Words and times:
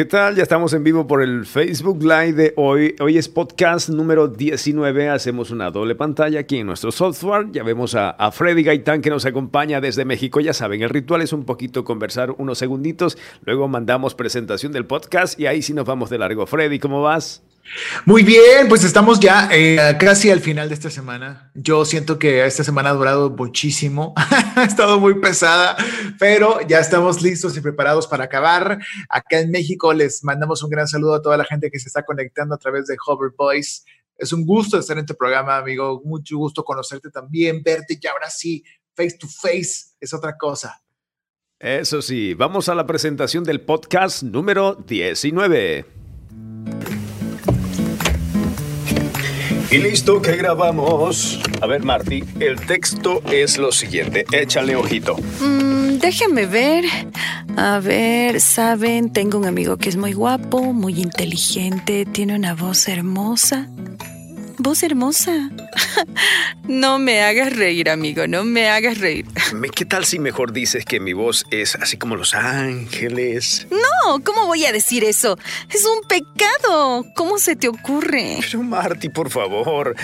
¿Qué 0.00 0.06
tal? 0.06 0.34
Ya 0.34 0.44
estamos 0.44 0.72
en 0.72 0.82
vivo 0.82 1.06
por 1.06 1.22
el 1.22 1.44
Facebook 1.44 2.02
Live 2.02 2.32
de 2.32 2.54
hoy. 2.56 2.96
Hoy 3.00 3.18
es 3.18 3.28
podcast 3.28 3.90
número 3.90 4.28
19. 4.28 5.10
Hacemos 5.10 5.50
una 5.50 5.70
doble 5.70 5.94
pantalla 5.94 6.40
aquí 6.40 6.56
en 6.56 6.68
nuestro 6.68 6.90
software. 6.90 7.48
Ya 7.52 7.62
vemos 7.64 7.94
a, 7.94 8.08
a, 8.08 8.32
Freddy 8.32 8.62
Gaitán 8.62 9.02
que 9.02 9.10
nos 9.10 9.26
acompaña 9.26 9.78
desde 9.82 10.06
México. 10.06 10.40
Ya 10.40 10.54
saben, 10.54 10.80
el 10.80 10.88
ritual 10.88 11.20
es 11.20 11.34
un 11.34 11.44
poquito 11.44 11.84
conversar 11.84 12.30
unos 12.38 12.56
segunditos. 12.56 13.18
Luego 13.44 13.68
mandamos 13.68 14.14
presentación 14.14 14.72
del 14.72 14.86
podcast 14.86 15.38
y 15.38 15.44
ahí 15.44 15.60
sí 15.60 15.74
nos 15.74 15.84
vamos 15.84 16.08
de 16.08 16.16
largo. 16.16 16.46
Freddy, 16.46 16.78
¿cómo 16.78 17.02
vas? 17.02 17.42
Muy 18.04 18.22
bien, 18.22 18.68
pues 18.68 18.84
estamos 18.84 19.20
ya 19.20 19.48
eh, 19.52 19.96
casi 19.98 20.30
al 20.30 20.40
final 20.40 20.68
de 20.68 20.74
esta 20.74 20.90
semana. 20.90 21.50
Yo 21.54 21.84
siento 21.84 22.18
que 22.18 22.44
esta 22.44 22.64
semana 22.64 22.90
ha 22.90 22.94
durado 22.94 23.30
muchísimo, 23.30 24.12
ha 24.56 24.64
estado 24.64 24.98
muy 24.98 25.20
pesada, 25.20 25.76
pero 26.18 26.60
ya 26.66 26.80
estamos 26.80 27.22
listos 27.22 27.56
y 27.56 27.60
preparados 27.60 28.06
para 28.06 28.24
acabar. 28.24 28.78
Acá 29.08 29.40
en 29.40 29.50
México 29.50 29.92
les 29.92 30.24
mandamos 30.24 30.62
un 30.62 30.70
gran 30.70 30.88
saludo 30.88 31.14
a 31.14 31.22
toda 31.22 31.36
la 31.36 31.44
gente 31.44 31.70
que 31.70 31.78
se 31.78 31.88
está 31.88 32.04
conectando 32.04 32.54
a 32.54 32.58
través 32.58 32.86
de 32.86 32.96
Hover 33.06 33.32
Voice. 33.36 33.82
Es 34.16 34.32
un 34.32 34.44
gusto 34.44 34.78
estar 34.78 34.98
en 34.98 35.06
tu 35.06 35.14
programa, 35.14 35.56
amigo. 35.56 36.02
Mucho 36.04 36.36
gusto 36.36 36.64
conocerte 36.64 37.10
también, 37.10 37.62
verte 37.62 37.98
y 38.00 38.06
ahora 38.06 38.28
sí, 38.30 38.64
face 38.94 39.16
to 39.18 39.28
face 39.28 39.94
es 40.00 40.12
otra 40.12 40.36
cosa. 40.36 40.82
Eso 41.58 42.02
sí, 42.02 42.34
vamos 42.34 42.68
a 42.68 42.74
la 42.74 42.86
presentación 42.86 43.44
del 43.44 43.60
podcast 43.60 44.22
número 44.22 44.74
19. 44.74 45.99
Y 49.70 49.78
listo 49.78 50.20
que 50.20 50.36
grabamos. 50.36 51.40
A 51.60 51.66
ver, 51.68 51.84
Marty, 51.84 52.24
el 52.40 52.60
texto 52.60 53.22
es 53.30 53.56
lo 53.56 53.70
siguiente. 53.70 54.24
Échale 54.32 54.74
ojito. 54.74 55.16
Mm, 55.40 55.98
ver. 56.50 56.84
A 57.56 57.78
ver, 57.78 58.40
saben, 58.40 59.12
tengo 59.12 59.38
un 59.38 59.44
amigo 59.44 59.76
que 59.76 59.88
es 59.88 59.96
muy 59.96 60.12
guapo, 60.12 60.72
muy 60.72 61.00
inteligente, 61.00 62.04
tiene 62.04 62.34
una 62.34 62.54
voz 62.54 62.88
hermosa. 62.88 63.68
Voz 64.62 64.82
hermosa. 64.82 65.48
no 66.68 66.98
me 66.98 67.22
hagas 67.22 67.56
reír, 67.56 67.88
amigo, 67.88 68.26
no 68.26 68.44
me 68.44 68.68
hagas 68.68 68.98
reír. 68.98 69.24
¿Qué 69.74 69.86
tal 69.86 70.04
si 70.04 70.18
mejor 70.18 70.52
dices 70.52 70.84
que 70.84 71.00
mi 71.00 71.14
voz 71.14 71.46
es 71.50 71.76
así 71.76 71.96
como 71.96 72.14
los 72.14 72.34
ángeles? 72.34 73.66
No, 73.70 74.22
¿cómo 74.22 74.46
voy 74.46 74.66
a 74.66 74.72
decir 74.72 75.02
eso? 75.02 75.38
Es 75.70 75.86
un 75.86 76.06
pecado. 76.06 77.06
¿Cómo 77.16 77.38
se 77.38 77.56
te 77.56 77.68
ocurre? 77.68 78.36
Pero 78.42 78.62
Marty, 78.62 79.08
por 79.08 79.30
favor. 79.30 79.96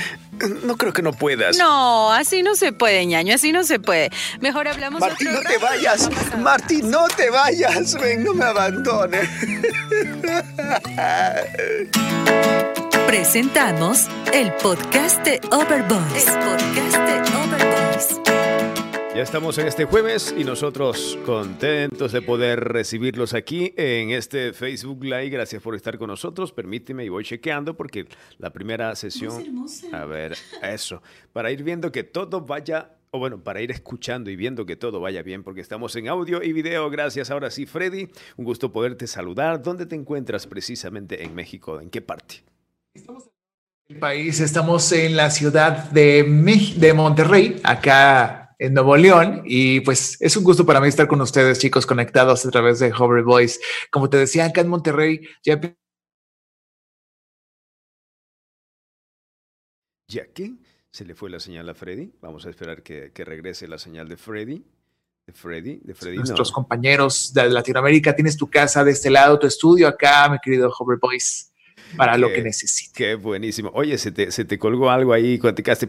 No 0.64 0.78
creo 0.78 0.94
que 0.94 1.02
no 1.02 1.12
puedas. 1.12 1.58
No, 1.58 2.10
así 2.14 2.42
no 2.42 2.54
se 2.56 2.72
puede, 2.72 3.04
ñaño, 3.04 3.34
así 3.34 3.52
no 3.52 3.62
se 3.62 3.78
puede. 3.78 4.08
Mejor 4.40 4.68
hablamos 4.68 5.00
Marty, 5.00 5.26
no 5.26 5.42
te 5.42 5.58
vayas. 5.58 6.08
Marty, 6.38 6.80
no 6.80 7.08
te 7.08 7.28
vayas. 7.28 8.00
Ven, 8.00 8.24
no 8.24 8.32
me 8.32 8.46
abandones. 8.46 9.28
Presentamos 13.06 14.08
el 14.34 14.52
podcast 14.60 15.24
de 15.24 15.40
Overboys. 15.52 16.26
El 16.26 16.34
podcast 16.42 16.98
de 16.98 17.20
Overboys. 17.38 18.20
Ya 19.14 19.22
estamos 19.22 19.56
en 19.58 19.68
este 19.68 19.84
jueves 19.84 20.34
y 20.36 20.42
nosotros 20.42 21.16
contentos 21.24 22.10
de 22.10 22.20
poder 22.20 22.58
recibirlos 22.64 23.32
aquí 23.32 23.72
en 23.76 24.10
este 24.10 24.52
Facebook 24.52 25.04
Live. 25.04 25.28
Gracias 25.28 25.62
por 25.62 25.76
estar 25.76 25.96
con 25.98 26.08
nosotros. 26.08 26.52
Permíteme 26.52 27.04
y 27.04 27.08
voy 27.08 27.22
chequeando 27.22 27.76
porque 27.76 28.08
la 28.38 28.50
primera 28.50 28.94
sesión. 28.96 29.64
A 29.92 30.04
ver, 30.04 30.36
eso. 30.62 31.00
Para 31.32 31.52
ir 31.52 31.62
viendo 31.62 31.92
que 31.92 32.02
todo 32.02 32.40
vaya 32.40 32.90
o 33.12 33.20
bueno, 33.20 33.38
para 33.38 33.62
ir 33.62 33.70
escuchando 33.70 34.30
y 34.30 34.36
viendo 34.36 34.66
que 34.66 34.74
todo 34.74 34.98
vaya 34.98 35.22
bien, 35.22 35.44
porque 35.44 35.60
estamos 35.60 35.94
en 35.94 36.08
audio 36.08 36.42
y 36.42 36.52
video. 36.52 36.90
Gracias. 36.90 37.30
Ahora 37.30 37.52
sí, 37.52 37.66
Freddy, 37.66 38.08
un 38.36 38.44
gusto 38.44 38.72
poderte 38.72 39.06
saludar. 39.06 39.62
¿Dónde 39.62 39.86
te 39.86 39.94
encuentras 39.94 40.48
precisamente 40.48 41.22
en 41.22 41.36
México? 41.36 41.80
¿En 41.80 41.88
qué 41.88 42.02
parte? 42.02 42.42
Estamos 42.96 43.24
en 43.88 43.96
el 43.96 44.00
país, 44.00 44.40
estamos 44.40 44.92
en 44.92 45.16
la 45.16 45.30
ciudad 45.30 45.90
de, 45.90 46.24
de 46.76 46.94
Monterrey, 46.94 47.60
acá 47.62 48.56
en 48.58 48.72
Nuevo 48.72 48.96
León, 48.96 49.42
y 49.44 49.80
pues 49.80 50.16
es 50.20 50.34
un 50.34 50.44
gusto 50.44 50.64
para 50.64 50.80
mí 50.80 50.88
estar 50.88 51.06
con 51.06 51.20
ustedes, 51.20 51.58
chicos, 51.58 51.84
conectados 51.84 52.46
a 52.46 52.50
través 52.50 52.78
de 52.78 52.90
Hover 52.92 53.22
Voice. 53.22 53.60
Como 53.90 54.08
te 54.08 54.16
decía, 54.16 54.46
acá 54.46 54.62
en 54.62 54.68
Monterrey 54.68 55.20
ya 55.44 55.60
¿Ya 60.08 60.26
qué? 60.32 60.54
¿Se 60.90 61.04
le 61.04 61.14
fue 61.14 61.28
la 61.28 61.40
señal 61.40 61.68
a 61.68 61.74
Freddy? 61.74 62.14
Vamos 62.22 62.46
a 62.46 62.50
esperar 62.50 62.82
que, 62.82 63.12
que 63.12 63.24
regrese 63.26 63.68
la 63.68 63.76
señal 63.76 64.08
de 64.08 64.16
Freddy. 64.16 64.64
De 65.26 65.32
Freddy, 65.34 65.80
de 65.82 65.94
Freddy. 65.94 66.16
Nuestros 66.16 66.50
compañeros 66.50 67.34
de 67.34 67.50
Latinoamérica, 67.50 68.14
tienes 68.14 68.38
tu 68.38 68.48
casa 68.48 68.84
de 68.84 68.92
este 68.92 69.10
lado, 69.10 69.38
tu 69.38 69.46
estudio 69.46 69.86
acá, 69.86 70.30
mi 70.30 70.38
querido 70.38 70.72
Hover 70.78 70.98
Voice 70.98 71.55
para 71.96 72.16
lo 72.16 72.32
que 72.32 72.42
necesite. 72.42 72.92
Qué 72.94 73.14
buenísimo. 73.14 73.70
Oye, 73.74 73.98
se 73.98 74.12
te, 74.12 74.30
se 74.30 74.44
te 74.44 74.58
colgó 74.58 74.90
algo 74.90 75.12
ahí 75.12 75.38
cuando 75.38 75.56
te 75.56 75.62
quedaste. 75.62 75.88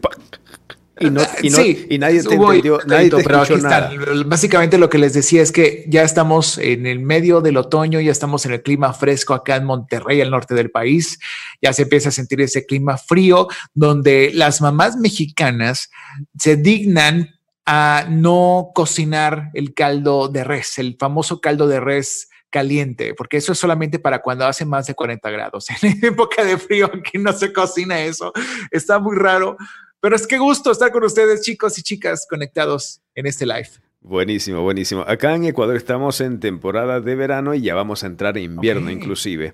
Y, 0.99 1.09
no, 1.09 1.21
y, 1.41 1.49
no, 1.49 1.57
sí, 1.57 1.87
y 1.89 1.97
nadie 1.97 2.23
te 2.23 2.35
entendió, 2.35 2.79
nadie 2.85 3.09
te 3.09 3.23
pero 3.23 3.41
aquí 3.41 3.55
nada. 3.55 3.91
Básicamente 4.25 4.77
lo 4.77 4.89
que 4.89 4.97
les 4.97 5.13
decía 5.13 5.41
es 5.41 5.51
que 5.51 5.85
ya 5.87 6.03
estamos 6.03 6.57
en 6.57 6.85
el 6.85 6.99
medio 6.99 7.41
del 7.41 7.57
otoño, 7.57 7.99
ya 7.99 8.11
estamos 8.11 8.45
en 8.45 8.53
el 8.53 8.63
clima 8.63 8.93
fresco 8.93 9.33
acá 9.33 9.57
en 9.57 9.65
Monterrey, 9.65 10.21
al 10.21 10.31
norte 10.31 10.55
del 10.55 10.71
país. 10.71 11.19
Ya 11.61 11.73
se 11.73 11.83
empieza 11.83 12.09
a 12.09 12.13
sentir 12.13 12.41
ese 12.41 12.65
clima 12.65 12.97
frío 12.97 13.47
donde 13.73 14.31
las 14.33 14.61
mamás 14.61 14.97
mexicanas 14.97 15.89
se 16.37 16.55
dignan 16.55 17.29
a 17.65 18.07
no 18.09 18.71
cocinar 18.73 19.49
el 19.53 19.73
caldo 19.73 20.29
de 20.29 20.45
res, 20.45 20.79
el 20.79 20.95
famoso 20.97 21.41
caldo 21.41 21.67
de 21.67 21.81
res 21.81 22.29
caliente, 22.49 23.13
porque 23.13 23.37
eso 23.37 23.51
es 23.51 23.59
solamente 23.59 23.99
para 23.99 24.21
cuando 24.21 24.45
hace 24.45 24.65
más 24.65 24.87
de 24.87 24.93
40 24.93 25.29
grados. 25.29 25.67
En 25.81 26.03
época 26.03 26.43
de 26.43 26.57
frío 26.57 26.89
aquí 26.93 27.17
no 27.17 27.33
se 27.33 27.53
cocina 27.53 28.01
eso. 28.01 28.33
Está 28.71 28.99
muy 28.99 29.15
raro, 29.15 29.57
pero 29.99 30.15
es 30.15 30.27
que 30.27 30.37
gusto 30.37 30.71
estar 30.71 30.91
con 30.91 31.03
ustedes, 31.03 31.41
chicos 31.41 31.77
y 31.77 31.83
chicas, 31.83 32.25
conectados 32.29 33.01
en 33.15 33.27
este 33.27 33.45
live. 33.45 33.69
Buenísimo, 34.01 34.61
buenísimo. 34.61 35.01
Acá 35.01 35.35
en 35.35 35.45
Ecuador 35.45 35.75
estamos 35.75 36.21
en 36.21 36.39
temporada 36.39 37.01
de 37.01 37.15
verano 37.15 37.53
y 37.53 37.61
ya 37.61 37.75
vamos 37.75 38.03
a 38.03 38.07
entrar 38.07 38.37
en 38.37 38.45
invierno 38.45 38.83
okay. 38.83 38.95
inclusive. 38.95 39.53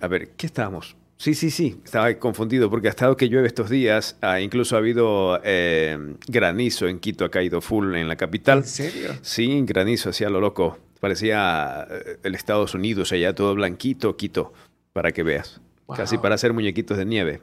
A 0.00 0.08
ver, 0.08 0.30
¿qué 0.36 0.46
estamos? 0.46 0.96
Sí, 1.18 1.34
sí, 1.34 1.50
sí, 1.50 1.80
estaba 1.82 2.12
confundido 2.18 2.68
porque 2.68 2.88
ha 2.88 2.90
estado 2.90 3.16
que 3.16 3.28
llueve 3.28 3.48
estos 3.48 3.70
días, 3.70 4.16
ah, 4.20 4.40
incluso 4.40 4.76
ha 4.76 4.78
habido 4.78 5.40
eh, 5.44 5.98
granizo 6.26 6.88
en 6.88 6.98
Quito, 6.98 7.24
ha 7.24 7.30
caído 7.30 7.62
full 7.62 7.94
en 7.94 8.06
la 8.06 8.16
capital. 8.16 8.58
¿En 8.58 8.64
serio? 8.66 9.14
Sí, 9.22 9.62
granizo, 9.62 10.10
hacía 10.10 10.28
lo 10.28 10.40
loco. 10.40 10.78
Parecía 11.06 11.86
eh, 11.88 12.18
el 12.24 12.34
Estados 12.34 12.74
Unidos, 12.74 13.12
allá 13.12 13.32
todo 13.32 13.54
blanquito, 13.54 14.16
Quito, 14.16 14.52
para 14.92 15.12
que 15.12 15.22
veas. 15.22 15.60
Wow. 15.86 15.98
Casi 15.98 16.18
para 16.18 16.34
hacer 16.34 16.52
muñequitos 16.52 16.98
de 16.98 17.04
nieve. 17.04 17.40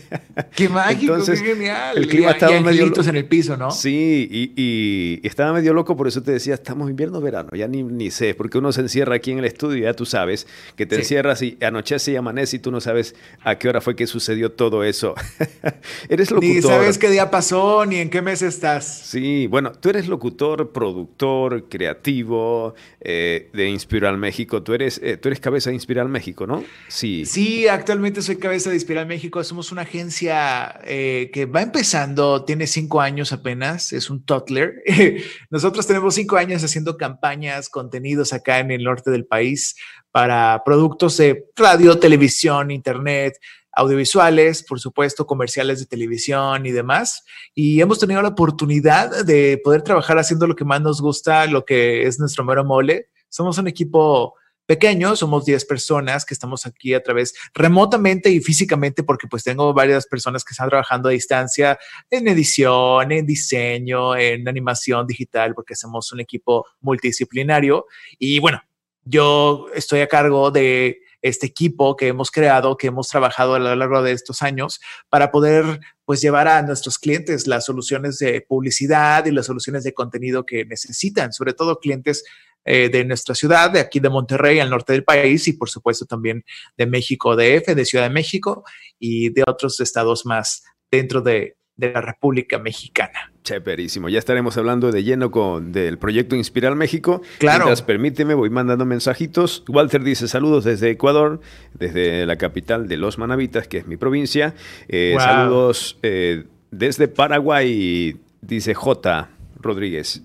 Qué 0.54 0.68
mágico, 0.68 1.14
Entonces, 1.14 1.40
qué 1.40 1.54
genial. 1.54 1.96
El 1.96 2.08
clima 2.08 2.28
y, 2.28 2.32
estaba 2.34 2.54
y 2.54 2.62
medio 2.62 2.92
en 2.94 3.16
el 3.16 3.24
piso, 3.24 3.56
¿no? 3.56 3.70
Sí, 3.70 4.28
y, 4.30 4.52
y, 4.54 5.26
estaba 5.26 5.54
medio 5.54 5.72
loco, 5.72 5.96
por 5.96 6.06
eso 6.06 6.22
te 6.22 6.32
decía, 6.32 6.52
estamos 6.52 6.90
invierno 6.90 7.22
verano, 7.22 7.50
ya 7.54 7.66
ni, 7.68 7.82
ni 7.82 8.10
sé, 8.10 8.34
porque 8.34 8.58
uno 8.58 8.70
se 8.70 8.82
encierra 8.82 9.14
aquí 9.14 9.30
en 9.30 9.38
el 9.38 9.46
estudio, 9.46 9.84
ya 9.84 9.94
tú 9.94 10.04
sabes, 10.04 10.46
que 10.76 10.84
te 10.84 10.96
sí. 10.96 11.00
encierras 11.02 11.40
y 11.40 11.56
anochece 11.62 12.12
y 12.12 12.16
amanece 12.16 12.56
y 12.56 12.58
tú 12.58 12.70
no 12.70 12.82
sabes 12.82 13.14
a 13.42 13.56
qué 13.56 13.70
hora 13.70 13.80
fue 13.80 13.96
que 13.96 14.06
sucedió 14.06 14.52
todo 14.52 14.84
eso. 14.84 15.14
eres 16.10 16.30
locutor. 16.30 16.54
Ni 16.54 16.60
sabes 16.60 16.98
qué 16.98 17.08
día 17.08 17.30
pasó, 17.30 17.86
ni 17.86 17.96
en 17.96 18.10
qué 18.10 18.20
mes 18.20 18.42
estás. 18.42 18.84
Sí, 18.84 19.46
bueno, 19.46 19.72
tú 19.72 19.88
eres 19.88 20.06
locutor, 20.06 20.70
productor, 20.70 21.66
creativo 21.70 22.74
eh, 23.00 23.48
de 23.54 23.70
Inspiral 23.70 24.18
México. 24.18 24.62
Tú 24.62 24.74
eres, 24.74 25.00
eh, 25.02 25.16
tú 25.16 25.28
eres 25.28 25.40
cabeza 25.40 25.70
de 25.70 25.74
Inspiral 25.76 26.10
México, 26.10 26.46
¿no? 26.46 26.62
Sí. 26.88 27.24
Sí, 27.24 27.66
actualmente 27.66 27.85
soy 28.20 28.36
cabeza 28.36 28.70
de 28.70 28.76
Inspiral 28.76 29.06
México. 29.06 29.42
Somos 29.44 29.70
una 29.70 29.82
agencia 29.82 30.80
eh, 30.84 31.30
que 31.32 31.46
va 31.46 31.62
empezando, 31.62 32.44
tiene 32.44 32.66
cinco 32.66 33.00
años 33.00 33.32
apenas, 33.32 33.92
es 33.92 34.10
un 34.10 34.24
toddler. 34.24 34.82
Nosotros 35.50 35.86
tenemos 35.86 36.14
cinco 36.14 36.36
años 36.36 36.64
haciendo 36.64 36.96
campañas, 36.96 37.68
contenidos 37.68 38.32
acá 38.32 38.58
en 38.58 38.72
el 38.72 38.82
norte 38.82 39.10
del 39.10 39.24
país 39.24 39.76
para 40.10 40.62
productos 40.64 41.16
de 41.18 41.44
radio, 41.54 41.98
televisión, 41.98 42.70
internet, 42.72 43.38
audiovisuales, 43.72 44.64
por 44.64 44.80
supuesto, 44.80 45.26
comerciales 45.26 45.78
de 45.78 45.86
televisión 45.86 46.66
y 46.66 46.72
demás. 46.72 47.24
Y 47.54 47.80
hemos 47.80 48.00
tenido 48.00 48.20
la 48.20 48.28
oportunidad 48.28 49.24
de 49.24 49.60
poder 49.62 49.82
trabajar 49.82 50.18
haciendo 50.18 50.46
lo 50.46 50.56
que 50.56 50.64
más 50.64 50.80
nos 50.80 51.00
gusta, 51.00 51.46
lo 51.46 51.64
que 51.64 52.06
es 52.06 52.18
nuestro 52.18 52.44
mero 52.44 52.64
mole. 52.64 53.10
Somos 53.28 53.58
un 53.58 53.68
equipo 53.68 54.34
pequeño, 54.66 55.16
somos 55.16 55.44
10 55.44 55.64
personas 55.64 56.24
que 56.24 56.34
estamos 56.34 56.66
aquí 56.66 56.92
a 56.94 57.02
través 57.02 57.34
remotamente 57.54 58.30
y 58.30 58.40
físicamente 58.40 59.02
porque 59.02 59.28
pues 59.28 59.44
tengo 59.44 59.72
varias 59.72 60.06
personas 60.06 60.44
que 60.44 60.52
están 60.52 60.68
trabajando 60.68 61.08
a 61.08 61.12
distancia 61.12 61.78
en 62.10 62.28
edición, 62.28 63.12
en 63.12 63.26
diseño, 63.26 64.16
en 64.16 64.48
animación 64.48 65.06
digital 65.06 65.54
porque 65.54 65.74
somos 65.74 66.12
un 66.12 66.20
equipo 66.20 66.66
multidisciplinario. 66.80 67.86
Y 68.18 68.40
bueno, 68.40 68.60
yo 69.04 69.66
estoy 69.74 70.00
a 70.00 70.08
cargo 70.08 70.50
de 70.50 71.00
este 71.22 71.46
equipo 71.46 71.96
que 71.96 72.08
hemos 72.08 72.30
creado, 72.30 72.76
que 72.76 72.88
hemos 72.88 73.08
trabajado 73.08 73.54
a 73.54 73.58
lo 73.58 73.74
largo 73.74 74.02
de 74.02 74.12
estos 74.12 74.42
años 74.42 74.80
para 75.08 75.30
poder 75.30 75.80
pues 76.04 76.20
llevar 76.20 76.46
a 76.48 76.62
nuestros 76.62 76.98
clientes 76.98 77.46
las 77.46 77.64
soluciones 77.64 78.18
de 78.18 78.40
publicidad 78.42 79.26
y 79.26 79.32
las 79.32 79.46
soluciones 79.46 79.82
de 79.84 79.94
contenido 79.94 80.46
que 80.46 80.64
necesitan, 80.64 81.32
sobre 81.32 81.52
todo 81.52 81.80
clientes 81.80 82.24
eh, 82.66 82.88
de 82.88 83.04
nuestra 83.04 83.34
ciudad, 83.34 83.70
de 83.70 83.80
aquí 83.80 84.00
de 84.00 84.10
Monterrey, 84.10 84.58
al 84.58 84.70
norte 84.70 84.92
del 84.92 85.04
país, 85.04 85.46
y 85.48 85.52
por 85.54 85.70
supuesto 85.70 86.04
también 86.04 86.44
de 86.76 86.86
México 86.86 87.36
DF, 87.36 87.74
de 87.74 87.84
Ciudad 87.84 88.04
de 88.04 88.14
México 88.14 88.64
y 88.98 89.30
de 89.30 89.44
otros 89.46 89.80
estados 89.80 90.26
más 90.26 90.64
dentro 90.90 91.20
de, 91.20 91.56
de 91.76 91.92
la 91.92 92.00
República 92.00 92.58
Mexicana. 92.58 93.32
Chéverísimo. 93.44 94.08
Ya 94.08 94.18
estaremos 94.18 94.56
hablando 94.56 94.90
de 94.90 95.04
lleno 95.04 95.30
con 95.30 95.70
del 95.70 95.98
proyecto 95.98 96.34
Inspirar 96.34 96.74
México. 96.74 97.22
Claro. 97.38 97.66
Mientras, 97.66 97.82
permíteme, 97.82 98.34
voy 98.34 98.50
mandando 98.50 98.84
mensajitos. 98.84 99.62
Walter 99.68 100.02
dice 100.02 100.26
saludos 100.26 100.64
desde 100.64 100.90
Ecuador, 100.90 101.40
desde 101.74 102.26
la 102.26 102.36
capital 102.36 102.88
de 102.88 102.96
Los 102.96 103.18
Manavitas, 103.18 103.68
que 103.68 103.78
es 103.78 103.86
mi 103.86 103.96
provincia. 103.96 104.54
Eh, 104.88 105.12
Wow. 105.12 105.20
Saludos 105.22 105.98
eh, 106.02 106.44
desde 106.70 107.06
Paraguay, 107.08 108.16
dice 108.40 108.74
J. 108.74 109.28
Rodríguez. 109.60 110.22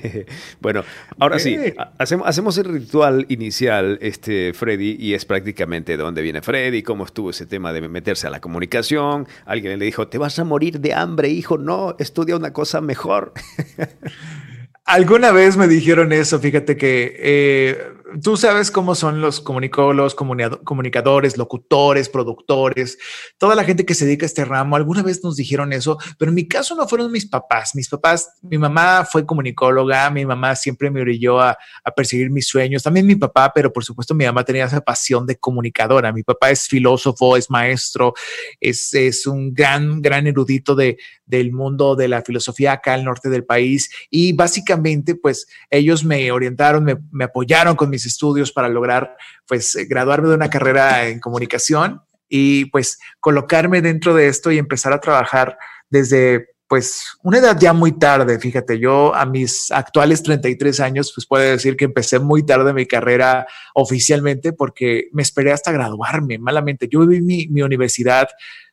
bueno, 0.60 0.84
ahora 1.18 1.38
sí, 1.38 1.54
Eh. 1.54 1.74
ha- 1.78 1.92
hacemos, 1.98 2.26
hacemos 2.28 2.58
el 2.58 2.66
ritual 2.66 3.26
inicial, 3.28 3.98
este, 4.02 4.52
Freddy, 4.54 4.96
y 4.98 5.14
es 5.14 5.24
prácticamente 5.24 5.92
de 5.96 6.02
dónde 6.02 6.22
viene 6.22 6.42
Freddy, 6.42 6.82
cómo 6.82 7.04
estuvo 7.04 7.30
ese 7.30 7.46
tema 7.46 7.72
de 7.72 7.88
meterse 7.88 8.26
a 8.26 8.30
la 8.30 8.40
comunicación. 8.40 9.26
Alguien 9.44 9.78
le 9.78 9.84
dijo, 9.84 10.08
te 10.08 10.18
vas 10.18 10.38
a 10.38 10.44
morir 10.44 10.80
de 10.80 10.94
hambre, 10.94 11.28
hijo, 11.28 11.58
no, 11.58 11.96
estudia 11.98 12.36
una 12.36 12.52
cosa 12.52 12.80
mejor. 12.80 13.32
Alguna 14.84 15.32
vez 15.32 15.56
me 15.56 15.66
dijeron 15.66 16.12
eso, 16.12 16.38
fíjate 16.38 16.76
que 16.76 17.16
eh, 17.18 17.78
tú 18.22 18.36
sabes 18.36 18.70
cómo 18.70 18.94
son 18.94 19.20
los 19.20 19.40
comunicólogos, 19.40 20.14
comunicadores, 20.14 21.36
locutores, 21.36 22.08
productores, 22.08 22.98
toda 23.38 23.54
la 23.54 23.64
gente 23.64 23.84
que 23.84 23.94
se 23.94 24.04
dedica 24.04 24.24
a 24.24 24.28
este 24.28 24.44
ramo. 24.44 24.76
Alguna 24.76 25.02
vez 25.02 25.22
nos 25.22 25.36
dijeron 25.36 25.72
eso, 25.72 25.98
pero 26.18 26.30
en 26.30 26.34
mi 26.34 26.48
caso 26.48 26.74
no 26.74 26.86
fueron 26.88 27.12
mis 27.12 27.26
papás. 27.26 27.74
Mis 27.74 27.88
papás, 27.88 28.30
mi 28.42 28.58
mamá 28.58 29.06
fue 29.10 29.26
comunicóloga, 29.26 30.10
mi 30.10 30.24
mamá 30.24 30.56
siempre 30.56 30.90
me 30.90 31.00
orilló 31.00 31.40
a, 31.40 31.56
a 31.84 31.90
perseguir 31.90 32.30
mis 32.30 32.46
sueños, 32.46 32.82
también 32.82 33.06
mi 33.06 33.16
papá, 33.16 33.52
pero 33.54 33.72
por 33.72 33.84
supuesto 33.84 34.14
mi 34.14 34.24
mamá 34.24 34.44
tenía 34.44 34.64
esa 34.64 34.80
pasión 34.80 35.26
de 35.26 35.36
comunicadora. 35.36 36.12
Mi 36.12 36.22
papá 36.22 36.50
es 36.50 36.66
filósofo, 36.68 37.36
es 37.36 37.50
maestro, 37.50 38.14
es, 38.60 38.94
es 38.94 39.26
un 39.26 39.52
gran, 39.52 40.00
gran 40.00 40.26
erudito 40.26 40.74
de, 40.74 40.98
del 41.26 41.52
mundo 41.52 41.96
de 41.96 42.08
la 42.08 42.22
filosofía 42.22 42.72
acá 42.72 42.94
al 42.94 43.04
norte 43.04 43.28
del 43.28 43.44
país 43.44 43.90
y 44.10 44.32
básicamente 44.32 45.14
pues 45.14 45.46
ellos 45.70 46.04
me 46.04 46.30
orientaron, 46.30 46.84
me, 46.84 46.96
me 47.10 47.24
apoyaron 47.24 47.76
con 47.76 47.90
mis 47.90 48.05
estudios 48.06 48.52
para 48.52 48.68
lograr 48.68 49.16
pues 49.46 49.76
eh, 49.76 49.84
graduarme 49.84 50.28
de 50.28 50.34
una 50.34 50.50
carrera 50.50 51.06
en 51.08 51.20
comunicación 51.20 52.00
y 52.28 52.66
pues 52.66 52.98
colocarme 53.20 53.82
dentro 53.82 54.14
de 54.14 54.28
esto 54.28 54.50
y 54.50 54.58
empezar 54.58 54.92
a 54.92 55.00
trabajar 55.00 55.58
desde 55.90 56.48
pues 56.68 57.04
una 57.22 57.38
edad 57.38 57.56
ya 57.60 57.72
muy 57.72 57.92
tarde, 57.96 58.40
fíjate, 58.40 58.80
yo 58.80 59.14
a 59.14 59.24
mis 59.24 59.70
actuales 59.70 60.22
33 60.24 60.80
años 60.80 61.12
pues 61.14 61.26
puedo 61.26 61.44
decir 61.44 61.76
que 61.76 61.84
empecé 61.84 62.18
muy 62.18 62.44
tarde 62.44 62.72
mi 62.72 62.86
carrera 62.86 63.46
oficialmente 63.74 64.52
porque 64.52 65.08
me 65.12 65.22
esperé 65.22 65.52
hasta 65.52 65.70
graduarme 65.70 66.38
malamente. 66.38 66.88
Yo 66.90 67.06
viví 67.06 67.22
mi, 67.22 67.46
mi 67.48 67.62
universidad 67.62 68.28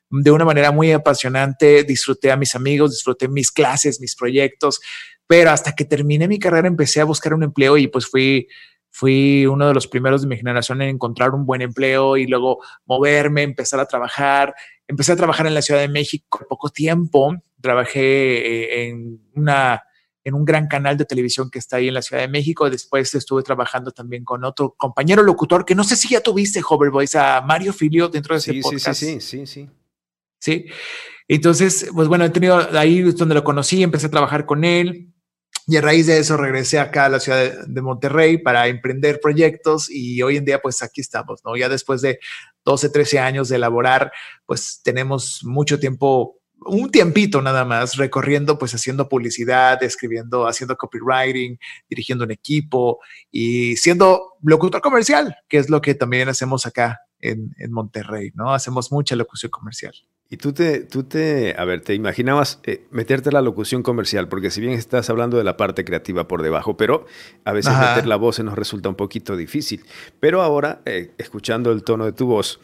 de 0.09 0.31
una 0.31 0.45
manera 0.45 0.71
muy 0.71 0.91
apasionante, 0.91 1.83
disfruté 1.83 2.31
a 2.31 2.37
mis 2.37 2.55
amigos, 2.55 2.91
disfruté 2.91 3.27
mis 3.27 3.51
clases, 3.51 3.99
mis 3.99 4.15
proyectos, 4.15 4.79
pero 5.27 5.51
hasta 5.51 5.73
que 5.73 5.85
terminé 5.85 6.27
mi 6.27 6.39
carrera 6.39 6.67
empecé 6.67 7.01
a 7.01 7.05
buscar 7.05 7.33
un 7.33 7.43
empleo 7.43 7.77
y 7.77 7.87
pues 7.87 8.07
fui, 8.07 8.47
fui 8.95 9.47
uno 9.47 9.67
de 9.67 9.73
los 9.73 9.87
primeros 9.87 10.21
de 10.21 10.27
mi 10.27 10.37
generación 10.37 10.79
en 10.83 10.89
encontrar 10.89 11.31
un 11.31 11.47
buen 11.47 11.63
empleo 11.63 12.15
y 12.15 12.27
luego 12.27 12.63
moverme, 12.85 13.41
empezar 13.41 13.79
a 13.79 13.87
trabajar. 13.87 14.53
Empecé 14.87 15.13
a 15.13 15.15
trabajar 15.15 15.47
en 15.47 15.55
la 15.55 15.63
Ciudad 15.63 15.79
de 15.79 15.87
México 15.87 16.39
en 16.41 16.47
poco 16.47 16.69
tiempo, 16.69 17.35
trabajé 17.59 18.01
eh, 18.01 18.89
en 18.89 19.19
una 19.33 19.81
en 20.25 20.35
un 20.35 20.45
gran 20.45 20.67
canal 20.67 20.95
de 20.95 21.03
televisión 21.03 21.49
que 21.49 21.59
está 21.59 21.77
ahí 21.77 21.87
en 21.89 21.95
la 21.95 22.01
Ciudad 22.03 22.21
de 22.21 22.29
México. 22.29 22.69
Después 22.69 23.13
estuve 23.15 23.41
trabajando 23.41 23.91
también 23.91 24.23
con 24.23 24.45
otro 24.45 24.75
compañero 24.77 25.23
locutor 25.23 25.65
que 25.65 25.75
no 25.75 25.83
sé 25.83 25.95
si 25.95 26.09
ya 26.09 26.21
tuviste, 26.21 26.61
Hover 26.65 26.91
Boys, 26.91 27.15
a 27.15 27.41
Mario 27.41 27.73
Filio 27.73 28.07
dentro 28.07 28.35
de 28.35 28.39
ese 28.39 28.51
Sí, 28.51 28.57
sí, 28.57 28.63
podcast. 28.63 28.99
sí, 28.99 29.19
sí, 29.19 29.45
sí, 29.45 29.47
sí. 29.47 29.69
Sí. 30.39 30.65
Entonces, 31.27 31.89
pues 31.93 32.07
bueno, 32.07 32.25
he 32.25 32.29
tenido 32.29 32.57
ahí 32.77 32.99
es 32.99 33.17
donde 33.17 33.35
lo 33.35 33.43
conocí, 33.43 33.81
empecé 33.81 34.05
a 34.05 34.11
trabajar 34.11 34.45
con 34.45 34.63
él 34.63 35.12
y 35.67 35.77
a 35.77 35.81
raíz 35.81 36.07
de 36.07 36.17
eso 36.17 36.35
regresé 36.37 36.79
acá 36.79 37.05
a 37.05 37.09
la 37.09 37.19
ciudad 37.19 37.65
de, 37.65 37.81
Monterrey 37.81 38.37
para 38.37 38.67
emprender 38.67 39.19
proyectos 39.21 39.89
y 39.89 40.21
hoy 40.21 40.37
en 40.37 40.45
día 40.45 40.61
pues 40.61 40.83
aquí 40.83 41.01
estamos, 41.01 41.41
¿no? 41.45 41.55
Ya 41.55 41.69
después 41.69 42.01
de 42.01 42.19
12, 42.65 42.89
13 42.89 43.19
años 43.19 43.49
de 43.49 43.55
elaborar, 43.55 44.11
pues 44.45 44.81
tenemos 44.83 45.41
mucho 45.43 45.79
tiempo 45.79 46.37
un 46.65 46.89
tiempito 46.91 47.41
nada 47.41 47.65
más 47.65 47.97
recorriendo, 47.97 48.57
pues 48.57 48.73
haciendo 48.73 49.09
publicidad, 49.09 49.81
escribiendo, 49.83 50.47
haciendo 50.47 50.77
copywriting, 50.77 51.57
dirigiendo 51.89 52.23
un 52.23 52.31
equipo 52.31 52.99
y 53.31 53.75
siendo 53.75 54.33
locutor 54.41 54.81
comercial, 54.81 55.35
que 55.49 55.57
es 55.57 55.69
lo 55.69 55.81
que 55.81 55.95
también 55.95 56.29
hacemos 56.29 56.65
acá 56.65 57.01
en, 57.23 57.55
en 57.57 57.71
Monterrey, 57.71 58.31
¿no? 58.35 58.53
Hacemos 58.53 58.91
mucha 58.91 59.15
locución 59.15 59.49
comercial. 59.49 59.93
Y 60.29 60.37
tú 60.37 60.51
te, 60.51 60.79
tú 60.81 61.03
te, 61.03 61.53
a 61.57 61.63
ver, 61.63 61.81
te 61.81 61.93
imaginabas 61.93 62.59
eh, 62.63 62.87
meterte 62.89 63.29
a 63.29 63.31
la 63.31 63.41
locución 63.41 63.83
comercial, 63.83 64.27
porque 64.29 64.49
si 64.49 64.61
bien 64.61 64.73
estás 64.73 65.09
hablando 65.09 65.37
de 65.37 65.43
la 65.43 65.57
parte 65.57 65.85
creativa 65.85 66.27
por 66.27 66.41
debajo, 66.41 66.75
pero 66.75 67.05
a 67.45 67.51
veces 67.53 67.71
Ajá. 67.71 67.89
meter 67.89 68.07
la 68.07 68.15
voz 68.15 68.39
nos 68.39 68.55
resulta 68.55 68.89
un 68.89 68.95
poquito 68.95 69.35
difícil. 69.35 69.85
Pero 70.19 70.41
ahora, 70.41 70.81
eh, 70.85 71.11
escuchando 71.19 71.71
el 71.71 71.83
tono 71.83 72.05
de 72.05 72.13
tu 72.13 72.25
voz, 72.25 72.59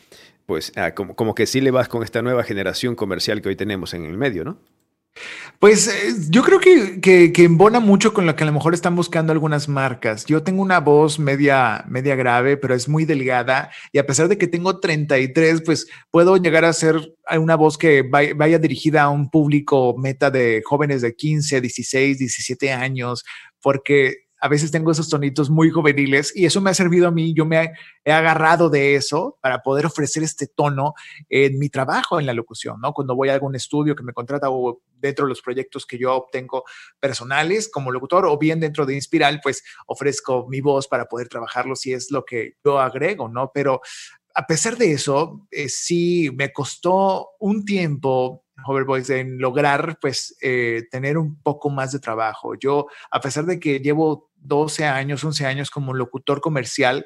pues 0.47 0.71
ah, 0.77 0.95
como, 0.95 1.15
como 1.15 1.35
que 1.35 1.45
sí 1.45 1.61
le 1.61 1.69
vas 1.69 1.87
con 1.87 2.01
esta 2.01 2.23
nueva 2.23 2.43
generación 2.43 2.95
comercial 2.95 3.41
que 3.41 3.49
hoy 3.49 3.55
tenemos 3.55 3.93
en 3.93 4.05
el 4.05 4.17
medio, 4.17 4.43
¿no? 4.43 4.57
Pues 5.59 5.87
eh, 5.89 6.13
yo 6.29 6.41
creo 6.41 6.59
que, 6.59 7.01
que, 7.01 7.33
que 7.33 7.43
embona 7.43 7.81
mucho 7.81 8.13
con 8.13 8.25
lo 8.25 8.33
que 8.35 8.43
a 8.43 8.45
lo 8.45 8.53
mejor 8.53 8.73
están 8.73 8.95
buscando 8.95 9.33
algunas 9.33 9.67
marcas. 9.67 10.25
Yo 10.25 10.41
tengo 10.41 10.61
una 10.61 10.79
voz 10.79 11.19
media, 11.19 11.83
media 11.89 12.15
grave, 12.15 12.55
pero 12.55 12.73
es 12.73 12.87
muy 12.87 13.03
delgada 13.03 13.69
y 13.91 13.97
a 13.97 14.05
pesar 14.05 14.29
de 14.29 14.37
que 14.37 14.47
tengo 14.47 14.79
33, 14.79 15.61
pues 15.65 15.87
puedo 16.11 16.37
llegar 16.37 16.63
a 16.63 16.71
ser 16.71 17.13
una 17.37 17.55
voz 17.55 17.77
que 17.77 18.03
vaya 18.03 18.57
dirigida 18.57 19.03
a 19.03 19.09
un 19.09 19.29
público 19.29 19.95
meta 19.97 20.31
de 20.31 20.61
jóvenes 20.65 21.01
de 21.01 21.13
15, 21.13 21.59
16, 21.59 22.19
17 22.19 22.71
años, 22.71 23.25
porque 23.61 24.28
a 24.39 24.47
veces 24.47 24.71
tengo 24.71 24.91
esos 24.91 25.09
tonitos 25.09 25.49
muy 25.49 25.69
juveniles 25.69 26.35
y 26.35 26.45
eso 26.45 26.61
me 26.61 26.69
ha 26.69 26.73
servido 26.73 27.07
a 27.07 27.11
mí. 27.11 27.33
Yo 27.33 27.45
me 27.45 27.73
he, 28.03 28.11
agarrado 28.11 28.69
de 28.69 28.95
eso 28.95 29.37
para 29.41 29.61
poder 29.61 29.85
ofrecer 29.85 30.23
este 30.23 30.47
tono 30.47 30.93
en 31.29 31.59
mi 31.59 31.69
trabajo 31.69 32.19
en 32.19 32.25
la 32.25 32.33
locución, 32.33 32.79
¿no? 32.81 32.93
Cuando 32.93 33.15
voy 33.15 33.29
a 33.29 33.33
algún 33.33 33.55
estudio 33.55 33.95
que 33.95 34.03
me 34.03 34.13
contrata 34.13 34.49
o 34.49 34.81
dentro 34.95 35.25
de 35.25 35.29
los 35.29 35.41
proyectos 35.41 35.85
que 35.85 35.97
yo 35.97 36.15
obtengo 36.15 36.63
personales 36.99 37.69
como 37.69 37.91
locutor 37.91 38.25
o 38.25 38.37
bien 38.37 38.59
dentro 38.59 38.85
de 38.85 38.95
Inspiral, 38.95 39.39
pues 39.43 39.63
ofrezco 39.85 40.47
mi 40.49 40.61
voz 40.61 40.87
para 40.87 41.05
poder 41.05 41.27
trabajarlo 41.27 41.75
si 41.75 41.93
es 41.93 42.11
lo 42.11 42.25
que 42.25 42.55
yo 42.63 42.79
agrego, 42.79 43.29
¿no? 43.29 43.51
Pero 43.53 43.81
a 44.33 44.45
pesar 44.47 44.77
de 44.77 44.93
eso, 44.93 45.47
eh, 45.51 45.69
sí 45.69 46.31
me 46.33 46.53
costó 46.53 47.31
un 47.39 47.65
tiempo 47.65 48.45
Hoverboys 48.65 49.09
en 49.09 49.39
lograr 49.39 49.97
pues 50.01 50.35
eh, 50.41 50.83
tener 50.91 51.17
un 51.17 51.41
poco 51.41 51.69
más 51.69 51.91
de 51.91 51.99
trabajo. 51.99 52.55
Yo, 52.55 52.87
a 53.11 53.19
pesar 53.19 53.45
de 53.45 53.59
que 53.59 53.79
llevo 53.79 54.28
12 54.41 54.85
años, 54.85 55.23
11 55.23 55.45
años 55.45 55.69
como 55.69 55.93
locutor 55.93 56.41
comercial, 56.41 57.05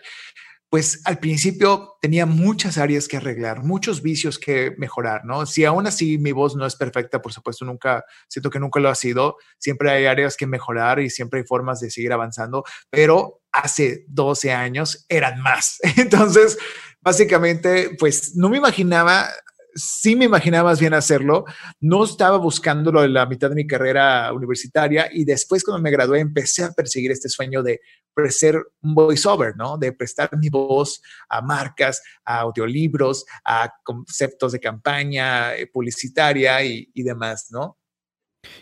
pues 0.74 1.02
al 1.06 1.20
principio 1.20 1.98
tenía 2.02 2.26
muchas 2.26 2.80
áreas 2.80 3.08
que 3.08 3.18
arreglar, 3.18 3.64
muchos 3.64 4.02
vicios 4.02 4.40
que 4.40 4.74
mejorar, 4.80 5.24
¿no? 5.24 5.46
Si 5.46 5.66
aún 5.66 5.86
así 5.86 6.18
mi 6.18 6.32
voz 6.32 6.56
no 6.56 6.66
es 6.66 6.76
perfecta, 6.76 7.22
por 7.22 7.32
supuesto, 7.32 7.64
nunca, 7.64 8.04
siento 8.28 8.50
que 8.50 8.60
nunca 8.60 8.80
lo 8.80 8.90
ha 8.90 8.96
sido, 8.96 9.38
siempre 9.60 9.92
hay 9.92 10.08
áreas 10.08 10.36
que 10.36 10.48
mejorar 10.48 11.00
y 11.00 11.12
siempre 11.12 11.42
hay 11.42 11.46
formas 11.46 11.80
de 11.80 11.92
seguir 11.92 12.12
avanzando, 12.12 12.64
pero 12.90 13.44
hace 13.52 14.04
12 14.08 14.52
años 14.52 15.06
eran 15.10 15.40
más. 15.44 15.78
Entonces, 15.98 16.58
básicamente, 17.02 17.96
pues 18.00 18.36
no 18.36 18.50
me 18.50 18.58
imaginaba 18.58 19.30
sí 19.76 20.16
me 20.16 20.26
imaginaba 20.26 20.70
más 20.70 20.80
bien 20.80 20.94
hacerlo. 20.94 21.46
No 21.80 22.04
estaba 22.04 22.38
buscándolo 22.38 23.04
en 23.04 23.14
la 23.14 23.26
mitad 23.26 23.50
de 23.50 23.56
mi 23.56 23.68
carrera 23.68 24.32
universitaria 24.34 25.10
y 25.12 25.26
después 25.26 25.64
cuando 25.64 25.82
me 25.82 25.92
gradué 25.92 26.20
empecé 26.20 26.64
a 26.64 26.72
perseguir 26.72 27.12
este 27.12 27.30
sueño 27.30 27.64
de 27.64 27.82
ser 28.30 28.62
un 28.82 28.94
voiceover, 28.94 29.56
¿no? 29.56 29.78
De 29.78 29.92
prestar 29.92 30.30
mi 30.38 30.50
voz 30.50 31.02
a 31.30 31.42
marcas, 31.42 32.02
a 32.26 32.42
audiolibros, 32.42 33.26
a 33.44 33.74
conceptos 33.84 34.52
de 34.52 34.60
campaña 34.60 35.56
eh, 35.56 35.68
publicitaria 35.68 36.64
y, 36.64 36.90
y 36.94 37.04
demás, 37.04 37.48
¿no? 37.52 37.78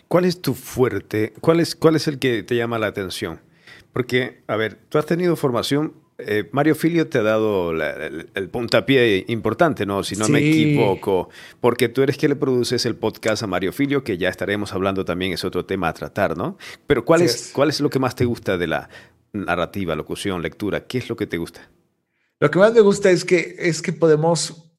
¿Cuál 0.08 0.24
es 0.24 0.40
tu 0.40 0.54
fuerte? 0.54 1.32
¿Cuál 1.40 1.60
es, 1.60 1.74
¿Cuál 1.74 1.96
es 1.96 2.06
el 2.08 2.18
que 2.18 2.42
te 2.42 2.56
llama 2.56 2.78
la 2.78 2.86
atención? 2.86 3.40
Porque, 3.92 4.42
a 4.46 4.56
ver, 4.56 4.76
tú 4.88 4.98
has 4.98 5.06
tenido 5.06 5.36
formación 5.36 6.01
eh, 6.18 6.48
Mario 6.52 6.74
Filio 6.74 7.08
te 7.08 7.18
ha 7.18 7.22
dado 7.22 7.72
la, 7.72 7.90
el, 7.92 8.28
el, 8.34 8.48
puntapié 8.48 9.24
importante, 9.28 9.86
¿no? 9.86 10.02
Si 10.02 10.16
no 10.16 10.26
sí. 10.26 10.32
me 10.32 10.38
equivoco, 10.38 11.30
porque 11.60 11.88
tú 11.88 12.02
eres 12.02 12.16
que 12.16 12.28
le 12.28 12.36
produces 12.36 12.84
el 12.86 12.96
podcast 12.96 13.42
a 13.42 13.46
Mario 13.46 13.72
Filio, 13.72 14.04
que 14.04 14.18
ya 14.18 14.28
estaremos 14.28 14.72
hablando 14.72 15.04
también, 15.04 15.32
es 15.32 15.44
otro 15.44 15.64
tema 15.64 15.88
a 15.88 15.94
tratar, 15.94 16.36
¿no? 16.36 16.56
Pero 16.86 17.04
¿cuál, 17.04 17.20
sí 17.20 17.26
es, 17.26 17.34
es. 17.34 17.52
¿cuál 17.52 17.70
es 17.70 17.80
lo 17.80 17.90
que 17.90 17.98
más 17.98 18.14
te 18.14 18.24
gusta 18.24 18.58
de 18.58 18.66
la 18.66 18.88
narrativa, 19.32 19.94
locución, 19.96 20.42
lectura? 20.42 20.86
¿Qué 20.86 20.98
es 20.98 21.08
lo 21.08 21.16
que 21.16 21.26
te 21.26 21.38
gusta? 21.38 21.70
Lo 22.40 22.50
que 22.50 22.58
más 22.58 22.72
me 22.72 22.80
gusta 22.80 23.10
es 23.10 23.24
que, 23.24 23.56
es 23.58 23.82
que 23.82 23.92
podemos 23.92 24.71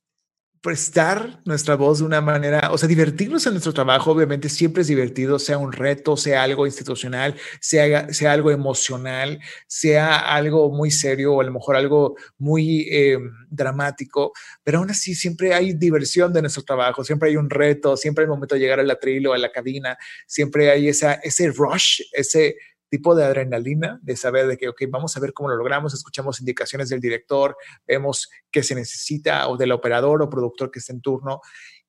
prestar 0.63 1.41
nuestra 1.43 1.75
voz 1.75 1.99
de 1.99 2.05
una 2.05 2.21
manera, 2.21 2.71
o 2.71 2.77
sea, 2.77 2.87
divertirnos 2.87 3.45
en 3.45 3.51
nuestro 3.51 3.73
trabajo, 3.73 4.11
obviamente 4.11 4.47
siempre 4.47 4.81
es 4.81 4.87
divertido, 4.87 5.37
sea 5.37 5.57
un 5.57 5.73
reto, 5.73 6.15
sea 6.15 6.41
algo 6.41 6.65
institucional, 6.65 7.35
sea, 7.59 8.11
sea 8.13 8.31
algo 8.31 8.49
emocional, 8.49 9.41
sea 9.67 10.19
algo 10.19 10.71
muy 10.71 10.89
serio 10.89 11.33
o 11.33 11.41
a 11.41 11.43
lo 11.43 11.51
mejor 11.51 11.75
algo 11.75 12.15
muy 12.37 12.87
eh, 12.89 13.17
dramático, 13.49 14.31
pero 14.63 14.79
aún 14.79 14.89
así 14.89 15.15
siempre 15.15 15.53
hay 15.53 15.73
diversión 15.73 16.31
de 16.31 16.41
nuestro 16.41 16.63
trabajo, 16.63 17.03
siempre 17.03 17.29
hay 17.29 17.35
un 17.35 17.49
reto, 17.49 17.97
siempre 17.97 18.23
hay 18.23 18.27
el 18.27 18.31
momento 18.31 18.55
de 18.55 18.61
llegar 18.61 18.79
al 18.79 18.89
atril 18.89 19.27
o 19.27 19.33
a 19.33 19.37
la 19.37 19.51
cabina, 19.51 19.97
siempre 20.25 20.71
hay 20.71 20.87
ese 20.87 21.51
rush, 21.53 22.03
ese 22.13 22.55
tipo 22.93 23.15
de 23.15 23.23
adrenalina, 23.23 23.99
de 24.03 24.15
saber 24.15 24.45
de 24.45 24.55
que, 24.55 24.69
ok, 24.69 24.83
vamos 24.87 25.17
a 25.17 25.19
ver 25.19 25.33
cómo 25.33 25.49
lo 25.49 25.55
logramos, 25.55 25.95
escuchamos 25.95 26.39
indicaciones 26.39 26.89
del 26.89 27.01
director, 27.01 27.57
vemos 27.87 28.29
qué 28.51 28.61
se 28.61 28.75
necesita 28.75 29.47
o 29.47 29.57
del 29.57 29.71
operador 29.71 30.21
o 30.21 30.29
productor 30.29 30.69
que 30.69 30.77
esté 30.77 30.93
en 30.93 31.01
turno. 31.01 31.41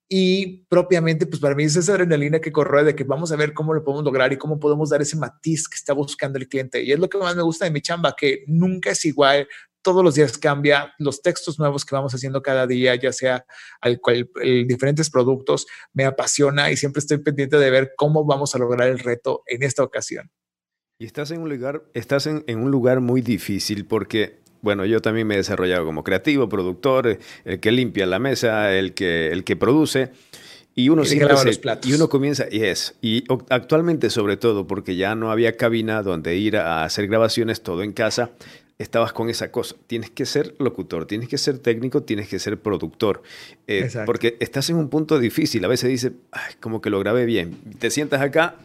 Y 0.08 0.64
propiamente, 0.64 1.26
pues 1.26 1.42
para 1.42 1.54
mí 1.54 1.64
es 1.64 1.76
esa 1.76 1.92
adrenalina 1.92 2.40
que 2.40 2.52
corre 2.52 2.84
de 2.84 2.96
que 2.96 3.04
vamos 3.04 3.32
a 3.32 3.37
ver 3.37 3.52
cómo 3.52 3.75
lo 3.75 3.84
podemos 3.84 4.02
lograr 4.02 4.32
y 4.32 4.38
cómo 4.38 4.58
podemos 4.58 4.88
dar 4.88 5.02
ese 5.02 5.18
matiz 5.18 5.68
que 5.68 5.76
está 5.76 5.92
buscando 5.92 6.38
el 6.38 6.49
cliente. 6.49 6.82
Y 6.82 6.90
es 6.90 6.99
lo 6.99 7.11
que 7.11 7.18
más 7.18 7.37
me 7.37 7.42
gusta 7.42 7.66
de 7.66 7.70
mi 7.70 7.82
chamba, 7.82 8.14
que 8.16 8.42
nunca 8.46 8.92
es 8.92 9.04
igual, 9.04 9.46
todos 9.82 10.02
los 10.02 10.14
días 10.14 10.38
cambia, 10.38 10.94
los 10.99 11.20
textos 11.20 11.58
nuevos 11.58 11.84
que 11.84 11.94
vamos 11.94 12.14
haciendo 12.14 12.40
cada 12.40 12.66
día, 12.66 12.94
ya 12.94 13.12
sea 13.12 13.44
al 13.82 14.00
cual, 14.00 14.30
diferentes 14.66 15.11
productos, 15.11 15.66
me 15.92 16.06
apasiona 16.06 16.70
y 16.70 16.78
siempre 16.78 17.00
estoy 17.00 17.18
pendiente 17.18 17.58
de 17.58 17.70
ver 17.70 17.92
cómo 17.94 18.25
vamos 18.25 18.54
a 18.54 18.58
lograr 18.58 18.88
el 18.88 19.00
reto 19.00 19.42
en 19.44 19.62
esta 19.62 19.82
ocasión. 19.82 20.30
Y 20.96 21.06
estás 21.06 21.32
en 21.32 21.40
un 21.40 21.48
lugar, 21.48 21.82
estás 21.92 22.28
en, 22.28 22.44
un 22.48 22.70
lugar 22.70 23.00
muy 23.00 23.20
difícil 23.20 23.84
porque, 23.84 24.38
bueno, 24.62 24.86
yo 24.86 25.00
también 25.00 25.26
me 25.26 25.34
he 25.34 25.38
desarrollado 25.38 25.84
como 25.84 26.04
creativo, 26.04 26.48
productor, 26.48 27.18
el 27.44 27.58
que 27.58 27.72
limpia 27.72 28.06
la 28.06 28.20
mesa, 28.20 28.72
el 28.72 28.94
que, 28.94 29.32
el 29.32 29.42
que 29.42 29.56
produce. 29.56 30.12
Y 30.76 30.90
uno, 30.90 31.04
se, 31.04 31.16
y 31.16 31.92
uno 31.94 32.08
comienza, 32.08 32.46
y 32.50 32.62
es, 32.62 32.94
y 33.00 33.24
actualmente 33.48 34.10
sobre 34.10 34.36
todo 34.36 34.66
porque 34.66 34.96
ya 34.96 35.14
no 35.14 35.30
había 35.30 35.56
cabina 35.56 36.02
donde 36.02 36.36
ir 36.36 36.56
a 36.56 36.84
hacer 36.84 37.06
grabaciones, 37.06 37.62
todo 37.62 37.82
en 37.82 37.92
casa, 37.92 38.30
estabas 38.78 39.12
con 39.12 39.30
esa 39.30 39.50
cosa. 39.50 39.74
Tienes 39.88 40.10
que 40.10 40.26
ser 40.26 40.54
locutor, 40.58 41.06
tienes 41.06 41.28
que 41.28 41.38
ser 41.38 41.58
técnico, 41.58 42.02
tienes 42.02 42.28
que 42.28 42.38
ser 42.38 42.58
productor. 42.58 43.22
Eh, 43.66 43.88
porque 44.06 44.36
estás 44.40 44.70
en 44.70 44.76
un 44.76 44.88
punto 44.88 45.18
difícil. 45.18 45.64
A 45.64 45.68
veces 45.68 45.90
dices, 45.90 46.12
como 46.60 46.80
que 46.80 46.90
lo 46.90 46.98
grabé 47.00 47.24
bien. 47.24 47.56
Te 47.78 47.90
sientas 47.90 48.20
acá 48.20 48.56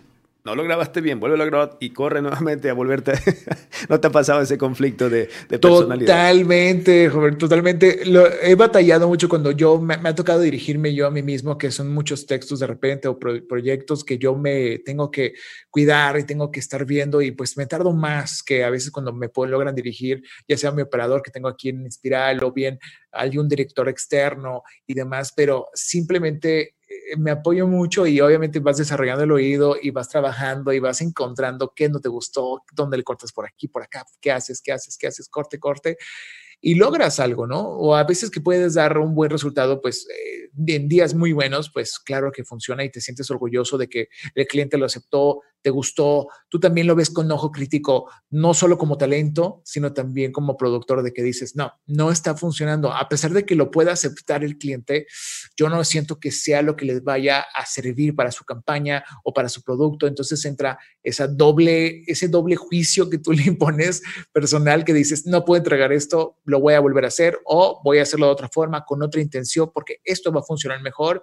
no 0.44 0.56
lo 0.56 0.64
grabaste 0.64 1.02
bien, 1.02 1.20
vuelve 1.20 1.42
a 1.42 1.46
grabar 1.46 1.78
y 1.80 1.92
corre 1.92 2.22
nuevamente 2.22 2.70
a 2.70 2.74
volverte. 2.74 3.14
¿No 3.90 4.00
te 4.00 4.08
ha 4.08 4.10
pasado 4.12 4.42
ese 4.42 4.58
conflicto 4.58 5.10
de, 5.10 5.30
personalidad? 5.48 6.30
Totalmente, 6.30 7.10
joven, 7.10 7.38
totalmente. 7.38 8.06
Lo, 8.06 8.26
he 8.42 8.56
batallado 8.56 9.08
mucho 9.08 9.28
cuando 9.28 9.52
yo 9.52 9.80
me, 9.80 9.96
ha 9.96 10.16
tocado 10.16 10.40
dirigirme 10.40 10.94
yo 10.94 11.08
a 11.08 11.12
mí 11.12 11.22
mismo, 11.22 11.58
que 11.58 11.72
son 11.72 11.94
muchos 11.94 12.26
textos 12.26 12.60
de 12.60 12.68
repente 12.68 13.08
o 13.08 13.20
proyectos 13.20 14.04
que 14.04 14.18
yo 14.18 14.36
me 14.36 14.80
tengo 14.80 15.12
que 15.12 15.34
cuidar 15.70 16.18
y 16.20 16.24
tengo 16.24 16.52
que 16.52 16.60
estar 16.60 16.86
viendo 16.86 17.22
y 17.22 17.32
pues 17.32 17.58
me 17.58 17.66
tardo 17.66 17.92
más 17.94 18.42
que 18.42 18.64
a 18.64 18.70
veces 18.70 18.92
cuando 18.92 19.14
me 19.14 19.30
puedo, 19.30 19.52
logran 19.52 19.76
dirigir, 19.76 20.24
ya 20.48 20.58
sea 20.58 20.72
mi 20.72 20.82
operador 20.82 21.22
que 21.22 21.32
tengo 21.32 21.48
aquí 21.48 21.70
en 21.70 21.84
Inspiral 21.84 22.44
o 22.44 22.52
bien 22.52 22.80
un 23.38 23.48
director 23.48 23.90
externo 23.90 24.64
y 24.86 24.94
demás, 24.94 25.34
pero 25.36 25.68
simplemente 25.74 26.76
me 27.18 27.32
apoyo 27.32 27.68
mucho 27.68 28.06
y 28.06 28.20
obviamente 28.22 28.60
vas 28.60 28.78
desarrollando 28.78 29.24
el 29.24 29.32
oído 29.32 29.76
y 29.82 29.92
vas 29.92 30.10
trabajando 30.10 30.74
y 30.74 30.80
vas 30.80 31.02
encontrando 31.02 31.74
qué 31.76 31.90
no 31.90 32.00
te 32.00 32.10
gustó, 32.10 32.64
dónde 32.74 32.98
le 32.98 33.04
cortas 33.04 33.32
por 33.32 33.46
aquí, 33.46 33.68
por 33.68 33.84
acá, 33.84 34.06
qué 34.22 34.32
haces, 34.32 34.62
qué 34.62 34.72
haces, 34.72 34.98
qué 34.98 35.08
haces, 35.08 35.30
corte, 35.30 35.60
corte 35.60 35.98
y 36.62 36.76
logras 36.76 37.20
algo, 37.20 37.48
¿no? 37.48 37.62
O 37.62 37.96
a 37.96 38.04
veces 38.04 38.30
que 38.30 38.42
puedes 38.42 38.74
dar 38.74 38.98
un 38.98 39.16
buen 39.16 39.32
resultado, 39.32 39.82
pues 39.82 40.08
eh, 40.10 40.50
en 40.68 40.90
días 40.90 41.14
muy 41.14 41.32
buenos, 41.32 41.72
pues 41.74 42.00
claro 42.00 42.32
que 42.32 42.44
funciona 42.44 42.84
y 42.84 42.92
te 42.92 43.02
sientes 43.02 43.32
orgulloso 43.32 43.78
de 43.78 43.88
que 43.88 44.10
el 44.36 44.46
cliente 44.46 44.78
lo 44.78 44.86
aceptó, 44.86 45.42
te 45.62 45.70
gustó, 45.70 46.28
tú 46.50 46.60
también 46.60 46.88
lo 46.88 46.96
ves 46.96 47.10
con 47.10 47.32
ojo 47.32 47.52
crítico, 47.52 48.10
no 48.30 48.54
solo 48.54 48.78
como 48.78 48.98
talento, 48.98 49.62
sino 49.66 49.94
también 49.94 50.32
como 50.32 50.58
productor 50.58 51.04
de 51.04 51.14
que 51.14 51.24
dices, 51.24 51.56
no, 51.56 51.74
no 51.86 52.12
está 52.12 52.36
funcionando. 52.36 52.94
A 52.94 53.10
pesar 53.10 53.32
de 53.32 53.46
que 53.46 53.56
lo 53.56 53.72
pueda 53.72 53.92
aceptar 53.92 54.44
el 54.44 54.58
cliente, 54.58 55.08
yo 55.58 55.70
no 55.70 55.84
siento 55.84 56.20
que 56.20 56.32
sea 56.32 56.62
lo 56.62 56.76
que 56.76 56.86
les 56.86 57.04
vaya 57.04 57.46
a 57.54 57.66
servir 57.66 58.16
para 58.16 58.32
su 58.32 58.46
campaña 58.46 59.04
o 59.24 59.34
para 59.34 59.50
su 59.50 59.62
producto. 59.62 60.08
Entonces 60.08 60.44
entra 60.46 60.80
esa 61.04 61.28
doble, 61.28 62.04
ese 62.08 62.28
doble 62.28 62.56
juicio 62.56 63.10
que 63.10 63.18
tú 63.18 63.32
le 63.34 63.44
impones 63.44 64.02
personal 64.32 64.86
que 64.86 64.94
dices, 64.94 65.26
no 65.26 65.46
puedo 65.46 65.60
entregar 65.60 65.92
esto, 65.92 66.38
lo 66.46 66.60
voy 66.60 66.74
a 66.74 66.80
volver 66.80 67.06
a 67.06 67.10
hacer 67.10 67.40
o 67.46 67.82
voy 67.84 68.00
a 68.00 68.04
hacerlo 68.04 68.28
de 68.28 68.32
otra 68.32 68.50
forma, 68.50 68.86
con 68.86 69.04
otra 69.04 69.22
intención, 69.22 69.72
porque 69.74 69.98
esto 70.04 70.32
va 70.32 70.40
a 70.40 70.44
funcionar 70.44 70.82
mejor 70.82 71.22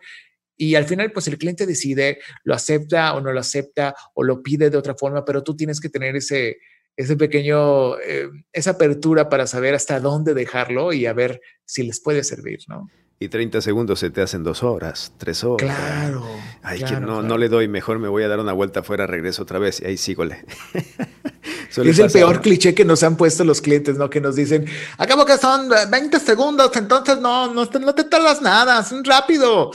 y 0.56 0.75
al 0.75 0.84
final, 0.86 1.12
pues 1.12 1.28
el 1.28 1.38
cliente 1.38 1.66
decide, 1.66 2.18
lo 2.44 2.54
acepta 2.54 3.14
o 3.14 3.20
no 3.20 3.32
lo 3.32 3.40
acepta 3.40 3.94
o 4.14 4.25
lo 4.25 4.42
pide 4.42 4.70
de 4.70 4.78
otra 4.78 4.94
forma, 4.94 5.25
pero 5.25 5.42
tú 5.42 5.54
tienes 5.54 5.80
que 5.80 5.88
tener 5.88 6.16
ese, 6.16 6.58
ese 6.96 7.16
pequeño, 7.16 7.98
eh, 7.98 8.30
esa 8.52 8.70
apertura 8.70 9.28
para 9.28 9.46
saber 9.46 9.75
hasta 9.75 10.00
dónde 10.00 10.34
dejarlo 10.34 10.92
y 10.92 11.06
a 11.06 11.12
ver 11.12 11.40
si 11.64 11.82
les 11.82 12.00
puede 12.00 12.25
servir, 12.25 12.60
¿no? 12.68 12.88
Y 13.18 13.28
30 13.28 13.62
segundos 13.62 14.00
se 14.00 14.10
te 14.10 14.20
hacen 14.20 14.44
dos 14.44 14.62
horas, 14.62 15.12
tres 15.16 15.42
horas. 15.42 15.75
Claro. 15.75 16.26
Ay, 16.62 16.82
que 16.82 17.00
no, 17.00 17.22
no 17.22 17.38
le 17.38 17.48
doy, 17.48 17.66
mejor 17.66 17.98
me 17.98 18.08
voy 18.08 18.22
a 18.22 18.28
dar 18.28 18.38
una 18.40 18.52
vuelta 18.52 18.80
afuera, 18.80 19.06
regreso 19.06 19.42
otra 19.42 19.58
vez 19.58 19.80
y 19.80 19.86
ahí 19.86 19.96
sígole. 19.96 20.44
es 21.70 21.98
el 21.98 22.10
peor 22.10 22.42
cliché 22.42 22.75
que 22.75 22.84
nos 22.84 23.02
han 23.02 23.16
puesto 23.16 23.42
los 23.44 23.62
clientes, 23.62 23.96
¿no? 23.96 24.10
Que 24.10 24.20
nos 24.20 24.36
dicen, 24.36 24.66
acabo 24.98 25.25
que 25.25 25.38
son 25.38 25.70
20 25.90 26.20
segundos, 26.20 26.70
entonces 26.76 27.18
no, 27.18 27.52
no, 27.54 27.64
no 27.64 27.94
te 27.94 28.04
tardas 28.04 28.42
nada, 28.42 28.80
es 28.80 28.92
rápido 29.04 29.70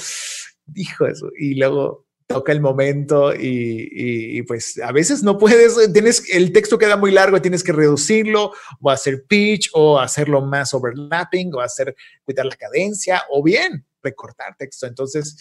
dijo 0.65 1.05
eso. 1.05 1.29
Y 1.37 1.55
luego 1.55 2.05
toca 2.27 2.51
el 2.51 2.61
momento 2.61 3.33
y, 3.35 4.41
pues 4.43 4.79
a 4.79 4.91
veces 4.91 5.23
no 5.23 5.37
puedes, 5.37 5.91
tienes, 5.93 6.23
el 6.33 6.51
texto 6.53 6.77
queda 6.77 6.97
muy 6.97 7.11
largo, 7.11 7.41
tienes 7.41 7.63
que 7.63 7.73
reducirlo 7.73 8.53
o 8.79 8.89
hacer 8.89 9.25
pitch 9.27 9.69
o 9.73 9.99
hacerlo 9.99 10.41
más 10.41 10.73
overlapping 10.73 11.53
o 11.53 11.59
hacer, 11.59 11.95
cuidar 12.23 12.45
la 12.45 12.55
cadencia 12.55 13.23
o 13.29 13.43
bien 13.43 13.85
recortar 14.01 14.55
texto. 14.57 14.87
Entonces, 14.87 15.37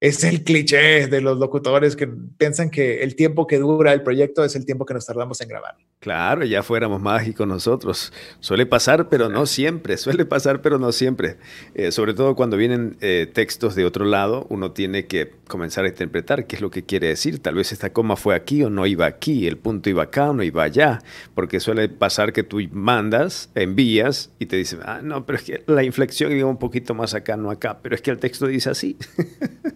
es 0.00 0.22
el 0.24 0.44
cliché 0.44 1.08
de 1.08 1.20
los 1.20 1.38
locutores 1.38 1.96
que 1.96 2.06
piensan 2.06 2.70
que 2.70 3.02
el 3.02 3.16
tiempo 3.16 3.46
que 3.46 3.58
dura 3.58 3.92
el 3.92 4.02
proyecto 4.02 4.44
es 4.44 4.54
el 4.54 4.64
tiempo 4.64 4.86
que 4.86 4.94
nos 4.94 5.06
tardamos 5.06 5.40
en 5.40 5.48
grabar. 5.48 5.76
Claro, 6.00 6.44
ya 6.44 6.62
fuéramos 6.62 7.02
mágicos 7.02 7.48
nosotros. 7.48 8.12
Suele 8.38 8.66
pasar, 8.66 9.08
pero 9.08 9.28
no 9.28 9.46
siempre. 9.46 9.96
Suele 9.98 10.24
pasar, 10.24 10.62
pero 10.62 10.78
no 10.78 10.92
siempre. 10.92 11.38
Eh, 11.74 11.90
sobre 11.90 12.14
todo 12.14 12.36
cuando 12.36 12.56
vienen 12.56 12.96
eh, 13.00 13.28
textos 13.32 13.74
de 13.74 13.84
otro 13.84 14.04
lado, 14.04 14.46
uno 14.48 14.70
tiene 14.70 15.06
que 15.06 15.32
comenzar 15.48 15.86
a 15.86 15.88
interpretar 15.88 16.46
qué 16.46 16.54
es 16.54 16.62
lo 16.62 16.70
que 16.70 16.84
quiere 16.84 17.08
decir. 17.08 17.40
Tal 17.40 17.56
vez 17.56 17.72
esta 17.72 17.92
coma 17.92 18.14
fue 18.14 18.36
aquí 18.36 18.62
o 18.62 18.70
no 18.70 18.86
iba 18.86 19.06
aquí, 19.06 19.48
el 19.48 19.58
punto 19.58 19.90
iba 19.90 20.04
acá 20.04 20.30
o 20.30 20.34
no 20.34 20.44
iba 20.44 20.62
allá. 20.62 21.00
Porque 21.34 21.58
suele 21.58 21.88
pasar 21.88 22.32
que 22.32 22.44
tú 22.44 22.60
mandas, 22.70 23.50
envías 23.56 24.30
y 24.38 24.46
te 24.46 24.54
dicen, 24.54 24.78
ah, 24.84 25.00
no, 25.02 25.26
pero 25.26 25.38
es 25.38 25.44
que 25.44 25.64
la 25.66 25.82
inflexión 25.82 26.30
iba 26.30 26.48
un 26.48 26.58
poquito 26.58 26.94
más 26.94 27.14
acá, 27.14 27.36
no 27.36 27.50
acá. 27.50 27.80
Pero 27.82 27.96
es 27.96 28.02
que 28.02 28.12
el 28.12 28.18
texto 28.18 28.46
dice 28.46 28.70
así. 28.70 28.96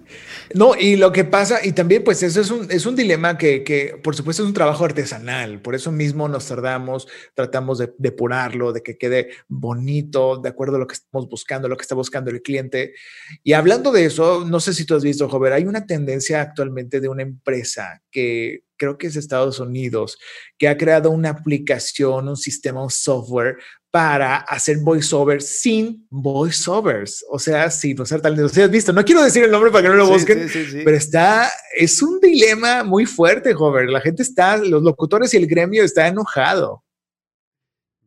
No, 0.55 0.75
y 0.79 0.97
lo 0.97 1.12
que 1.12 1.25
pasa, 1.25 1.64
y 1.64 1.73
también 1.73 2.05
pues 2.05 2.23
eso 2.23 2.38
es 2.41 2.50
un, 2.50 2.71
es 2.71 2.85
un 2.85 2.95
dilema 2.95 3.38
que, 3.38 3.64
que, 3.64 3.99
por 4.02 4.14
supuesto 4.14 4.43
es 4.43 4.47
un 4.47 4.52
trabajo 4.52 4.85
artesanal, 4.85 5.61
por 5.61 5.75
eso 5.75 5.91
mismo 5.91 6.12
nos 6.14 6.49
tardamos, 6.49 7.09
tratamos 7.35 7.78
de 7.78 7.92
depurarlo, 7.99 8.73
de 8.73 8.83
que 8.83 8.97
quede 8.97 9.31
bonito, 9.49 10.38
de 10.38 10.49
acuerdo 10.49 10.76
a 10.76 10.78
lo 10.81 10.87
que 10.87 10.95
estamos 10.95 11.28
buscando, 11.28 11.69
lo 11.69 11.76
que 11.76 11.83
está 11.83 11.95
buscando 11.95 12.31
el 12.31 12.42
cliente. 12.42 12.95
Y 13.42 13.52
hablando 13.52 13.92
de 13.92 14.04
eso, 14.04 14.45
no 14.45 14.61
sé 14.61 14.75
si 14.75 14.85
tú 14.85 14.95
has 14.95 15.02
visto, 15.02 15.28
Jover, 15.28 15.52
hay 15.52 15.64
una 15.64 15.87
tendencia 15.87 16.40
actualmente 16.40 17.00
de 17.00 17.09
una 17.09 17.23
empresa 17.23 18.02
que 18.11 18.64
creo 18.76 18.99
que 18.99 19.07
es 19.07 19.16
Estados 19.16 19.61
Unidos, 19.61 20.19
que 20.59 20.66
ha 20.66 20.76
creado 20.76 21.11
una 21.11 21.31
aplicación, 21.31 22.28
un 22.28 22.37
sistema, 22.37 22.83
un 22.83 22.90
software 22.90 23.57
para 23.92 24.38
hacer 24.38 24.78
voiceovers 24.78 25.61
sin 25.61 26.06
voiceovers, 26.08 27.22
o 27.28 27.38
sea, 27.38 27.70
sin 27.70 28.00
usar 28.00 28.22
talento. 28.22 28.46
O 28.46 28.49
sea, 28.49 28.64
has 28.64 28.70
visto, 28.70 28.90
no 28.90 29.04
quiero 29.04 29.22
decir 29.22 29.44
el 29.44 29.50
nombre 29.50 29.70
para 29.70 29.82
que 29.82 29.88
no 29.90 29.96
lo 29.96 30.08
busquen, 30.08 30.49
pero 30.82 30.96
está, 30.96 31.50
es 31.76 32.02
un 32.02 32.18
dilema 32.18 32.84
muy 32.84 33.04
fuerte, 33.04 33.52
joven. 33.52 33.92
La 33.92 34.00
gente 34.00 34.22
está, 34.22 34.56
los 34.56 34.82
locutores 34.82 35.34
y 35.34 35.37
el 35.37 35.46
gremio 35.46 35.84
está 35.84 36.08
enojado. 36.08 36.82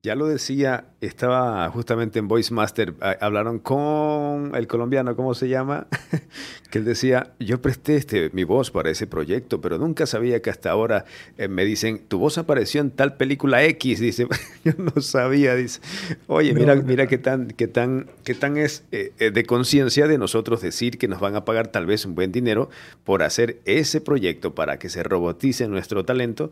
Ya 0.01 0.15
lo 0.15 0.25
decía, 0.25 0.94
estaba 1.05 1.69
justamente 1.69 2.19
en 2.19 2.27
Voice 2.27 2.53
Master, 2.53 2.93
hablaron 3.19 3.59
con 3.59 4.51
el 4.55 4.67
colombiano, 4.67 5.15
¿cómo 5.15 5.33
se 5.33 5.49
llama? 5.49 5.87
que 6.69 6.79
él 6.79 6.85
decía, 6.85 7.31
yo 7.39 7.61
presté 7.61 7.95
este, 7.95 8.29
mi 8.33 8.43
voz 8.43 8.71
para 8.71 8.89
ese 8.89 9.07
proyecto, 9.07 9.61
pero 9.61 9.77
nunca 9.77 10.05
sabía 10.05 10.41
que 10.41 10.49
hasta 10.49 10.71
ahora 10.71 11.05
eh, 11.37 11.47
me 11.47 11.63
dicen, 11.63 12.01
tu 12.07 12.19
voz 12.19 12.37
apareció 12.37 12.81
en 12.81 12.91
tal 12.91 13.15
película 13.15 13.63
X, 13.63 13.99
dice, 14.01 14.27
yo 14.63 14.73
no 14.77 15.01
sabía, 15.01 15.55
dice, 15.55 15.79
oye, 16.27 16.53
mira, 16.53 16.75
mira 16.75 17.07
qué 17.07 17.17
tan, 17.17 17.47
qué 17.47 17.67
tan, 17.67 18.07
qué 18.23 18.33
tan 18.33 18.57
es 18.57 18.83
eh, 18.91 19.13
eh, 19.19 19.31
de 19.31 19.45
conciencia 19.45 20.07
de 20.07 20.17
nosotros 20.17 20.61
decir 20.61 20.97
que 20.97 21.07
nos 21.07 21.19
van 21.19 21.35
a 21.35 21.45
pagar 21.45 21.67
tal 21.67 21.85
vez 21.85 22.05
un 22.05 22.15
buen 22.15 22.31
dinero 22.31 22.69
por 23.03 23.23
hacer 23.23 23.59
ese 23.65 24.01
proyecto 24.01 24.55
para 24.55 24.77
que 24.77 24.89
se 24.89 25.03
robotice 25.03 25.67
nuestro 25.67 26.03
talento, 26.03 26.51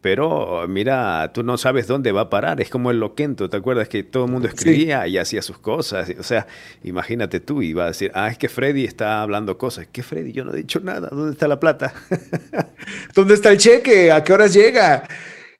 pero 0.00 0.66
mira, 0.68 1.32
tú 1.32 1.42
no 1.42 1.56
sabes 1.58 1.86
dónde 1.86 2.12
va 2.12 2.22
a 2.22 2.30
parar, 2.30 2.60
es 2.60 2.70
como 2.70 2.90
el 2.90 3.00
Loquento, 3.00 3.50
¿te 3.50 3.56
acuerdas? 3.56 3.88
Que 3.94 4.02
todo 4.02 4.24
el 4.24 4.32
mundo 4.32 4.48
escribía 4.48 5.06
y 5.06 5.18
hacía 5.18 5.40
sus 5.40 5.56
cosas. 5.58 6.10
O 6.18 6.24
sea, 6.24 6.48
imagínate 6.82 7.38
tú, 7.38 7.62
iba 7.62 7.84
a 7.84 7.86
decir, 7.88 8.10
ah, 8.12 8.28
es 8.28 8.36
que 8.36 8.48
Freddy 8.48 8.84
está 8.84 9.22
hablando 9.22 9.56
cosas. 9.56 9.86
¿Qué 9.92 10.02
Freddy? 10.02 10.32
Yo 10.32 10.44
no 10.44 10.52
he 10.52 10.56
dicho 10.56 10.80
nada. 10.80 11.10
¿Dónde 11.12 11.30
está 11.30 11.46
la 11.46 11.60
plata? 11.60 11.94
¿Dónde 13.14 13.34
está 13.34 13.52
el 13.52 13.58
cheque? 13.58 14.10
¿A 14.10 14.24
qué 14.24 14.32
horas 14.32 14.52
llega? 14.52 15.06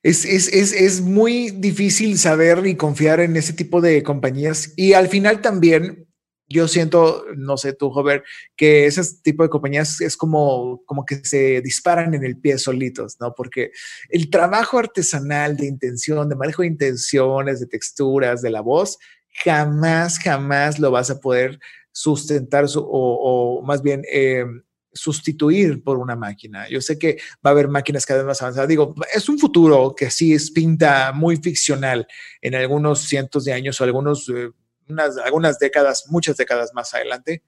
Es, 0.02 0.24
es, 0.24 0.48
es, 0.48 0.72
es, 0.72 1.00
muy 1.00 1.50
difícil 1.50 2.18
saber 2.18 2.66
y 2.66 2.74
confiar 2.74 3.20
en 3.20 3.36
ese 3.36 3.52
tipo 3.52 3.80
de 3.80 4.02
compañías. 4.02 4.72
Y 4.74 4.94
al 4.94 5.06
final 5.06 5.40
también 5.40 6.08
yo 6.48 6.68
siento, 6.68 7.24
no 7.36 7.56
sé 7.56 7.72
tú, 7.72 7.90
Jover, 7.90 8.22
que 8.56 8.86
ese 8.86 9.02
tipo 9.22 9.42
de 9.42 9.48
compañías 9.48 10.00
es 10.00 10.16
como, 10.16 10.82
como 10.84 11.04
que 11.04 11.24
se 11.24 11.60
disparan 11.62 12.14
en 12.14 12.24
el 12.24 12.38
pie 12.38 12.58
solitos, 12.58 13.16
¿no? 13.20 13.34
Porque 13.34 13.72
el 14.10 14.30
trabajo 14.30 14.78
artesanal 14.78 15.56
de 15.56 15.66
intención, 15.66 16.28
de 16.28 16.36
manejo 16.36 16.62
de 16.62 16.68
intenciones, 16.68 17.60
de 17.60 17.66
texturas, 17.66 18.42
de 18.42 18.50
la 18.50 18.60
voz, 18.60 18.98
jamás, 19.42 20.18
jamás 20.18 20.78
lo 20.78 20.90
vas 20.90 21.10
a 21.10 21.18
poder 21.18 21.58
sustentar 21.92 22.66
o, 22.76 23.62
más 23.64 23.82
bien 23.82 24.02
eh, 24.12 24.44
sustituir 24.92 25.82
por 25.82 25.98
una 25.98 26.14
máquina. 26.14 26.68
Yo 26.68 26.80
sé 26.80 26.98
que 26.98 27.18
va 27.44 27.50
a 27.50 27.52
haber 27.52 27.68
máquinas 27.68 28.04
cada 28.04 28.20
vez 28.20 28.26
más 28.26 28.42
avanzadas. 28.42 28.68
Digo, 28.68 28.94
es 29.14 29.28
un 29.28 29.38
futuro 29.38 29.94
que 29.96 30.10
sí 30.10 30.34
es 30.34 30.50
pinta 30.50 31.12
muy 31.12 31.36
ficcional 31.36 32.06
en 32.40 32.54
algunos 32.54 33.00
cientos 33.00 33.44
de 33.44 33.52
años 33.52 33.80
o 33.80 33.84
algunos... 33.84 34.28
Eh, 34.28 34.50
unas, 34.88 35.16
algunas 35.18 35.58
décadas, 35.58 36.04
muchas 36.08 36.36
décadas 36.36 36.72
más 36.74 36.94
adelante, 36.94 37.42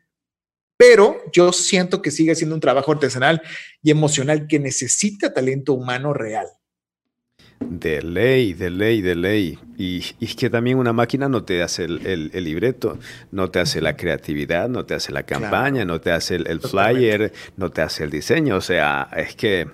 pero 0.77 1.23
yo 1.33 1.53
siento 1.53 2.03
que 2.03 2.11
sigue 2.11 2.35
siendo 2.35 2.55
un 2.55 2.61
trabajo 2.61 2.93
artesanal 2.93 3.41
y 3.83 3.91
emocional 3.91 4.47
que 4.47 4.59
necesita 4.59 5.33
talento 5.33 5.73
humano 5.73 6.13
real. 6.13 6.47
De 7.61 8.03
ley, 8.03 8.53
de 8.53 8.69
ley, 8.69 9.01
de 9.01 9.15
ley. 9.15 9.59
Y, 9.79 10.05
es 10.21 10.37
que 10.37 10.51
también 10.51 10.79
una 10.79 10.93
máquina 10.93 11.29
no 11.29 11.45
te 11.45 11.63
hace 11.63 11.85
el, 11.85 12.31
libreto, 12.45 12.99
no 13.33 13.51
te 13.51 13.61
hace 13.61 13.81
la 13.81 13.97
creatividad, 13.97 14.69
no 14.69 14.85
te 14.85 14.95
hace 14.95 15.11
la 15.13 15.23
campaña, 15.23 15.85
no 15.87 16.01
te 16.01 16.11
hace 16.11 16.37
el 16.37 16.61
flyer, 16.61 17.33
no 17.57 17.71
te 17.71 17.81
hace 17.81 18.05
el 18.05 18.11
diseño. 18.11 18.57
O 18.57 18.61
sea, 18.61 19.09
es 19.17 19.35
que, 19.35 19.69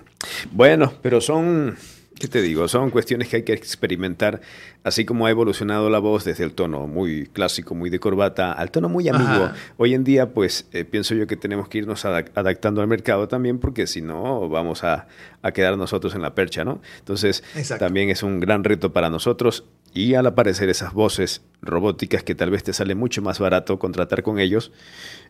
bueno, 0.51 0.93
pero 1.01 1.19
son 1.19 1.75
¿Qué 2.23 2.29
te 2.29 2.41
digo? 2.41 2.69
Son 2.69 2.89
cuestiones 2.89 3.27
que 3.27 3.35
hay 3.35 3.43
que 3.43 3.51
experimentar, 3.51 4.39
así 4.85 5.03
como 5.03 5.25
ha 5.25 5.29
evolucionado 5.29 5.89
la 5.89 5.99
voz 5.99 6.23
desde 6.23 6.45
el 6.45 6.53
tono 6.53 6.87
muy 6.87 7.25
clásico, 7.25 7.75
muy 7.75 7.89
de 7.89 7.99
corbata, 7.99 8.53
al 8.53 8.71
tono 8.71 8.87
muy 8.87 9.09
amigo. 9.09 9.51
Hoy 9.75 9.93
en 9.93 10.05
día, 10.05 10.29
pues 10.29 10.65
eh, 10.71 10.85
pienso 10.85 11.15
yo 11.15 11.27
que 11.27 11.35
tenemos 11.35 11.67
que 11.67 11.79
irnos 11.79 12.05
adaptando 12.05 12.79
al 12.79 12.87
mercado 12.87 13.27
también, 13.27 13.59
porque 13.59 13.87
si 13.87 14.01
no, 14.01 14.47
vamos 14.47 14.85
a, 14.85 15.05
quedar 15.53 15.77
nosotros 15.77 16.15
en 16.15 16.21
la 16.21 16.33
percha, 16.33 16.63
¿no? 16.63 16.81
Entonces, 16.99 17.43
también 17.77 18.09
es 18.09 18.23
un 18.23 18.39
gran 18.39 18.63
reto 18.63 18.93
para 18.93 19.09
nosotros 19.09 19.65
y 19.93 20.13
al 20.13 20.25
aparecer 20.25 20.69
esas 20.69 20.93
voces 20.93 21.41
robóticas 21.61 22.23
que 22.23 22.35
tal 22.35 22.51
vez 22.51 22.63
te 22.63 22.71
sale 22.71 22.95
mucho 22.95 23.21
más 23.21 23.39
barato 23.39 23.79
contratar 23.79 24.23
con 24.23 24.39
ellos, 24.39 24.71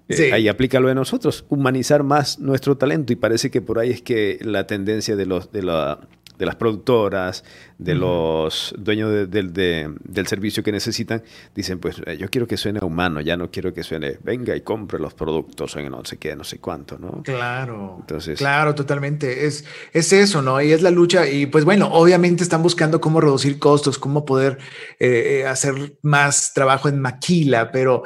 eh, 0.09 0.31
ahí 0.31 0.47
aplícalo 0.47 0.89
de 0.89 0.95
nosotros, 0.95 1.45
humanizar 1.49 2.03
más 2.03 2.37
nuestro 2.37 2.77
talento 2.77 3.13
y 3.13 3.15
parece 3.15 3.49
que 3.49 3.61
por 3.61 3.79
ahí 3.79 3.89
es 3.89 4.03
que 4.03 4.37
la 4.41 4.67
tendencia 4.67 5.15
de 5.15 5.25
los 5.25 5.51
de 5.51 5.63
la 5.63 6.07
de 6.37 6.45
las 6.45 6.55
productoras, 6.55 7.43
de 7.77 7.95
los 7.95 8.73
dueños 8.77 9.29
del 9.29 10.27
servicio 10.27 10.63
que 10.63 10.71
necesitan, 10.71 11.23
dicen, 11.53 11.79
pues 11.79 12.01
eh, 12.05 12.17
yo 12.17 12.29
quiero 12.29 12.47
que 12.47 12.57
suene 12.57 12.79
humano, 12.81 13.21
ya 13.21 13.35
no 13.35 13.51
quiero 13.51 13.73
que 13.73 13.83
suene, 13.83 14.17
venga 14.23 14.55
y 14.55 14.61
compre 14.61 14.99
los 14.99 15.13
productos 15.13 15.75
en 15.75 15.89
no 15.89 16.03
sé 16.05 16.17
qué, 16.17 16.35
no 16.35 16.43
sé 16.43 16.59
cuánto, 16.59 16.97
¿no? 16.97 17.21
Claro. 17.23 17.97
Entonces. 17.99 18.39
Claro, 18.39 18.73
totalmente. 18.73 19.45
Es, 19.45 19.65
es 19.91 20.13
eso, 20.13 20.41
¿no? 20.41 20.61
Y 20.61 20.71
es 20.71 20.81
la 20.81 20.91
lucha. 20.91 21.27
Y 21.27 21.45
pues 21.45 21.65
bueno, 21.65 21.89
obviamente 21.91 22.43
están 22.43 22.63
buscando 22.63 23.01
cómo 23.01 23.19
reducir 23.21 23.59
costos, 23.59 23.99
cómo 23.99 24.25
poder 24.25 24.57
eh, 24.99 25.41
eh, 25.41 25.47
hacer 25.47 25.97
más 26.01 26.53
trabajo 26.53 26.89
en 26.89 26.99
maquila, 26.99 27.71
pero 27.71 28.03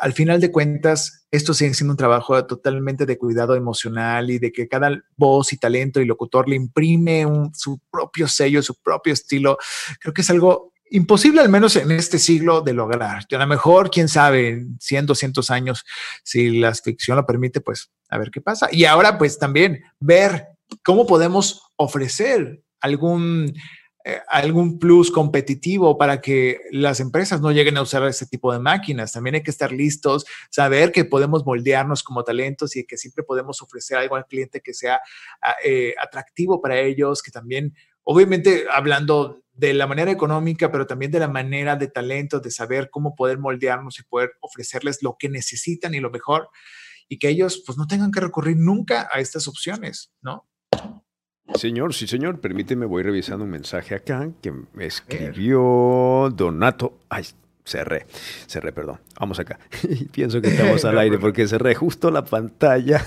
al 0.00 0.12
final 0.12 0.40
de 0.40 0.50
cuentas, 0.50 1.26
esto 1.30 1.54
sigue 1.54 1.74
siendo 1.74 1.92
un 1.92 1.98
trabajo 1.98 2.44
totalmente 2.46 3.06
de 3.06 3.18
cuidado 3.18 3.54
emocional 3.54 4.30
y 4.30 4.38
de 4.38 4.52
que 4.52 4.68
cada 4.68 5.02
voz 5.16 5.52
y 5.52 5.56
talento 5.56 6.00
y 6.00 6.06
locutor 6.06 6.48
le 6.48 6.56
imprime 6.56 7.26
su 7.54 7.80
propio 7.90 8.28
sello, 8.28 8.62
su 8.62 8.74
propio 8.76 9.12
estilo. 9.12 9.58
Creo 10.00 10.14
que 10.14 10.22
es 10.22 10.30
algo 10.30 10.72
imposible, 10.90 11.40
al 11.40 11.48
menos 11.48 11.76
en 11.76 11.90
este 11.92 12.18
siglo, 12.18 12.60
de 12.60 12.72
lograr. 12.72 13.24
Y 13.28 13.34
a 13.34 13.38
lo 13.38 13.46
mejor, 13.46 13.90
quién 13.90 14.08
sabe, 14.08 14.66
100, 14.80 15.06
200 15.06 15.50
años, 15.50 15.84
si 16.24 16.58
la 16.58 16.74
ficción 16.74 17.16
lo 17.16 17.26
permite, 17.26 17.60
pues 17.60 17.90
a 18.08 18.18
ver 18.18 18.30
qué 18.30 18.40
pasa. 18.40 18.68
Y 18.70 18.84
ahora, 18.84 19.18
pues 19.18 19.38
también 19.38 19.82
ver 20.00 20.46
cómo 20.84 21.06
podemos 21.06 21.62
ofrecer 21.76 22.62
algún 22.80 23.52
algún 24.28 24.78
plus 24.78 25.10
competitivo 25.10 25.98
para 25.98 26.20
que 26.20 26.60
las 26.70 27.00
empresas 27.00 27.40
no 27.40 27.52
lleguen 27.52 27.76
a 27.76 27.82
usar 27.82 28.06
ese 28.06 28.26
tipo 28.26 28.52
de 28.52 28.58
máquinas. 28.58 29.12
También 29.12 29.36
hay 29.36 29.42
que 29.42 29.50
estar 29.50 29.72
listos, 29.72 30.26
saber 30.50 30.92
que 30.92 31.04
podemos 31.04 31.44
moldearnos 31.44 32.02
como 32.02 32.24
talentos 32.24 32.76
y 32.76 32.84
que 32.84 32.96
siempre 32.96 33.24
podemos 33.24 33.62
ofrecer 33.62 33.98
algo 33.98 34.16
al 34.16 34.26
cliente 34.26 34.60
que 34.60 34.74
sea 34.74 35.00
ah, 35.42 35.54
eh, 35.64 35.94
atractivo 36.02 36.60
para 36.60 36.78
ellos, 36.78 37.22
que 37.22 37.30
también, 37.30 37.74
obviamente, 38.02 38.66
hablando 38.70 39.42
de 39.52 39.74
la 39.74 39.86
manera 39.86 40.12
económica, 40.12 40.70
pero 40.70 40.86
también 40.86 41.10
de 41.10 41.18
la 41.18 41.28
manera 41.28 41.74
de 41.76 41.88
talento, 41.88 42.38
de 42.38 42.50
saber 42.50 42.90
cómo 42.90 43.16
poder 43.16 43.38
moldearnos 43.38 43.98
y 43.98 44.04
poder 44.04 44.32
ofrecerles 44.40 45.02
lo 45.02 45.16
que 45.18 45.28
necesitan 45.28 45.94
y 45.94 46.00
lo 46.00 46.10
mejor, 46.10 46.48
y 47.08 47.18
que 47.18 47.28
ellos 47.28 47.62
pues 47.66 47.76
no 47.76 47.86
tengan 47.86 48.12
que 48.12 48.20
recurrir 48.20 48.56
nunca 48.56 49.08
a 49.12 49.18
estas 49.18 49.48
opciones, 49.48 50.12
¿no? 50.20 50.48
Señor, 51.54 51.94
sí, 51.94 52.06
señor, 52.06 52.40
permíteme, 52.40 52.86
voy 52.86 53.02
revisando 53.02 53.44
un 53.44 53.50
mensaje 53.50 53.94
acá 53.94 54.28
que 54.42 54.52
me 54.74 54.86
escribió 54.86 56.32
Donato. 56.34 56.98
Ay, 57.08 57.24
cerré, 57.64 58.06
cerré, 58.46 58.72
perdón. 58.72 58.98
Vamos 59.18 59.38
acá. 59.38 59.58
Pienso 60.12 60.40
que 60.40 60.48
estamos 60.48 60.84
al 60.86 60.98
aire 60.98 61.18
porque 61.18 61.46
cerré 61.48 61.74
justo 61.74 62.10
la 62.10 62.24
pantalla. 62.24 63.04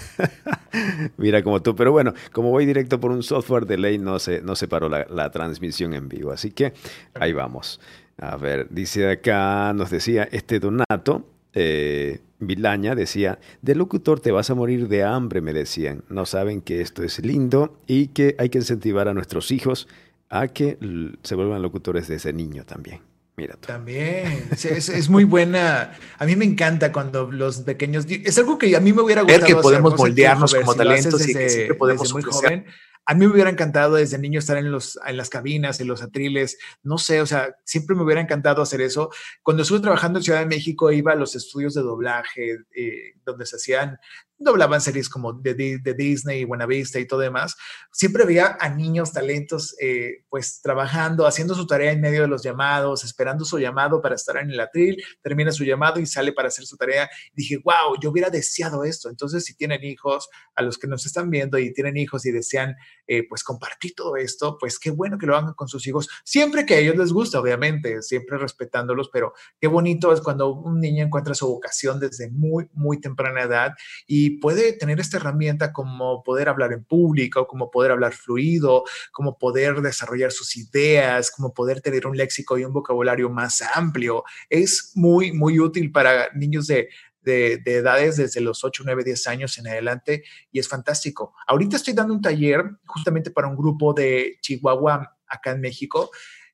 Mira 1.17 1.43
como 1.43 1.61
tú, 1.61 1.75
pero 1.75 1.91
bueno, 1.91 2.13
como 2.31 2.49
voy 2.49 2.65
directo 2.65 2.99
por 2.99 3.11
un 3.11 3.23
software 3.23 3.65
de 3.65 3.77
ley, 3.77 3.97
no 3.97 4.19
se, 4.19 4.41
no 4.41 4.55
se 4.55 4.67
paró 4.67 4.89
la, 4.89 5.05
la 5.09 5.29
transmisión 5.31 5.93
en 5.93 6.09
vivo. 6.09 6.31
Así 6.31 6.51
que 6.51 6.73
ahí 7.13 7.33
vamos. 7.33 7.79
A 8.17 8.37
ver, 8.37 8.67
dice 8.69 9.09
acá, 9.09 9.73
nos 9.73 9.89
decía 9.89 10.27
este 10.31 10.59
Donato, 10.59 11.25
eh, 11.53 12.19
Vilaña 12.41 12.95
decía, 12.95 13.39
de 13.61 13.75
locutor 13.75 14.19
te 14.19 14.31
vas 14.31 14.49
a 14.49 14.55
morir 14.55 14.87
de 14.87 15.03
hambre, 15.03 15.41
me 15.41 15.53
decían. 15.53 16.03
No 16.09 16.25
saben 16.25 16.61
que 16.61 16.81
esto 16.81 17.03
es 17.03 17.23
lindo 17.23 17.79
y 17.87 18.07
que 18.07 18.35
hay 18.39 18.49
que 18.49 18.57
incentivar 18.57 19.07
a 19.07 19.13
nuestros 19.13 19.51
hijos 19.51 19.87
a 20.29 20.47
que 20.47 20.77
se 21.23 21.35
vuelvan 21.35 21.61
locutores 21.61 22.07
desde 22.07 22.33
niño 22.33 22.65
también. 22.65 23.01
Mira 23.37 23.55
También, 23.55 24.49
es, 24.51 25.09
muy 25.09 25.23
buena. 25.23 25.93
A 26.17 26.25
mí 26.25 26.35
me 26.35 26.43
encanta 26.43 26.91
cuando 26.91 27.31
los 27.31 27.61
pequeños... 27.61 28.05
Es 28.09 28.37
algo 28.37 28.57
que 28.57 28.75
a 28.75 28.79
mí 28.81 28.91
me 28.91 29.01
hubiera 29.01 29.21
gustado. 29.21 29.41
Ver 29.41 29.55
que 29.55 29.55
podemos 29.55 29.97
moldearnos 29.97 30.53
como 30.53 30.75
talentos 30.75 31.27
y 31.27 31.33
que 31.33 31.49
siempre 31.49 31.75
podemos 31.75 32.11
muy 32.13 32.23
joven. 32.23 32.65
A 33.05 33.13
mí 33.13 33.25
me 33.25 33.33
hubiera 33.33 33.49
encantado 33.49 33.95
desde 33.95 34.17
niño 34.17 34.39
estar 34.39 34.57
en, 34.57 34.71
los, 34.71 34.99
en 35.05 35.17
las 35.17 35.29
cabinas, 35.29 35.79
en 35.79 35.87
los 35.87 36.01
atriles, 36.01 36.57
no 36.83 36.97
sé, 36.97 37.21
o 37.21 37.25
sea, 37.25 37.55
siempre 37.65 37.95
me 37.95 38.03
hubiera 38.03 38.21
encantado 38.21 38.61
hacer 38.61 38.81
eso. 38.81 39.09
Cuando 39.41 39.63
estuve 39.63 39.79
trabajando 39.79 40.19
en 40.19 40.23
Ciudad 40.23 40.39
de 40.39 40.45
México, 40.45 40.91
iba 40.91 41.11
a 41.11 41.15
los 41.15 41.35
estudios 41.35 41.73
de 41.73 41.81
doblaje, 41.81 42.57
eh, 42.75 43.13
donde 43.25 43.45
se 43.45 43.55
hacían 43.55 43.97
doblaban 44.43 44.81
series 44.81 45.09
como 45.09 45.33
de, 45.33 45.53
de, 45.53 45.93
Disney, 45.93 46.43
Buenavista 46.45 46.99
y 46.99 47.07
todo 47.07 47.19
demás, 47.19 47.55
siempre 47.91 48.25
veía 48.25 48.57
a 48.59 48.69
niños 48.69 49.11
talentos 49.11 49.75
eh, 49.79 50.23
pues 50.29 50.61
trabajando, 50.61 51.27
haciendo 51.27 51.55
su 51.55 51.67
tarea 51.67 51.91
en 51.91 52.01
medio 52.01 52.21
de 52.21 52.27
los 52.27 52.43
llamados, 52.43 53.03
esperando 53.03 53.45
su 53.45 53.59
llamado 53.59 54.01
para 54.01 54.15
estar 54.15 54.37
en 54.37 54.49
el 54.49 54.59
atril, 54.59 55.01
termina 55.21 55.51
su 55.51 55.63
llamado 55.63 55.99
y 55.99 56.05
sale 56.05 56.33
para 56.33 56.47
hacer 56.47 56.65
su 56.65 56.77
tarea. 56.77 57.09
dije, 57.33 57.57
wow, 57.63 57.99
yo 58.01 58.09
hubiera 58.09 58.29
deseado 58.29 58.83
esto. 58.83 59.09
Entonces, 59.09 59.45
si 59.45 59.55
tienen 59.55 59.83
hijos, 59.83 60.29
a 60.55 60.61
los 60.61 60.77
que 60.77 60.87
nos 60.87 61.05
están 61.05 61.29
viendo 61.29 61.57
y 61.57 61.73
tienen 61.73 61.97
hijos 61.97 62.25
y 62.25 62.31
desean 62.31 62.75
eh, 63.07 63.27
pues 63.27 63.43
compartir 63.43 63.93
todo 63.95 64.15
esto, 64.15 64.57
pues 64.59 64.79
qué 64.79 64.91
bueno 64.91 65.17
que 65.17 65.25
lo 65.25 65.35
hagan 65.35 65.53
con 65.53 65.67
sus 65.67 65.85
hijos, 65.87 66.09
siempre 66.23 66.65
que 66.65 66.75
a 66.75 66.77
ellos 66.77 66.97
les 66.97 67.11
gusta, 67.11 67.39
obviamente, 67.39 68.01
siempre 68.01 68.37
respetándolos, 68.37 69.09
pero 69.11 69.33
qué 69.59 69.67
bonito 69.67 70.13
es 70.13 70.21
cuando 70.21 70.53
un 70.53 70.79
niño 70.79 71.05
encuentra 71.05 71.33
su 71.33 71.47
vocación 71.47 71.99
desde 71.99 72.29
muy, 72.29 72.67
muy 72.73 72.99
temprana 72.99 73.43
edad 73.43 73.73
y 74.07 74.30
puede 74.39 74.73
tener 74.73 74.99
esta 74.99 75.17
herramienta 75.17 75.73
como 75.73 76.23
poder 76.23 76.49
hablar 76.49 76.73
en 76.73 76.83
público, 76.83 77.47
como 77.47 77.71
poder 77.71 77.91
hablar 77.91 78.13
fluido, 78.13 78.83
como 79.11 79.37
poder 79.37 79.81
desarrollar 79.81 80.31
sus 80.31 80.55
ideas, 80.57 81.31
como 81.31 81.53
poder 81.53 81.81
tener 81.81 82.07
un 82.07 82.17
léxico 82.17 82.57
y 82.57 82.65
un 82.65 82.73
vocabulario 82.73 83.29
más 83.29 83.61
amplio. 83.73 84.23
Es 84.49 84.91
muy, 84.95 85.31
muy 85.31 85.59
útil 85.59 85.91
para 85.91 86.29
niños 86.33 86.67
de, 86.67 86.89
de, 87.23 87.61
edades 87.65 88.17
desde 88.17 88.41
los 88.41 88.63
8, 88.63 88.83
9, 88.85 89.03
10 89.03 89.27
años 89.27 89.57
en 89.57 89.67
adelante 89.67 90.23
y 90.51 90.59
es 90.59 90.67
fantástico. 90.67 91.33
Ahorita 91.47 91.77
estoy 91.77 91.93
dando 91.93 92.13
un 92.13 92.21
taller 92.21 92.63
justamente 92.85 93.31
para 93.31 93.47
un 93.47 93.55
grupo 93.55 93.93
de 93.93 94.37
Chihuahua 94.41 95.17
acá 95.27 95.51
en 95.51 95.61
México 95.61 96.11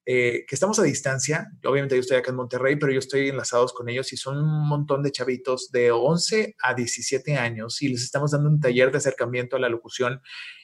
eh, 0.09 0.45
que 0.47 0.55
estamos 0.55 0.79
a 0.79 0.83
distancia. 0.83 1.51
Obviamente 1.65 1.95
yo 1.95 1.99
estoy 1.99 2.15
acá 2.15 2.29
en 2.31 2.37
Monterrey, 2.37 2.77
pero 2.77 2.93
yo 2.93 2.99
estoy 2.99 3.27
enlazados 3.27 3.73
con 3.73 3.89
ellos 3.89 4.13
y 4.13 4.15
son 4.15 4.37
un 4.37 4.65
montón 4.65 5.03
de 5.03 5.11
chavitos 5.11 5.69
de 5.69 5.91
11 5.91 6.55
a 6.63 6.73
17 6.73 7.35
años 7.35 7.81
y 7.81 7.89
les 7.89 8.03
estamos 8.03 8.31
dando 8.31 8.47
un 8.47 8.61
taller 8.61 8.89
de 8.89 8.99
acercamiento 8.99 9.57
a 9.57 9.59
la 9.59 9.67
locución 9.67 10.21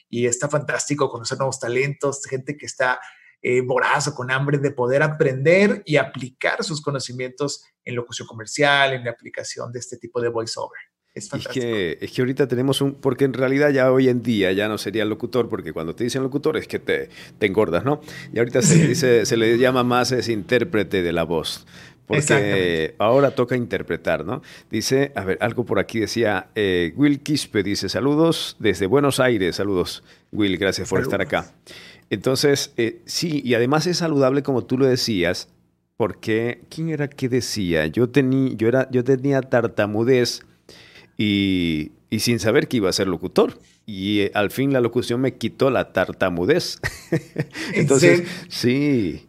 y 0.08 0.24
está 0.24 0.48
fantástico 0.48 1.10
conocer 1.10 1.36
nuevos 1.36 1.60
talentos, 1.60 2.22
gente 2.24 2.56
que 2.56 2.64
está 2.64 2.98
eh, 3.42 3.60
voraz 3.60 4.08
o 4.08 4.14
con 4.14 4.30
hambre 4.30 4.56
de 4.56 4.70
poder 4.70 5.02
aprender 5.02 5.82
y 5.84 5.98
aplicar 5.98 6.64
sus 6.64 6.80
conocimientos 6.80 7.66
en 7.84 7.96
locución 7.96 8.26
comercial, 8.26 8.94
en 8.94 9.04
la 9.04 9.10
aplicación 9.10 9.70
de 9.72 9.80
este 9.80 9.98
tipo 9.98 10.22
de 10.22 10.30
voiceover. 10.30 10.80
Es, 11.14 11.32
es, 11.32 11.46
que, 11.46 11.96
es 12.00 12.10
que 12.10 12.22
ahorita 12.22 12.48
tenemos 12.48 12.80
un, 12.80 12.94
porque 12.94 13.24
en 13.24 13.34
realidad 13.34 13.70
ya 13.70 13.92
hoy 13.92 14.08
en 14.08 14.20
día 14.20 14.50
ya 14.50 14.66
no 14.66 14.78
sería 14.78 15.04
locutor, 15.04 15.48
porque 15.48 15.72
cuando 15.72 15.94
te 15.94 16.02
dicen 16.02 16.24
locutor 16.24 16.56
es 16.56 16.66
que 16.66 16.80
te, 16.80 17.08
te 17.38 17.46
engordas, 17.46 17.84
¿no? 17.84 18.00
Y 18.32 18.38
ahorita 18.40 18.62
se, 18.62 18.84
dice, 18.88 19.24
se 19.24 19.36
le 19.36 19.56
llama 19.56 19.84
más 19.84 20.10
es 20.10 20.28
intérprete 20.28 21.02
de 21.02 21.12
la 21.12 21.22
voz. 21.22 21.66
Porque 22.06 22.94
ahora 22.98 23.30
toca 23.30 23.56
interpretar, 23.56 24.26
¿no? 24.26 24.42
Dice, 24.70 25.12
a 25.14 25.24
ver, 25.24 25.38
algo 25.40 25.64
por 25.64 25.78
aquí 25.78 26.00
decía, 26.00 26.48
eh, 26.54 26.92
Will 26.96 27.20
Quispe 27.20 27.62
dice, 27.62 27.88
saludos 27.88 28.56
desde 28.58 28.86
Buenos 28.86 29.20
Aires, 29.20 29.56
saludos, 29.56 30.02
Will, 30.32 30.58
gracias 30.58 30.88
por 30.90 31.00
estar 31.00 31.22
acá. 31.22 31.54
Entonces, 32.10 32.72
eh, 32.76 33.00
sí, 33.06 33.40
y 33.42 33.54
además 33.54 33.86
es 33.86 33.98
saludable 33.98 34.42
como 34.42 34.64
tú 34.64 34.76
lo 34.76 34.84
decías, 34.84 35.48
porque, 35.96 36.60
¿quién 36.68 36.90
era 36.90 37.08
que 37.08 37.28
decía? 37.28 37.86
Yo, 37.86 38.10
tení, 38.10 38.56
yo, 38.56 38.68
era, 38.68 38.88
yo 38.90 39.02
tenía 39.04 39.40
tartamudez 39.40 40.42
y, 41.16 41.92
y 42.10 42.20
sin 42.20 42.38
saber 42.38 42.68
que 42.68 42.78
iba 42.78 42.88
a 42.88 42.92
ser 42.92 43.08
locutor. 43.08 43.58
Y 43.86 44.20
eh, 44.20 44.30
al 44.34 44.50
fin 44.50 44.72
la 44.72 44.80
locución 44.80 45.20
me 45.20 45.34
quitó 45.34 45.70
la 45.70 45.92
tartamudez. 45.92 46.78
Entonces, 47.74 48.22
sí. 48.48 49.28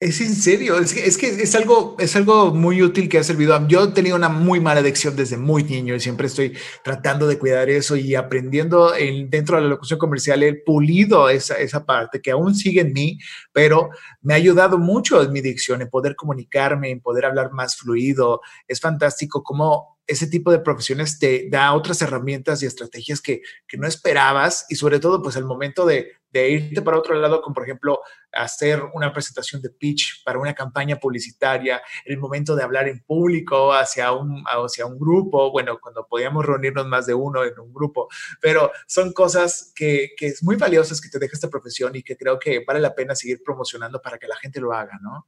Es 0.00 0.20
en 0.20 0.32
serio, 0.32 0.78
es 0.78 0.94
que, 0.94 1.06
es 1.06 1.18
que 1.18 1.26
es 1.26 1.54
algo, 1.56 1.96
es 1.98 2.14
algo 2.14 2.54
muy 2.54 2.82
útil 2.82 3.08
que 3.08 3.18
ha 3.18 3.24
servido. 3.24 3.66
Yo 3.66 3.82
he 3.82 3.88
tenido 3.88 4.14
una 4.14 4.28
muy 4.28 4.60
mala 4.60 4.78
adicción 4.78 5.16
desde 5.16 5.36
muy 5.36 5.64
niño 5.64 5.92
y 5.96 5.98
siempre 5.98 6.28
estoy 6.28 6.56
tratando 6.84 7.26
de 7.26 7.36
cuidar 7.36 7.68
eso 7.68 7.96
y 7.96 8.14
aprendiendo 8.14 8.94
en, 8.94 9.28
dentro 9.28 9.56
de 9.56 9.62
la 9.62 9.68
locución 9.68 9.98
comercial, 9.98 10.40
he 10.44 10.54
pulido 10.54 11.28
esa, 11.28 11.56
esa 11.56 11.84
parte 11.84 12.22
que 12.22 12.30
aún 12.30 12.54
sigue 12.54 12.82
en 12.82 12.92
mí, 12.92 13.18
pero 13.52 13.90
me 14.22 14.34
ha 14.34 14.36
ayudado 14.36 14.78
mucho 14.78 15.20
en 15.20 15.32
mi 15.32 15.40
dicción, 15.40 15.82
en 15.82 15.90
poder 15.90 16.14
comunicarme, 16.14 16.90
en 16.90 17.00
poder 17.00 17.24
hablar 17.24 17.50
más 17.52 17.76
fluido. 17.76 18.40
Es 18.68 18.80
fantástico 18.80 19.42
cómo 19.42 19.97
ese 20.08 20.26
tipo 20.26 20.50
de 20.50 20.58
profesiones 20.58 21.18
te 21.18 21.48
da 21.50 21.74
otras 21.74 22.00
herramientas 22.00 22.62
y 22.62 22.66
estrategias 22.66 23.20
que, 23.20 23.42
que 23.68 23.76
no 23.76 23.86
esperabas 23.86 24.64
y 24.70 24.74
sobre 24.74 24.98
todo 24.98 25.22
pues 25.22 25.36
el 25.36 25.44
momento 25.44 25.86
de, 25.86 26.16
irte 26.32 26.82
para 26.82 26.98
otro 26.98 27.14
lado, 27.14 27.42
como 27.42 27.54
por 27.54 27.64
ejemplo 27.64 28.00
hacer 28.32 28.80
una 28.94 29.12
presentación 29.12 29.60
de 29.60 29.70
pitch 29.70 30.22
para 30.24 30.38
una 30.38 30.54
campaña 30.54 30.96
publicitaria, 30.96 31.82
el 32.04 32.16
momento 32.16 32.54
de 32.54 32.62
hablar 32.62 32.86
en 32.88 33.00
público 33.00 33.72
hacia 33.72 34.12
un, 34.12 34.44
hacia 34.46 34.86
un 34.86 34.98
grupo, 34.98 35.50
bueno, 35.50 35.78
cuando 35.80 36.06
podíamos 36.06 36.46
reunirnos 36.46 36.86
más 36.86 37.06
de 37.06 37.14
uno 37.14 37.44
en 37.44 37.58
un 37.58 37.72
grupo, 37.72 38.08
pero 38.40 38.70
son 38.86 39.12
cosas 39.12 39.72
que, 39.74 40.10
que 40.16 40.28
es 40.28 40.42
muy 40.42 40.56
valiosas 40.56 41.00
que 41.00 41.08
te 41.08 41.18
deja 41.18 41.34
esta 41.34 41.50
profesión 41.50 41.96
y 41.96 42.02
que 42.02 42.16
creo 42.16 42.38
que 42.38 42.64
vale 42.64 42.80
la 42.80 42.94
pena 42.94 43.14
seguir 43.14 43.42
promocionando 43.44 44.00
para 44.00 44.18
que 44.18 44.28
la 44.28 44.36
gente 44.36 44.60
lo 44.60 44.72
haga, 44.72 44.98
¿no? 45.02 45.26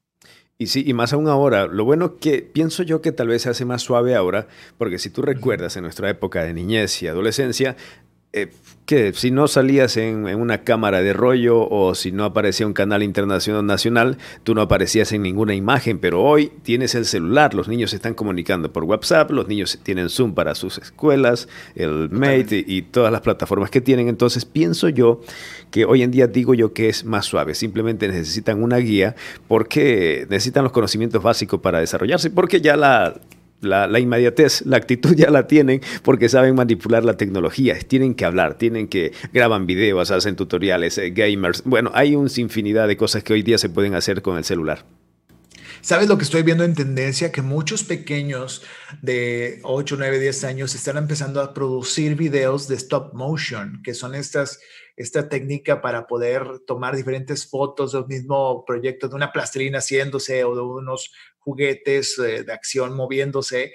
Y 0.60 0.66
sí, 0.66 0.84
y 0.86 0.92
más 0.92 1.14
aún 1.14 1.26
ahora. 1.26 1.66
Lo 1.66 1.86
bueno 1.86 2.18
que 2.18 2.42
pienso 2.42 2.82
yo 2.82 3.00
que 3.00 3.12
tal 3.12 3.28
vez 3.28 3.40
se 3.40 3.48
hace 3.48 3.64
más 3.64 3.80
suave 3.80 4.14
ahora, 4.14 4.46
porque 4.76 4.98
si 4.98 5.08
tú 5.08 5.22
recuerdas 5.22 5.74
en 5.78 5.84
nuestra 5.84 6.10
época 6.10 6.44
de 6.44 6.52
niñez 6.52 7.02
y 7.02 7.06
adolescencia, 7.06 7.76
eh, 8.32 8.52
que 8.86 9.12
si 9.12 9.30
no 9.30 9.46
salías 9.46 9.96
en, 9.96 10.24
una 10.24 10.62
cámara 10.62 11.00
de 11.00 11.12
rollo 11.12 11.68
o 11.68 11.94
si 11.94 12.10
no 12.10 12.24
aparecía 12.24 12.66
un 12.66 12.72
canal 12.72 13.04
internacional 13.04 13.64
nacional, 13.64 14.18
tú 14.42 14.54
no 14.54 14.62
aparecías 14.62 15.12
en 15.12 15.22
ninguna 15.22 15.54
imagen, 15.54 16.00
pero 16.00 16.22
hoy 16.22 16.52
tienes 16.62 16.96
el 16.96 17.04
celular, 17.04 17.54
los 17.54 17.68
niños 17.68 17.90
se 17.90 17.96
están 17.96 18.14
comunicando 18.14 18.72
por 18.72 18.82
WhatsApp, 18.84 19.30
los 19.30 19.46
niños 19.46 19.78
tienen 19.84 20.08
Zoom 20.08 20.34
para 20.34 20.56
sus 20.56 20.78
escuelas, 20.78 21.48
el 21.76 22.10
Mate 22.10 22.64
y, 22.66 22.78
y 22.78 22.82
todas 22.82 23.12
las 23.12 23.20
plataformas 23.20 23.70
que 23.70 23.80
tienen, 23.80 24.08
entonces 24.08 24.44
pienso 24.44 24.88
yo 24.88 25.20
que 25.70 25.84
hoy 25.84 26.02
en 26.02 26.10
día 26.10 26.26
digo 26.26 26.54
yo 26.54 26.72
que 26.72 26.88
es 26.88 27.04
más 27.04 27.26
suave, 27.26 27.54
simplemente 27.54 28.08
necesitan 28.08 28.60
una 28.62 28.78
guía 28.78 29.14
porque 29.46 30.26
necesitan 30.30 30.64
los 30.64 30.72
conocimientos 30.72 31.22
básicos 31.22 31.60
para 31.60 31.78
desarrollarse, 31.78 32.30
porque 32.30 32.60
ya 32.60 32.76
la 32.76 33.20
la, 33.60 33.98
inmediatez, 33.98 34.62
la 34.66 34.76
actitud 34.76 35.14
ya 35.14 35.30
la 35.30 35.46
tienen 35.46 35.80
porque 36.02 36.28
saben 36.28 36.54
manipular 36.54 37.04
la 37.04 37.16
tecnología. 37.16 37.78
Tienen 37.78 38.14
que 38.14 38.24
hablar, 38.24 38.58
tienen 38.58 38.88
que 38.88 39.12
graban 39.32 39.66
videos, 39.66 40.10
hacen 40.10 40.36
tutoriales, 40.36 40.98
eh, 40.98 41.10
gamers. 41.10 41.62
Bueno, 41.64 41.90
hay 41.94 42.16
una 42.16 42.30
infinidad 42.36 42.88
de 42.88 42.96
cosas 42.96 43.22
que 43.22 43.32
hoy 43.32 43.42
día 43.42 43.58
se 43.58 43.68
pueden 43.68 43.94
hacer 43.94 44.22
con 44.22 44.36
el 44.36 44.44
celular. 44.44 44.84
¿Sabes 45.82 46.08
lo 46.08 46.18
que 46.18 46.24
estoy 46.24 46.42
viendo 46.42 46.64
en 46.64 46.74
tendencia? 46.74 47.32
Que 47.32 47.40
muchos 47.40 47.84
pequeños 47.84 48.62
de 49.00 49.60
8, 49.62 49.96
9, 49.98 50.18
10 50.18 50.44
años 50.44 50.74
están 50.74 50.98
empezando 50.98 51.40
a 51.40 51.54
producir 51.54 52.16
videos 52.16 52.68
de 52.68 52.74
stop 52.74 53.14
motion, 53.14 53.80
que 53.82 53.94
son 53.94 54.14
estas, 54.14 54.60
esta 54.96 55.30
técnica 55.30 55.80
para 55.80 56.06
poder 56.06 56.58
tomar 56.66 56.96
diferentes 56.96 57.48
fotos 57.48 57.92
del 57.92 58.06
mismo 58.06 58.62
proyecto, 58.66 59.08
de 59.08 59.14
una 59.14 59.32
plastilina 59.32 59.78
haciéndose 59.78 60.44
o 60.44 60.54
de 60.54 60.60
unos 60.60 61.12
juguetes 61.40 62.18
eh, 62.18 62.44
de 62.44 62.52
acción 62.52 62.94
moviéndose 62.94 63.72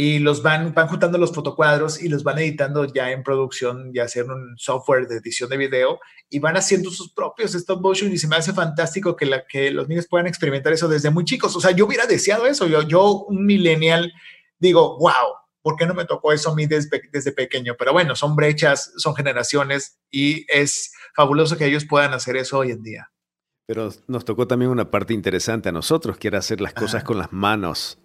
y 0.00 0.20
los 0.20 0.44
van, 0.44 0.72
van 0.74 0.86
juntando 0.86 1.18
los 1.18 1.32
fotocuadros 1.32 2.00
y 2.00 2.08
los 2.08 2.22
van 2.22 2.38
editando 2.38 2.84
ya 2.84 3.10
en 3.10 3.24
producción, 3.24 3.92
ya 3.92 4.06
en 4.14 4.30
un 4.30 4.54
software 4.56 5.08
de 5.08 5.16
edición 5.16 5.50
de 5.50 5.56
video 5.56 5.98
y 6.30 6.38
van 6.38 6.56
haciendo 6.56 6.88
sus 6.92 7.12
propios 7.12 7.52
stop 7.56 7.80
motion 7.80 8.12
y 8.12 8.16
se 8.16 8.28
me 8.28 8.36
hace 8.36 8.52
fantástico 8.52 9.16
que, 9.16 9.26
la, 9.26 9.44
que 9.44 9.72
los 9.72 9.88
niños 9.88 10.06
puedan 10.08 10.28
experimentar 10.28 10.72
eso 10.72 10.86
desde 10.86 11.10
muy 11.10 11.24
chicos. 11.24 11.56
O 11.56 11.60
sea, 11.60 11.72
yo 11.72 11.84
hubiera 11.84 12.06
deseado 12.06 12.46
eso. 12.46 12.68
Yo, 12.68 12.82
yo 12.82 13.24
un 13.24 13.44
millennial, 13.44 14.12
digo, 14.60 14.96
wow, 14.98 15.34
¿por 15.62 15.74
qué 15.74 15.84
no 15.84 15.94
me 15.94 16.04
tocó 16.04 16.32
eso 16.32 16.52
a 16.52 16.54
mí 16.54 16.66
desde, 16.66 17.02
desde 17.12 17.32
pequeño? 17.32 17.74
Pero 17.76 17.92
bueno, 17.92 18.14
son 18.14 18.36
brechas, 18.36 18.92
son 18.98 19.16
generaciones 19.16 19.98
y 20.12 20.46
es 20.46 20.92
fabuloso 21.16 21.56
que 21.56 21.66
ellos 21.66 21.84
puedan 21.84 22.14
hacer 22.14 22.36
eso 22.36 22.58
hoy 22.58 22.70
en 22.70 22.84
día. 22.84 23.10
Pero 23.68 23.90
nos 24.06 24.24
tocó 24.24 24.46
también 24.48 24.70
una 24.70 24.90
parte 24.90 25.12
interesante 25.12 25.68
a 25.68 25.72
nosotros, 25.72 26.16
que 26.16 26.28
era 26.28 26.38
hacer 26.38 26.58
las 26.62 26.72
cosas 26.72 27.04
con 27.04 27.18
las 27.18 27.34
manos. 27.34 27.98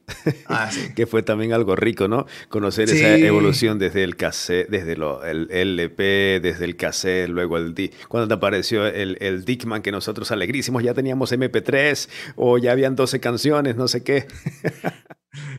Ah, 0.47 0.69
sí. 0.71 0.93
que 0.93 1.07
fue 1.07 1.23
también 1.23 1.53
algo 1.53 1.77
rico, 1.77 2.09
¿no? 2.09 2.25
Conocer 2.49 2.89
esa 2.89 3.15
evolución 3.15 3.79
desde 3.79 4.03
el 4.03 4.17
cassette, 4.17 4.67
desde 4.67 4.97
lo, 4.97 5.23
el 5.23 5.49
LP, 5.49 6.41
desde 6.41 6.65
el 6.65 6.75
cassette, 6.75 7.29
luego 7.29 7.57
el 7.57 7.73
D. 7.73 7.91
Cuando 8.09 8.27
te 8.27 8.33
apareció 8.33 8.85
el, 8.85 9.17
el 9.21 9.45
Dickman, 9.45 9.81
que 9.81 9.93
nosotros 9.93 10.33
alegrísimos 10.33 10.83
ya 10.83 10.93
teníamos 10.93 11.31
MP3 11.31 12.09
o 12.35 12.57
ya 12.57 12.73
habían 12.73 12.97
12 12.97 13.21
canciones, 13.21 13.77
no 13.77 13.87
sé 13.87 14.03
qué. 14.03 14.27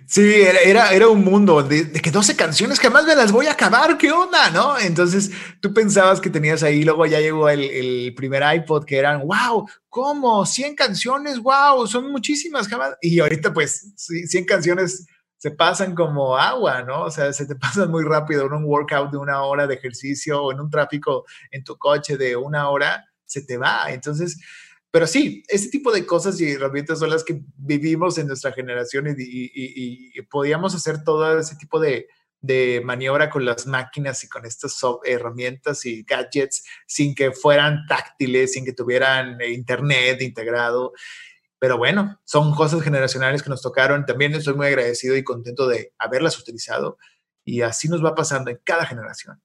Sí, 0.06 0.32
era, 0.32 0.92
era, 0.92 1.08
un 1.08 1.24
mundo 1.24 1.62
de, 1.62 1.90
que 1.90 2.12
12 2.12 2.36
canciones 2.36 2.78
jamás 2.78 3.04
me 3.06 3.16
las 3.16 3.32
voy 3.32 3.46
a 3.46 3.52
acabar, 3.52 3.98
¿qué 3.98 4.12
onda? 4.12 4.50
¿No? 4.50 4.78
Entonces 4.78 5.32
tú 5.60 5.74
pensabas 5.74 6.20
que 6.20 6.30
tenías 6.30 6.62
ahí, 6.62 6.84
luego 6.84 7.06
ya 7.06 7.18
llegó 7.18 7.48
el, 7.48 7.62
el 7.62 8.14
primer 8.14 8.42
iPod 8.54 8.84
que 8.84 8.98
eran, 8.98 9.26
wow, 9.26 9.68
¿cómo? 9.88 10.46
100 10.46 10.76
canciones, 10.76 11.40
wow, 11.40 11.86
son 11.88 12.12
muchísimas 12.12 12.68
jamás. 12.68 12.96
Y 13.02 13.18
ahorita 13.18 13.52
pues 13.52 13.92
100 13.96 14.44
canciones 14.44 15.06
se 15.44 15.50
pasan 15.50 15.94
como 15.94 16.36
agua, 16.38 16.82
¿no? 16.82 17.02
O 17.02 17.10
sea, 17.10 17.32
se 17.32 17.44
te 17.44 17.54
pasan 17.56 17.90
muy 17.90 18.04
rápido 18.04 18.46
en 18.46 18.52
un 18.52 18.64
workout 18.64 19.10
de 19.10 19.18
una 19.18 19.42
hora 19.42 19.66
de 19.66 19.74
ejercicio 19.74 20.42
o 20.42 20.52
en 20.52 20.60
un 20.60 20.70
tráfico 20.70 21.24
en 21.50 21.64
tu 21.64 21.76
coche 21.76 22.16
de 22.16 22.36
una 22.36 22.70
hora, 22.70 23.04
se 23.26 23.42
te 23.42 23.56
va. 23.56 23.90
Entonces, 23.90 24.38
pero 24.94 25.08
sí, 25.08 25.42
ese 25.48 25.70
tipo 25.70 25.90
de 25.90 26.06
cosas 26.06 26.40
y 26.40 26.52
herramientas 26.52 27.00
son 27.00 27.10
las 27.10 27.24
que 27.24 27.40
vivimos 27.56 28.16
en 28.16 28.28
nuestra 28.28 28.52
generación 28.52 29.12
y, 29.18 30.22
podíamos 30.30 30.72
hacer 30.76 31.02
todo 31.02 31.36
ese 31.36 31.56
tipo 31.56 31.80
de, 31.80 32.06
maniobra 32.84 33.28
con 33.28 33.44
las 33.44 33.66
máquinas 33.66 34.22
y 34.22 34.28
con 34.28 34.46
estas 34.46 34.80
herramientas 35.02 35.84
y 35.84 36.04
gadgets 36.04 36.62
sin 36.86 37.12
que 37.12 37.32
fueran 37.32 37.84
táctiles, 37.88 38.52
sin 38.52 38.64
que 38.64 38.72
tuvieran 38.72 39.42
internet 39.42 40.22
integrado. 40.22 40.92
Pero 41.58 41.76
bueno, 41.76 42.20
son 42.24 42.54
cosas 42.54 42.80
generacionales 42.80 43.42
que 43.42 43.50
nos 43.50 43.62
tocaron. 43.62 44.06
También 44.06 44.32
estoy 44.34 44.54
muy 44.54 44.68
agradecido 44.68 45.16
y 45.16 45.24
contento 45.24 45.66
de 45.66 45.92
haberlas 45.98 46.38
utilizado 46.38 46.98
y 47.44 47.62
así 47.62 47.88
nos 47.88 48.04
va 48.04 48.14
pasando 48.14 48.52
en 48.52 48.60
cada 48.62 48.86
generación. 48.86 49.42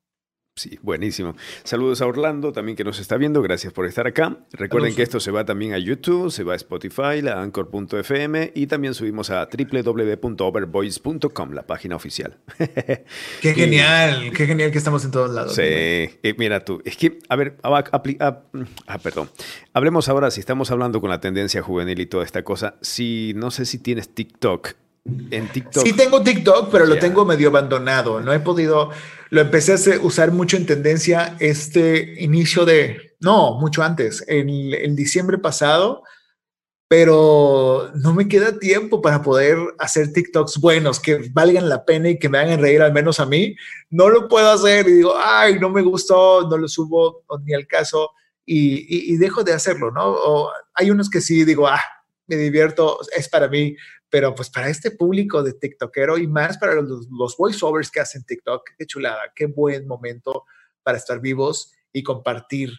Sí, 0.59 0.77
buenísimo. 0.81 1.37
Saludos 1.63 2.01
a 2.01 2.05
Orlando 2.05 2.51
también 2.51 2.75
que 2.75 2.83
nos 2.83 2.99
está 2.99 3.15
viendo. 3.15 3.41
Gracias 3.41 3.71
por 3.71 3.85
estar 3.85 4.05
acá. 4.07 4.39
Recuerden 4.51 4.93
que 4.93 5.03
esto 5.03 5.21
se 5.21 5.31
va 5.31 5.45
también 5.45 5.73
a 5.73 5.77
YouTube, 5.77 6.29
se 6.31 6.43
va 6.43 6.51
a 6.51 6.57
Spotify, 6.57 7.21
la 7.21 7.41
Anchor.fm 7.41 8.51
y 8.53 8.67
también 8.67 8.93
subimos 8.93 9.29
a 9.29 9.47
www.overvoice.com, 9.47 11.53
la 11.53 11.65
página 11.65 11.95
oficial. 11.95 12.39
Qué 13.41 13.53
genial, 13.53 14.33
qué 14.35 14.45
genial 14.45 14.69
que 14.71 14.77
estamos 14.77 15.05
en 15.05 15.11
todos 15.11 15.31
lados. 15.31 15.55
Sí, 15.55 15.61
eh, 15.63 16.35
mira 16.37 16.65
tú, 16.65 16.81
es 16.83 16.97
que, 16.97 17.19
a 17.29 17.37
ver, 17.37 17.55
ah, 17.63 17.93
perdón. 19.01 19.29
Hablemos 19.71 20.09
ahora 20.09 20.29
si 20.29 20.41
estamos 20.41 20.71
hablando 20.71 20.99
con 20.99 21.09
la 21.09 21.21
tendencia 21.21 21.61
juvenil 21.61 22.01
y 22.01 22.05
toda 22.05 22.25
esta 22.25 22.43
cosa. 22.43 22.75
Si 22.81 23.31
no 23.37 23.49
sé 23.49 23.65
si 23.65 23.79
tienes 23.79 24.13
TikTok 24.13 24.73
en 25.05 25.47
TikTok. 25.47 25.83
Sí 25.83 25.93
tengo 25.93 26.21
TikTok, 26.21 26.69
pero 26.71 26.85
lo 26.85 26.97
tengo 26.97 27.25
medio 27.25 27.49
abandonado. 27.49 28.21
No 28.21 28.33
he 28.33 28.39
podido, 28.39 28.91
lo 29.29 29.41
empecé 29.41 29.73
a 29.73 29.99
usar 30.01 30.31
mucho 30.31 30.57
en 30.57 30.65
tendencia 30.65 31.35
este 31.39 32.21
inicio 32.21 32.65
de, 32.65 33.15
no, 33.19 33.59
mucho 33.59 33.83
antes, 33.83 34.23
en, 34.27 34.95
diciembre 34.95 35.37
pasado, 35.37 36.03
pero 36.87 37.91
no 37.95 38.13
me 38.13 38.27
queda 38.27 38.57
tiempo 38.57 39.01
para 39.01 39.21
poder 39.21 39.57
hacer 39.77 40.11
TikToks 40.11 40.59
buenos 40.59 40.99
que 40.99 41.29
valgan 41.31 41.69
la 41.69 41.85
pena 41.85 42.09
y 42.09 42.17
que 42.17 42.29
me 42.29 42.39
hagan 42.39 42.59
reír 42.59 42.81
al 42.81 42.93
menos 42.93 43.19
a 43.19 43.25
mí. 43.25 43.55
No 43.89 44.09
lo 44.09 44.27
puedo 44.27 44.49
hacer 44.49 44.87
y 44.87 44.93
digo, 44.93 45.13
ay, 45.15 45.59
no 45.59 45.69
me 45.69 45.81
gustó, 45.81 46.47
no 46.49 46.57
lo 46.57 46.67
subo 46.67 47.23
ni 47.43 47.53
al 47.53 47.67
caso 47.67 48.11
y, 48.51 49.17
dejo 49.17 49.43
de 49.43 49.53
hacerlo, 49.53 49.91
¿no? 49.91 50.07
O 50.07 50.51
hay 50.73 50.89
unos 50.89 51.09
que 51.09 51.21
sí 51.21 51.45
digo, 51.45 51.67
ah, 51.67 51.81
me 52.27 52.35
divierto, 52.35 52.99
es 53.15 53.29
para 53.29 53.47
mí, 53.47 53.75
pero 54.09 54.33
pues 54.33 54.49
para 54.49 54.69
este 54.69 54.91
público 54.91 55.43
de 55.43 55.53
TikTokero 55.53 56.17
y 56.17 56.27
más 56.27 56.57
para 56.57 56.75
los, 56.75 57.07
los 57.09 57.37
voiceovers 57.37 57.91
que 57.91 57.99
hacen 57.99 58.23
TikTok, 58.23 58.69
qué 58.77 58.85
chulada, 58.85 59.31
qué 59.35 59.45
buen 59.45 59.87
momento 59.87 60.45
para 60.83 60.97
estar 60.97 61.19
vivos 61.19 61.73
y 61.93 62.03
compartir 62.03 62.71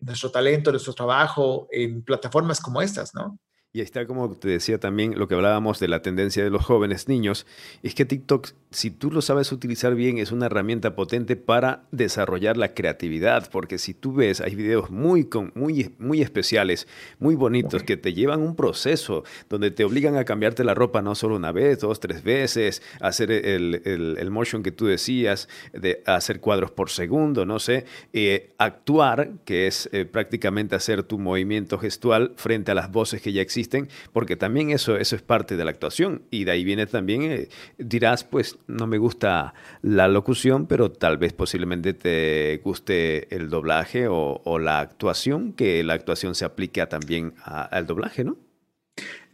nuestro 0.00 0.30
talento, 0.30 0.70
nuestro 0.70 0.92
trabajo 0.92 1.68
en 1.70 2.02
plataformas 2.02 2.60
como 2.60 2.82
estas, 2.82 3.14
¿no? 3.14 3.38
Y 3.76 3.82
está, 3.82 4.06
como 4.06 4.30
te 4.30 4.48
decía 4.48 4.80
también, 4.80 5.18
lo 5.18 5.28
que 5.28 5.34
hablábamos 5.34 5.78
de 5.80 5.88
la 5.88 6.00
tendencia 6.00 6.42
de 6.42 6.48
los 6.48 6.64
jóvenes 6.64 7.08
niños, 7.08 7.46
es 7.82 7.94
que 7.94 8.06
TikTok, 8.06 8.48
si 8.70 8.90
tú 8.90 9.10
lo 9.10 9.20
sabes 9.20 9.52
utilizar 9.52 9.94
bien, 9.94 10.16
es 10.16 10.32
una 10.32 10.46
herramienta 10.46 10.96
potente 10.96 11.36
para 11.36 11.82
desarrollar 11.92 12.56
la 12.56 12.72
creatividad, 12.72 13.50
porque 13.50 13.76
si 13.76 13.92
tú 13.92 14.14
ves, 14.14 14.40
hay 14.40 14.54
videos 14.54 14.90
muy, 14.90 15.28
muy, 15.52 15.94
muy 15.98 16.22
especiales, 16.22 16.88
muy 17.18 17.34
bonitos, 17.34 17.82
que 17.82 17.98
te 17.98 18.14
llevan 18.14 18.40
un 18.40 18.56
proceso, 18.56 19.24
donde 19.50 19.70
te 19.70 19.84
obligan 19.84 20.16
a 20.16 20.24
cambiarte 20.24 20.64
la 20.64 20.72
ropa 20.72 21.02
no 21.02 21.14
solo 21.14 21.36
una 21.36 21.52
vez, 21.52 21.80
dos, 21.80 22.00
tres 22.00 22.24
veces, 22.24 22.80
hacer 23.02 23.30
el, 23.30 23.82
el, 23.84 24.30
motion 24.30 24.62
que 24.62 24.72
tú 24.72 24.86
decías, 24.86 25.50
de 25.74 26.02
hacer 26.06 26.40
cuadros 26.40 26.70
por 26.70 26.88
segundo, 26.88 27.44
no 27.44 27.58
sé, 27.58 27.84
eh, 28.14 28.54
actuar, 28.56 29.32
que 29.44 29.66
es 29.66 29.90
eh, 29.92 30.06
prácticamente 30.06 30.74
hacer 30.74 31.02
tu 31.02 31.18
movimiento 31.18 31.76
gestual 31.76 32.32
frente 32.36 32.72
a 32.72 32.74
las 32.74 32.90
voces 32.90 33.20
que 33.20 33.34
ya 33.34 33.42
existen 33.42 33.65
porque 34.12 34.36
también 34.36 34.70
eso, 34.70 34.96
eso 34.96 35.16
es 35.16 35.22
parte 35.22 35.56
de 35.56 35.64
la 35.64 35.70
actuación. 35.70 36.22
Y 36.30 36.44
de 36.44 36.52
ahí 36.52 36.64
viene 36.64 36.86
también, 36.86 37.22
eh, 37.22 37.48
dirás, 37.78 38.24
pues 38.24 38.58
no 38.66 38.86
me 38.86 38.98
gusta 38.98 39.54
la 39.82 40.08
locución, 40.08 40.66
pero 40.66 40.90
tal 40.90 41.18
vez 41.18 41.32
posiblemente 41.32 41.94
te 41.94 42.60
guste 42.64 43.34
el 43.34 43.50
doblaje 43.50 44.06
o, 44.08 44.58
la 44.58 44.80
actuación, 44.80 45.52
que 45.52 45.84
la 45.84 45.94
actuación 45.94 46.34
se 46.34 46.44
aplique 46.44 46.84
también 46.86 47.34
al 47.44 47.86
doblaje, 47.86 48.24
¿no? 48.24 48.36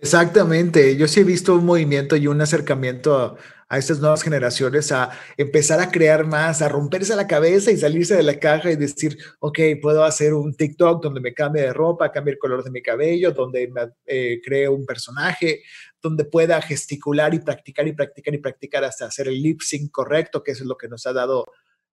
Exactamente, 0.01 0.97
yo 0.97 1.07
sí 1.07 1.21
he 1.21 1.25
visto 1.25 1.55
un 1.55 1.65
movimiento 1.65 2.17
y 2.17 2.27
un 2.27 2.41
acercamiento 2.41 3.17
a, 3.17 3.37
a 3.73 3.79
estas 3.79 4.01
nuevas 4.01 4.23
generaciones 4.23 4.93
a 4.93 5.11
empezar 5.39 5.81
a 5.81 5.91
crear 5.91 6.27
más, 6.27 6.61
a 6.61 6.69
romperse 6.69 7.17
la 7.17 7.27
cabeza 7.27 7.71
y 7.71 7.79
salirse 7.79 8.15
de 8.15 8.23
la 8.23 8.39
caja 8.39 8.71
y 8.71 8.77
decir, 8.77 9.17
ok, 9.41 9.59
puedo 9.81 10.05
hacer 10.05 10.35
un 10.35 10.55
TikTok 10.55 11.03
donde 11.03 11.23
me 11.23 11.33
cambie 11.33 11.63
de 11.63 11.73
ropa, 11.73 12.13
cambie 12.13 12.35
el 12.35 12.39
color 12.39 12.63
de 12.63 12.71
mi 12.71 12.83
cabello, 12.83 13.33
donde 13.33 13.69
me 13.69 13.81
eh, 14.05 14.43
cree 14.45 14.69
un 14.69 14.85
personaje, 14.85 15.63
donde 16.03 16.27
pueda 16.27 16.61
gesticular 16.61 17.33
y 17.33 17.39
practicar 17.39 17.89
y 17.89 17.95
practicar 17.95 18.35
y 18.35 18.39
practicar 18.39 18.85
hasta 18.85 19.07
hacer 19.07 19.29
el 19.29 19.41
lip 19.41 19.63
sync 19.63 19.91
correcto, 19.91 20.43
que 20.43 20.51
es 20.51 20.61
lo 20.61 20.77
que 20.77 20.89
nos 20.89 21.07
ha 21.07 21.15
dado 21.15 21.47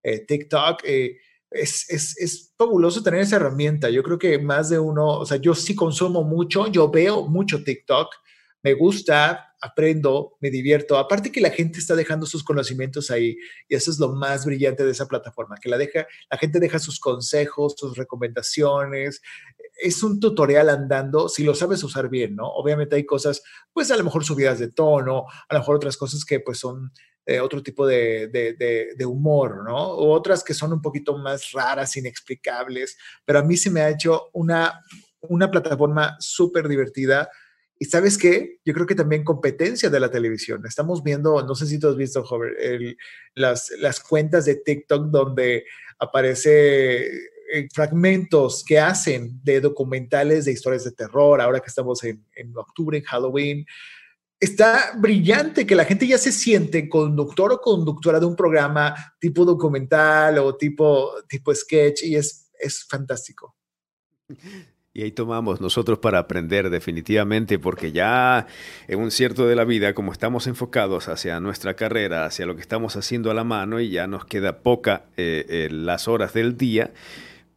eh, 0.04 0.26
TikTok. 0.26 0.82
Eh, 0.84 1.16
es, 1.50 1.90
es, 1.90 2.18
es, 2.18 2.54
fabuloso 2.58 3.02
tener 3.02 3.22
esa 3.22 3.38
herramienta. 3.38 3.90
Yo 3.90 4.04
creo 4.04 4.20
que 4.20 4.38
más 4.38 4.68
de 4.68 4.80
uno, 4.80 5.08
o 5.08 5.26
sea, 5.26 5.38
yo 5.38 5.56
sí 5.56 5.76
consumo 5.76 6.26
mucho, 6.26 6.68
yo 6.68 6.92
veo 6.92 7.26
mucho 7.26 7.64
TikTok, 7.64 8.10
me 8.62 8.74
gusta, 8.74 9.54
aprendo, 9.62 10.38
me 10.40 10.50
divierto. 10.50 10.98
Aparte 10.98 11.32
que 11.32 11.42
la 11.42 11.50
gente 11.50 11.80
está 11.80 11.96
dejando 11.96 12.26
sus 12.26 12.44
conocimientos 12.44 13.12
ahí 13.12 13.38
y 13.68 13.76
eso 13.76 13.92
es 13.92 14.00
lo 14.00 14.10
más 14.10 14.46
brillante 14.46 14.86
de 14.86 14.92
esa 14.92 15.08
plataforma, 15.08 15.58
que 15.62 15.70
la, 15.70 15.78
deja, 15.78 16.08
la 16.30 16.38
gente 16.38 16.60
deja 16.60 16.80
sus 16.80 17.00
consejos, 17.00 17.76
sus 17.78 17.98
recomendaciones. 17.98 19.22
Es 19.82 20.04
un 20.04 20.20
tutorial 20.20 20.70
andando 20.70 21.30
si 21.30 21.44
lo 21.44 21.56
sabes 21.56 21.84
usar 21.84 22.10
bien, 22.10 22.36
¿no? 22.36 22.48
Obviamente 22.48 22.96
hay 22.96 23.06
cosas, 23.06 23.42
pues 23.72 23.92
a 23.92 23.98
lo 23.98 24.04
mejor 24.04 24.24
subidas 24.24 24.60
de 24.60 24.72
tono, 24.72 25.26
a 25.48 25.54
lo 25.54 25.60
mejor 25.60 25.78
otras 25.78 25.98
cosas 25.98 26.26
que 26.26 26.40
pues 26.40 26.60
son 26.60 26.92
eh, 27.26 27.40
otro 27.40 27.62
tipo 27.62 27.86
de, 27.86 28.28
de, 28.28 29.06
humor, 29.06 29.64
¿no? 29.64 29.78
O 29.78 30.12
otras 30.12 30.44
que 30.44 30.54
son 30.54 30.74
un 30.74 30.82
poquito 30.82 31.18
más 31.18 31.52
raras, 31.52 31.96
inexplicables, 31.96 32.98
pero 33.24 33.40
a 33.40 33.44
mí 33.44 33.56
se 33.56 33.70
me 33.70 33.82
ha 33.82 33.90
hecho 33.90 34.30
una, 34.34 34.82
una 35.22 35.52
plataforma 35.52 36.18
súper 36.20 36.68
divertida 36.68 37.30
y 37.82 37.86
sabes 37.86 38.18
qué? 38.18 38.60
Yo 38.66 38.74
creo 38.74 38.86
que 38.86 38.94
también 38.94 39.24
competencia 39.24 39.90
de 39.90 40.02
la 40.02 40.12
televisión. 40.12 40.66
Estamos 40.68 41.02
viendo, 41.02 41.42
no 41.44 41.56
sé 41.56 41.66
si 41.66 41.80
tú 41.80 41.88
has 41.88 41.96
visto, 41.96 42.26
las, 43.36 43.72
las 43.80 44.02
cuentas 44.02 44.44
de 44.44 44.56
TikTok 44.56 45.06
donde 45.06 45.64
aparece 45.98 47.08
eh, 47.08 47.70
fragmentos 47.74 48.66
que 48.68 48.80
hacen 48.80 49.40
de 49.44 49.62
documentales 49.62 50.44
de 50.44 50.52
historias 50.52 50.84
de 50.84 50.92
terror, 50.92 51.40
ahora 51.40 51.62
que 51.62 51.68
estamos 51.68 52.04
en, 52.04 52.26
en, 52.36 52.56
octubre, 52.58 52.98
en 52.98 53.04
Halloween. 53.06 53.66
Está 54.38 54.92
brillante 54.98 55.66
que 55.66 55.76
la 55.76 55.86
gente 55.86 56.06
ya 56.06 56.18
se 56.18 56.34
siente 56.34 56.90
conductor 56.90 57.54
o 57.54 57.62
conductora 57.62 58.20
de 58.20 58.26
un 58.26 58.36
programa 58.36 58.94
tipo 59.20 59.46
documental 59.46 60.38
o 60.40 60.58
tipo, 60.58 61.14
tipo 61.30 61.56
sketch 61.56 62.04
y 62.04 62.18
es, 62.18 62.52
es 62.60 62.84
fantástico. 62.84 63.56
Y 65.00 65.04
ahí 65.04 65.12
tomamos 65.14 65.62
nosotros 65.62 66.00
para 66.00 66.20
aprender 66.20 66.70
definitivamente, 66.70 67.58
porque 67.58 67.94
ya 67.94 68.48
en 68.90 69.00
un 69.00 69.12
cierto 69.12 69.48
de 69.48 69.56
la 69.56 69.64
vida, 69.64 69.94
como 69.94 70.12
estamos 70.12 70.46
enfocados 70.46 71.08
hacia 71.08 71.40
nuestra 71.40 71.76
carrera, 71.76 72.26
hacia 72.26 72.46
lo 72.46 72.54
que 72.58 72.62
estamos 72.62 72.98
haciendo 72.98 73.32
a 73.32 73.34
la 73.34 73.46
mano 73.46 73.80
y 73.80 73.92
ya 73.92 74.08
nos 74.08 74.26
queda 74.26 74.58
poca 74.58 75.04
eh, 75.16 75.46
eh, 75.48 75.70
las 75.72 76.10
horas 76.10 76.34
del 76.34 76.58
día, 76.58 76.92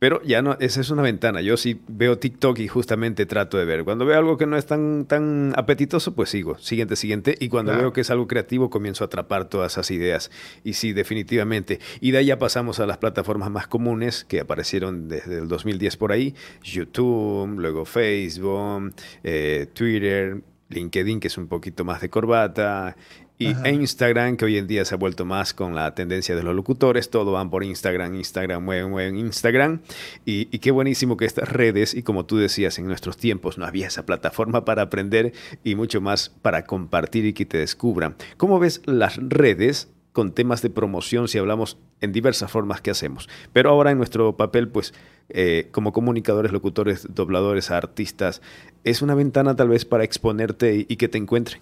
pero 0.03 0.21
ya 0.25 0.43
no, 0.43 0.57
esa 0.59 0.81
es 0.81 0.91
una 0.91 1.03
ventana. 1.03 1.43
Yo 1.43 1.57
sí 1.57 1.81
veo 1.87 2.19
TikTok 2.19 2.59
y 2.59 2.67
justamente 2.67 3.25
trato 3.25 3.57
de 3.57 3.65
ver. 3.65 3.85
Cuando 3.85 4.05
veo 4.05 4.19
algo 4.19 4.37
que 4.37 4.47
no 4.47 4.57
es 4.57 4.67
tan, 4.67 5.05
tan 5.05 5.53
apetitoso, 5.55 6.13
pues 6.17 6.29
sigo. 6.29 6.59
Siguiente, 6.59 6.97
siguiente. 6.97 7.37
Y 7.39 7.49
cuando 7.49 7.71
veo 7.77 7.93
que 7.93 8.01
es 8.01 8.11
algo 8.11 8.27
creativo, 8.27 8.69
comienzo 8.69 9.05
a 9.05 9.07
atrapar 9.07 9.49
todas 9.49 9.75
esas 9.75 9.93
ideas. 9.93 10.33
Y 10.65 10.73
sí, 10.73 10.93
definitivamente. 10.93 11.79
Y 12.01 12.11
de 12.11 12.19
ahí 12.19 12.27
ya 12.27 12.41
pasamos 12.41 12.81
a 12.81 12.87
las 12.87 12.99
plataformas 12.99 13.53
más 13.53 13.69
comunes 13.69 14.25
que 14.25 14.41
aparecieron 14.41 15.07
desde 15.07 15.39
el 15.39 15.47
2010 15.47 15.97
por 15.97 16.11
ahí. 16.11 16.35
YouTube, 16.65 17.61
luego 17.61 17.85
Facebook, 17.85 18.93
eh, 19.23 19.69
Twitter, 19.73 20.43
LinkedIn, 20.73 21.21
que 21.21 21.29
es 21.29 21.39
un 21.39 21.47
poquito 21.47 21.85
más 21.85 22.01
de 22.01 22.11
corbata, 22.11 22.97
y 23.43 23.69
Instagram, 23.69 24.37
que 24.37 24.45
hoy 24.45 24.59
en 24.59 24.67
día 24.67 24.85
se 24.85 24.95
ha 24.95 24.99
vuelto 24.99 25.25
más 25.25 25.55
con 25.55 25.75
la 25.75 25.95
tendencia 25.95 26.37
de 26.37 26.43
los 26.43 26.55
locutores, 26.55 27.11
todo 27.11 27.33
van 27.33 27.51
por 27.51 27.65
Instagram, 27.65 28.15
Instagram, 28.15 28.65
mueven, 28.65 28.91
mueven 28.91 29.17
Instagram. 29.17 29.81
Y, 30.25 30.47
qué 30.59 30.71
buenísimo 30.71 31.17
que 31.17 31.25
estas 31.25 31.49
redes, 31.49 31.95
y 31.95 32.03
como 32.03 32.25
tú 32.25 32.37
decías, 32.37 32.79
en 32.79 32.87
nuestros 32.87 33.17
tiempos 33.17 33.59
no 33.59 33.65
había 33.65 33.89
esa 33.89 34.07
plataforma 34.07 34.65
para 34.65 34.83
aprender 34.83 35.33
y 35.65 35.75
mucho 35.75 36.01
más 36.01 36.29
para 36.29 36.65
compartir 36.65 37.27
y 37.27 37.33
que 37.33 37.47
te 37.47 37.59
descubran. 37.59 38.17
¿Cómo 38.37 38.59
ves 38.59 38.83
las 38.85 39.17
redes 39.17 39.89
con 40.13 40.33
temas 40.33 40.61
de 40.61 40.71
promoción 40.71 41.27
si 41.27 41.39
hablamos 41.39 41.79
en 42.01 42.13
diversas 42.13 42.51
formas 42.51 42.81
que 42.81 42.91
hacemos? 42.91 43.29
Pero 43.53 43.71
ahora 43.71 43.91
en 43.91 43.99
nuestro 43.99 44.37
papel, 44.37 44.69
pues 44.69 44.95
eh, 45.29 45.69
como 45.73 45.93
comunicadores, 45.93 46.53
locutores, 46.53 47.07
dobladores, 47.15 47.71
artistas, 47.71 48.43
es 48.85 49.03
una 49.03 49.15
ventana 49.15 49.57
tal 49.57 49.69
vez 49.69 49.85
para 49.85 50.05
exponerte 50.05 50.87
y 50.89 50.97
que 50.97 51.09
te 51.09 51.19
encuentren. 51.19 51.61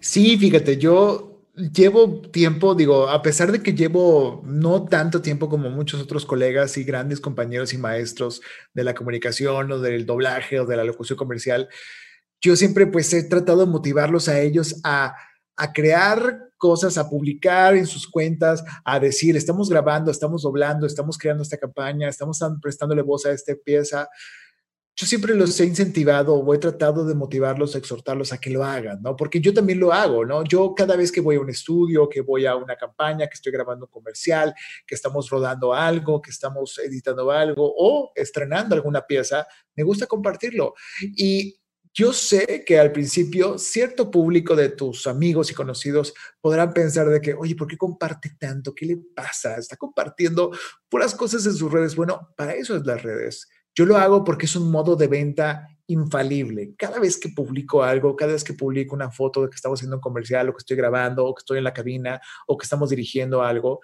Sí, 0.00 0.36
fíjate, 0.38 0.76
yo 0.76 1.34
llevo 1.54 2.20
tiempo, 2.20 2.74
digo, 2.74 3.08
a 3.08 3.22
pesar 3.22 3.52
de 3.52 3.62
que 3.62 3.74
llevo 3.74 4.42
no 4.44 4.84
tanto 4.86 5.22
tiempo 5.22 5.48
como 5.48 5.70
muchos 5.70 6.00
otros 6.02 6.26
colegas 6.26 6.76
y 6.76 6.84
grandes 6.84 7.20
compañeros 7.20 7.72
y 7.72 7.78
maestros 7.78 8.40
de 8.72 8.84
la 8.84 8.94
comunicación 8.94 9.70
o 9.70 9.78
del 9.78 10.04
doblaje 10.04 10.58
o 10.60 10.66
de 10.66 10.76
la 10.76 10.84
locución 10.84 11.16
comercial, 11.16 11.68
yo 12.40 12.56
siempre 12.56 12.86
pues 12.86 13.12
he 13.14 13.22
tratado 13.24 13.60
de 13.60 13.66
motivarlos 13.66 14.28
a 14.28 14.40
ellos 14.40 14.80
a, 14.84 15.14
a 15.56 15.72
crear 15.72 16.50
cosas, 16.58 16.98
a 16.98 17.08
publicar 17.08 17.76
en 17.76 17.86
sus 17.86 18.08
cuentas, 18.08 18.64
a 18.84 18.98
decir, 18.98 19.36
estamos 19.36 19.70
grabando, 19.70 20.10
estamos 20.10 20.42
doblando, 20.42 20.86
estamos 20.86 21.18
creando 21.18 21.42
esta 21.42 21.58
campaña, 21.58 22.08
estamos 22.08 22.40
prestándole 22.60 23.02
voz 23.02 23.26
a 23.26 23.32
esta 23.32 23.54
pieza 23.54 24.08
yo 24.96 25.06
siempre 25.08 25.34
los 25.34 25.58
he 25.58 25.64
incentivado 25.64 26.34
o 26.36 26.54
he 26.54 26.58
tratado 26.58 27.04
de 27.04 27.14
motivarlos, 27.14 27.74
exhortarlos 27.74 28.32
a 28.32 28.38
que 28.38 28.50
lo 28.50 28.62
hagan, 28.62 29.02
¿no? 29.02 29.16
Porque 29.16 29.40
yo 29.40 29.52
también 29.52 29.80
lo 29.80 29.92
hago, 29.92 30.24
¿no? 30.24 30.44
Yo 30.44 30.72
cada 30.72 30.94
vez 30.94 31.10
que 31.10 31.20
voy 31.20 31.34
a 31.34 31.40
un 31.40 31.50
estudio, 31.50 32.08
que 32.08 32.20
voy 32.20 32.46
a 32.46 32.54
una 32.54 32.76
campaña, 32.76 33.26
que 33.26 33.34
estoy 33.34 33.50
grabando 33.52 33.86
un 33.86 33.90
comercial, 33.90 34.54
que 34.86 34.94
estamos 34.94 35.28
rodando 35.30 35.74
algo, 35.74 36.22
que 36.22 36.30
estamos 36.30 36.78
editando 36.78 37.28
algo 37.32 37.74
o 37.76 38.12
estrenando 38.14 38.76
alguna 38.76 39.04
pieza, 39.04 39.46
me 39.74 39.82
gusta 39.82 40.06
compartirlo. 40.06 40.74
Y 41.16 41.58
yo 41.92 42.12
sé 42.12 42.64
que 42.64 42.78
al 42.78 42.92
principio 42.92 43.58
cierto 43.58 44.12
público 44.12 44.54
de 44.54 44.68
tus 44.68 45.08
amigos 45.08 45.50
y 45.50 45.54
conocidos 45.54 46.14
podrán 46.40 46.72
pensar 46.72 47.08
de 47.08 47.20
que, 47.20 47.34
oye, 47.34 47.56
¿por 47.56 47.66
qué 47.66 47.76
comparte 47.76 48.36
tanto? 48.38 48.72
¿Qué 48.72 48.86
le 48.86 48.98
pasa? 49.14 49.56
Está 49.56 49.76
compartiendo 49.76 50.52
puras 50.88 51.16
cosas 51.16 51.44
en 51.46 51.54
sus 51.54 51.72
redes. 51.72 51.96
Bueno, 51.96 52.32
para 52.36 52.54
eso 52.54 52.76
es 52.76 52.86
las 52.86 53.02
redes 53.02 53.48
yo 53.74 53.86
lo 53.86 53.96
hago 53.96 54.24
porque 54.24 54.46
es 54.46 54.56
un 54.56 54.70
modo 54.70 54.96
de 54.96 55.08
venta 55.08 55.68
infalible. 55.86 56.74
Cada 56.76 56.98
vez 56.98 57.18
que 57.18 57.28
publico 57.28 57.82
algo, 57.82 58.16
cada 58.16 58.32
vez 58.32 58.44
que 58.44 58.54
publico 58.54 58.94
una 58.94 59.10
foto 59.10 59.42
de 59.42 59.50
que 59.50 59.56
estamos 59.56 59.78
haciendo 59.78 59.96
un 59.96 60.02
comercial 60.02 60.48
o 60.48 60.52
que 60.52 60.58
estoy 60.58 60.76
grabando 60.76 61.26
o 61.26 61.34
que 61.34 61.40
estoy 61.40 61.58
en 61.58 61.64
la 61.64 61.74
cabina 61.74 62.20
o 62.46 62.56
que 62.56 62.64
estamos 62.64 62.90
dirigiendo 62.90 63.42
algo, 63.42 63.80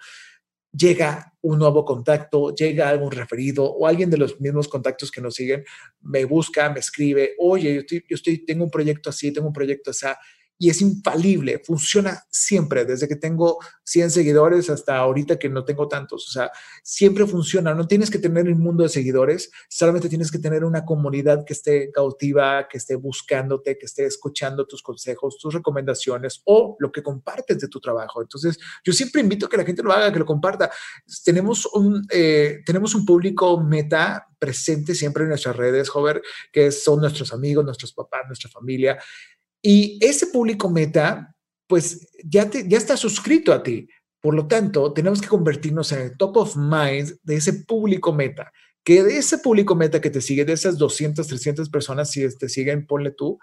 llega 0.71 1.33
un 1.41 1.59
nuevo 1.59 1.83
contacto, 1.83 2.55
llega 2.55 2.89
algún 2.89 3.11
referido 3.11 3.65
o 3.65 3.85
alguien 3.85 4.09
de 4.09 4.17
los 4.17 4.39
mismos 4.39 4.67
contactos 4.67 5.11
que 5.11 5.21
nos 5.21 5.35
siguen, 5.35 5.63
me 6.01 6.25
busca, 6.25 6.69
me 6.69 6.79
escribe, 6.79 7.35
oye, 7.39 7.73
yo, 7.75 7.79
estoy, 7.81 8.05
yo 8.09 8.15
estoy, 8.15 8.45
tengo 8.45 8.63
un 8.63 8.71
proyecto 8.71 9.09
así, 9.09 9.31
tengo 9.31 9.47
un 9.47 9.53
proyecto 9.53 9.91
así. 9.91 10.07
Y 10.61 10.69
es 10.69 10.79
infalible, 10.79 11.59
funciona 11.65 12.23
siempre, 12.29 12.85
desde 12.85 13.07
que 13.07 13.15
tengo 13.15 13.57
100 13.83 14.11
seguidores 14.11 14.69
hasta 14.69 14.95
ahorita 14.95 15.39
que 15.39 15.49
no 15.49 15.65
tengo 15.65 15.87
tantos. 15.87 16.27
O 16.27 16.31
sea, 16.31 16.51
siempre 16.83 17.25
funciona. 17.25 17.73
No 17.73 17.87
tienes 17.87 18.11
que 18.11 18.19
tener 18.19 18.47
un 18.47 18.59
mundo 18.59 18.83
de 18.83 18.89
seguidores, 18.89 19.49
solamente 19.67 20.07
tienes 20.07 20.29
que 20.29 20.37
tener 20.37 20.63
una 20.63 20.85
comunidad 20.85 21.45
que 21.45 21.53
esté 21.53 21.89
cautiva, 21.91 22.67
que 22.67 22.77
esté 22.77 22.95
buscándote, 22.95 23.75
que 23.79 23.87
esté 23.87 24.05
escuchando 24.05 24.67
tus 24.67 24.83
consejos, 24.83 25.39
tus 25.39 25.51
recomendaciones 25.51 26.43
o 26.45 26.75
lo 26.77 26.91
que 26.91 27.01
compartes 27.01 27.57
de 27.57 27.67
tu 27.67 27.79
trabajo. 27.79 28.21
Entonces, 28.21 28.59
yo 28.83 28.93
siempre 28.93 29.21
invito 29.21 29.47
a 29.47 29.49
que 29.49 29.57
la 29.57 29.65
gente 29.65 29.81
lo 29.81 29.91
haga, 29.91 30.13
que 30.13 30.19
lo 30.19 30.27
comparta. 30.27 30.69
Tenemos 31.25 31.65
un, 31.73 32.05
eh, 32.11 32.59
tenemos 32.63 32.93
un 32.93 33.03
público 33.03 33.59
meta 33.59 34.27
presente 34.37 34.93
siempre 34.93 35.23
en 35.23 35.29
nuestras 35.29 35.55
redes, 35.55 35.89
Jover, 35.89 36.21
que 36.51 36.71
son 36.71 36.99
nuestros 36.99 37.33
amigos, 37.33 37.65
nuestros 37.65 37.93
papás, 37.93 38.21
nuestra 38.27 38.49
familia. 38.51 38.99
Y 39.61 39.97
ese 40.01 40.27
público 40.27 40.69
meta, 40.69 41.35
pues 41.67 42.07
ya, 42.23 42.49
te, 42.49 42.67
ya 42.67 42.77
está 42.77 42.97
suscrito 42.97 43.53
a 43.53 43.61
ti. 43.61 43.87
Por 44.19 44.35
lo 44.35 44.47
tanto, 44.47 44.93
tenemos 44.93 45.21
que 45.21 45.27
convertirnos 45.27 45.91
en 45.91 46.01
el 46.01 46.17
top 46.17 46.37
of 46.37 46.55
mind 46.55 47.17
de 47.23 47.35
ese 47.35 47.53
público 47.53 48.13
meta. 48.13 48.51
Que 48.83 49.03
de 49.03 49.17
ese 49.17 49.37
público 49.37 49.75
meta 49.75 50.01
que 50.01 50.09
te 50.09 50.21
sigue, 50.21 50.45
de 50.45 50.53
esas 50.53 50.77
200, 50.77 51.27
300 51.27 51.69
personas, 51.69 52.09
si 52.09 52.27
te 52.37 52.49
siguen, 52.49 52.85
ponle 52.87 53.11
tú, 53.11 53.39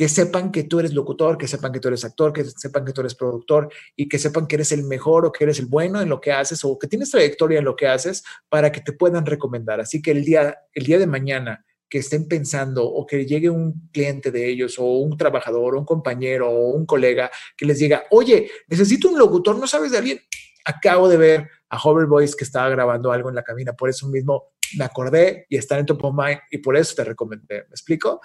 que 0.00 0.08
sepan 0.08 0.50
que 0.50 0.64
tú 0.64 0.78
eres 0.78 0.94
locutor, 0.94 1.36
que 1.36 1.46
sepan 1.46 1.72
que 1.72 1.80
tú 1.80 1.88
eres 1.88 2.06
actor, 2.06 2.32
que 2.32 2.44
sepan 2.44 2.86
que 2.86 2.92
tú 2.92 3.02
eres 3.02 3.14
productor 3.14 3.70
y 3.94 4.08
que 4.08 4.18
sepan 4.18 4.46
que 4.46 4.54
eres 4.54 4.72
el 4.72 4.84
mejor 4.84 5.26
o 5.26 5.32
que 5.32 5.44
eres 5.44 5.58
el 5.58 5.66
bueno 5.66 6.00
en 6.00 6.08
lo 6.08 6.22
que 6.22 6.32
haces 6.32 6.64
o 6.64 6.78
que 6.78 6.86
tienes 6.86 7.10
trayectoria 7.10 7.58
en 7.58 7.66
lo 7.66 7.76
que 7.76 7.86
haces 7.86 8.24
para 8.48 8.72
que 8.72 8.80
te 8.80 8.94
puedan 8.94 9.26
recomendar. 9.26 9.78
Así 9.78 10.00
que 10.00 10.12
el 10.12 10.24
día, 10.24 10.56
el 10.72 10.86
día 10.86 10.98
de 10.98 11.06
mañana 11.06 11.66
que 11.90 11.98
estén 11.98 12.28
pensando 12.28 12.84
o 12.86 13.04
que 13.04 13.26
llegue 13.26 13.50
un 13.50 13.90
cliente 13.92 14.30
de 14.30 14.48
ellos 14.48 14.78
o 14.78 14.84
un 14.84 15.16
trabajador, 15.16 15.74
un 15.74 15.84
compañero 15.84 16.48
o 16.48 16.70
un 16.70 16.86
colega 16.86 17.30
que 17.56 17.66
les 17.66 17.80
diga, 17.80 18.04
oye, 18.10 18.48
necesito 18.68 19.08
un 19.08 19.18
locutor, 19.18 19.58
¿no 19.58 19.66
sabes 19.66 19.90
de 19.90 19.98
alguien? 19.98 20.20
Acabo 20.64 21.08
de 21.08 21.16
ver 21.16 21.50
a 21.68 21.78
Hover 21.82 22.06
Voice 22.06 22.36
que 22.38 22.44
estaba 22.44 22.68
grabando 22.68 23.10
algo 23.10 23.28
en 23.28 23.34
la 23.34 23.42
cabina, 23.42 23.72
por 23.72 23.90
eso 23.90 24.08
mismo 24.08 24.52
me 24.76 24.84
acordé 24.84 25.46
y 25.48 25.56
está 25.56 25.78
en 25.78 25.86
Top 25.86 26.04
of 26.04 26.14
Mind 26.14 26.38
y 26.50 26.58
por 26.58 26.76
eso 26.76 26.94
te 26.94 27.02
recomendé. 27.02 27.64
¿Me 27.68 27.72
explico? 27.72 28.20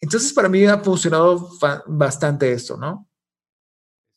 Entonces, 0.00 0.32
para 0.32 0.48
mí 0.48 0.64
ha 0.64 0.78
funcionado 0.78 1.50
bastante 1.86 2.50
esto, 2.50 2.78
¿no? 2.78 3.10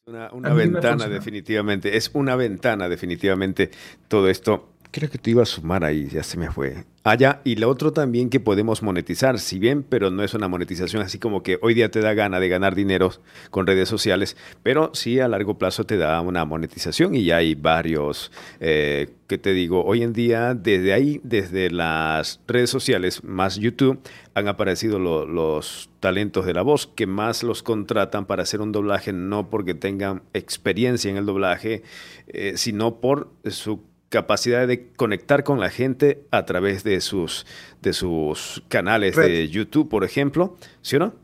Una, 0.06 0.32
una 0.34 0.54
ventana, 0.54 1.08
definitivamente. 1.08 1.98
Es 1.98 2.12
una 2.14 2.36
ventana, 2.38 2.88
definitivamente, 2.88 3.72
todo 4.08 4.30
esto. 4.30 4.73
Creo 4.94 5.10
que 5.10 5.18
te 5.18 5.32
iba 5.32 5.42
a 5.42 5.48
sumar 5.48 5.84
ahí, 5.84 6.08
ya 6.08 6.22
se 6.22 6.38
me 6.38 6.52
fue. 6.52 6.86
Ah, 7.04 7.16
ya, 7.16 7.42
y 7.44 7.56
lo 7.56 7.68
otro 7.68 7.94
también 7.94 8.30
que 8.30 8.40
podemos 8.40 8.84
monetizar, 8.84 9.40
si 9.40 9.58
bien, 9.58 9.82
pero 9.82 10.12
no 10.12 10.22
es 10.24 10.36
una 10.36 10.48
monetización 10.48 11.02
así 11.02 11.18
como 11.18 11.42
que 11.42 11.58
hoy 11.64 11.74
día 11.74 11.90
te 11.90 12.00
da 12.00 12.14
gana 12.14 12.40
de 12.40 12.48
ganar 12.48 12.76
dinero 12.76 13.12
con 13.50 13.66
redes 13.66 13.90
sociales, 13.90 14.38
pero 14.62 14.92
sí 14.94 15.20
a 15.20 15.28
largo 15.28 15.58
plazo 15.58 15.84
te 15.84 15.98
da 15.98 16.22
una 16.22 16.46
monetización 16.46 17.16
y 17.16 17.26
ya 17.26 17.38
hay 17.38 17.56
varios, 17.56 18.32
eh, 18.60 19.10
que 19.26 19.40
te 19.40 19.54
digo, 19.54 19.84
hoy 19.84 20.04
en 20.04 20.14
día 20.14 20.54
desde 20.54 20.94
ahí, 20.94 21.20
desde 21.24 21.72
las 21.72 22.40
redes 22.48 22.70
sociales 22.70 23.24
más 23.24 23.56
YouTube, 23.56 24.00
han 24.36 24.48
aparecido 24.48 25.00
los 25.00 25.90
talentos 26.02 26.46
de 26.46 26.54
la 26.54 26.62
voz 26.62 26.86
que 26.86 27.08
más 27.08 27.42
los 27.42 27.64
contratan 27.64 28.28
para 28.28 28.44
hacer 28.44 28.62
un 28.62 28.72
doblaje, 28.72 29.12
no 29.12 29.50
porque 29.50 29.74
tengan 29.74 30.22
experiencia 30.34 31.10
en 31.10 31.18
el 31.18 31.26
doblaje, 31.26 31.82
eh, 32.28 32.54
sino 32.58 33.02
por 33.02 33.32
su 33.48 33.82
capacidad 34.14 34.68
de 34.68 34.92
conectar 34.92 35.44
con 35.44 35.60
la 35.60 35.72
gente 35.72 36.28
a 36.30 36.46
través 36.46 36.84
de 36.84 37.02
sus, 37.02 37.48
de 37.82 37.94
sus 37.94 38.62
canales 38.68 39.16
de 39.16 39.50
YouTube, 39.50 39.90
por 39.90 40.04
ejemplo, 40.04 40.56
¿sí 40.84 40.98
o 40.98 41.00
no? 41.00 41.16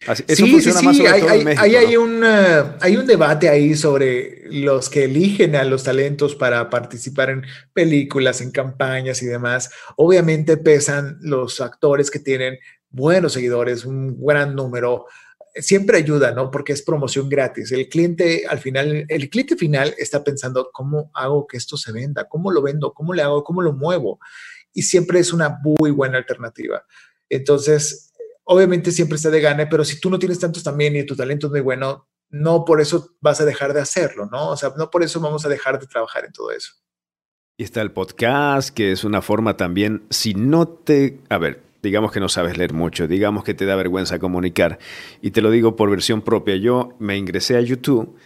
sí, 0.00 0.24
sí, 0.36 0.72
sí, 0.72 1.06
hay, 1.06 1.74
hay, 1.76 1.96
un, 1.98 2.22
eh, 2.24 2.62
hay 2.80 2.96
un 2.96 3.06
debate 3.06 3.50
ahí 3.50 3.74
sobre 3.74 4.42
los 4.46 4.88
que 4.88 5.04
eligen 5.04 5.54
a 5.54 5.64
los 5.64 5.84
talentos 5.84 6.34
para 6.34 6.70
participar 6.70 7.28
en 7.28 7.42
películas, 7.74 8.40
en 8.40 8.50
campañas 8.50 9.22
y 9.22 9.26
demás. 9.26 9.70
Obviamente 9.96 10.56
pesan 10.56 11.18
los 11.20 11.60
actores 11.60 12.10
que 12.10 12.20
tienen 12.20 12.58
buenos 12.88 13.34
seguidores, 13.34 13.84
un 13.84 14.18
gran 14.18 14.54
número, 14.54 15.04
siempre 15.54 15.98
ayuda, 15.98 16.32
¿no? 16.32 16.50
Porque 16.50 16.72
es 16.72 16.82
promoción 16.82 17.28
gratis. 17.28 17.72
El 17.72 17.88
cliente 17.88 18.46
al 18.48 18.58
final, 18.58 19.06
el 19.08 19.30
cliente 19.30 19.56
final 19.56 19.94
está 19.98 20.24
pensando, 20.24 20.70
¿cómo 20.72 21.10
hago 21.14 21.46
que 21.46 21.56
esto 21.56 21.76
se 21.76 21.92
venda? 21.92 22.28
¿Cómo 22.28 22.50
lo 22.50 22.62
vendo? 22.62 22.92
¿Cómo 22.92 23.14
le 23.14 23.22
hago? 23.22 23.44
¿Cómo 23.44 23.62
lo 23.62 23.72
muevo? 23.72 24.18
Y 24.72 24.82
siempre 24.82 25.20
es 25.20 25.32
una 25.32 25.58
muy 25.62 25.90
buena 25.90 26.18
alternativa. 26.18 26.84
Entonces, 27.28 28.12
obviamente 28.44 28.90
siempre 28.90 29.16
está 29.16 29.30
de 29.30 29.40
gane, 29.40 29.66
pero 29.66 29.84
si 29.84 30.00
tú 30.00 30.10
no 30.10 30.18
tienes 30.18 30.38
tantos 30.38 30.62
también 30.62 30.96
y 30.96 31.06
tu 31.06 31.16
talento 31.16 31.46
es 31.46 31.52
muy 31.52 31.60
bueno, 31.60 32.08
no 32.30 32.64
por 32.64 32.80
eso 32.80 33.10
vas 33.20 33.40
a 33.40 33.44
dejar 33.44 33.72
de 33.74 33.80
hacerlo, 33.80 34.28
¿no? 34.30 34.50
O 34.50 34.56
sea, 34.56 34.72
no 34.76 34.90
por 34.90 35.02
eso 35.02 35.20
vamos 35.20 35.46
a 35.46 35.48
dejar 35.48 35.78
de 35.78 35.86
trabajar 35.86 36.24
en 36.24 36.32
todo 36.32 36.50
eso. 36.50 36.72
Y 37.56 37.62
está 37.62 37.80
el 37.82 37.92
podcast, 37.92 38.70
que 38.70 38.90
es 38.90 39.04
una 39.04 39.22
forma 39.22 39.56
también, 39.56 40.02
si 40.10 40.34
no 40.34 40.66
te, 40.66 41.20
a 41.28 41.38
ver, 41.38 41.62
digamos 41.84 42.10
que 42.10 42.18
no 42.18 42.28
sabes 42.28 42.58
leer 42.58 42.72
mucho, 42.72 43.06
digamos 43.06 43.44
que 43.44 43.54
te 43.54 43.66
da 43.66 43.76
vergüenza 43.76 44.18
comunicar. 44.18 44.78
Y 45.22 45.30
te 45.30 45.40
lo 45.40 45.50
digo 45.50 45.76
por 45.76 45.90
versión 45.90 46.22
propia. 46.22 46.56
Yo 46.56 46.94
me 46.98 47.16
ingresé 47.16 47.56
a 47.56 47.60
YouTube 47.60 48.16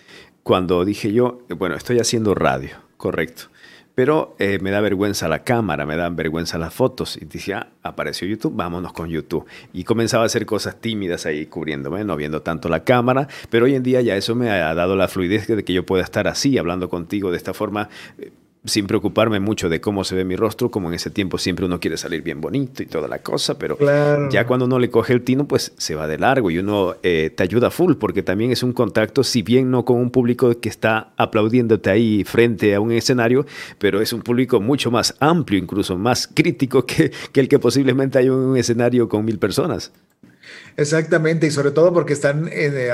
cuando 0.42 0.84
dije 0.86 1.12
yo, 1.12 1.40
bueno, 1.50 1.74
estoy 1.74 1.98
haciendo 1.98 2.34
radio, 2.34 2.70
correcto. 2.96 3.50
Pero 3.94 4.36
eh, 4.38 4.60
me 4.62 4.70
da 4.70 4.80
vergüenza 4.80 5.26
la 5.26 5.42
cámara, 5.42 5.84
me 5.84 5.96
dan 5.96 6.14
vergüenza 6.14 6.56
las 6.56 6.72
fotos. 6.72 7.18
Y 7.20 7.24
dije, 7.24 7.54
ah, 7.54 7.72
apareció 7.82 8.28
YouTube, 8.28 8.54
vámonos 8.54 8.92
con 8.92 9.08
YouTube. 9.08 9.44
Y 9.72 9.82
comenzaba 9.82 10.22
a 10.22 10.26
hacer 10.26 10.46
cosas 10.46 10.80
tímidas 10.80 11.26
ahí 11.26 11.46
cubriéndome, 11.46 12.04
no 12.04 12.16
viendo 12.16 12.40
tanto 12.40 12.68
la 12.68 12.84
cámara. 12.84 13.26
Pero 13.50 13.64
hoy 13.64 13.74
en 13.74 13.82
día 13.82 14.00
ya 14.00 14.14
eso 14.14 14.36
me 14.36 14.50
ha 14.50 14.72
dado 14.72 14.94
la 14.94 15.08
fluidez 15.08 15.48
de 15.48 15.64
que 15.64 15.72
yo 15.72 15.84
pueda 15.84 16.04
estar 16.04 16.28
así, 16.28 16.58
hablando 16.58 16.88
contigo 16.88 17.32
de 17.32 17.38
esta 17.38 17.52
forma 17.52 17.88
eh, 18.18 18.30
sin 18.64 18.86
preocuparme 18.86 19.40
mucho 19.40 19.68
de 19.68 19.80
cómo 19.80 20.04
se 20.04 20.14
ve 20.14 20.24
mi 20.24 20.36
rostro, 20.36 20.70
como 20.70 20.88
en 20.88 20.94
ese 20.94 21.10
tiempo 21.10 21.38
siempre 21.38 21.64
uno 21.64 21.80
quiere 21.80 21.96
salir 21.96 22.22
bien 22.22 22.40
bonito 22.40 22.82
y 22.82 22.86
toda 22.86 23.08
la 23.08 23.20
cosa, 23.20 23.58
pero 23.58 23.78
ya 24.30 24.46
cuando 24.46 24.66
uno 24.66 24.78
le 24.78 24.90
coge 24.90 25.12
el 25.12 25.22
tino, 25.22 25.46
pues 25.46 25.72
se 25.76 25.94
va 25.94 26.06
de 26.06 26.18
largo 26.18 26.50
y 26.50 26.58
uno 26.58 26.96
eh, 27.02 27.30
te 27.34 27.42
ayuda 27.42 27.70
full, 27.70 27.94
porque 27.94 28.22
también 28.22 28.50
es 28.50 28.62
un 28.62 28.72
contacto, 28.72 29.24
si 29.24 29.42
bien 29.42 29.70
no 29.70 29.84
con 29.84 29.96
un 29.96 30.10
público 30.10 30.60
que 30.60 30.68
está 30.68 31.12
aplaudiéndote 31.16 31.90
ahí 31.90 32.24
frente 32.24 32.74
a 32.74 32.80
un 32.80 32.92
escenario, 32.92 33.46
pero 33.78 34.00
es 34.00 34.12
un 34.12 34.22
público 34.22 34.60
mucho 34.60 34.90
más 34.90 35.14
amplio, 35.20 35.58
incluso 35.58 35.96
más 35.96 36.26
crítico 36.26 36.84
que, 36.84 37.12
que 37.32 37.40
el 37.40 37.48
que 37.48 37.58
posiblemente 37.58 38.18
hay 38.18 38.26
en 38.26 38.32
un 38.32 38.56
escenario 38.56 39.08
con 39.08 39.24
mil 39.24 39.38
personas. 39.38 39.92
Exactamente, 40.76 41.46
y 41.46 41.50
sobre 41.50 41.72
todo 41.72 41.92
porque 41.92 42.12
están, 42.12 42.48
eh, 42.52 42.92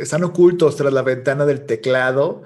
están 0.00 0.24
ocultos 0.24 0.76
tras 0.76 0.92
la 0.92 1.02
ventana 1.02 1.44
del 1.44 1.66
teclado 1.66 2.44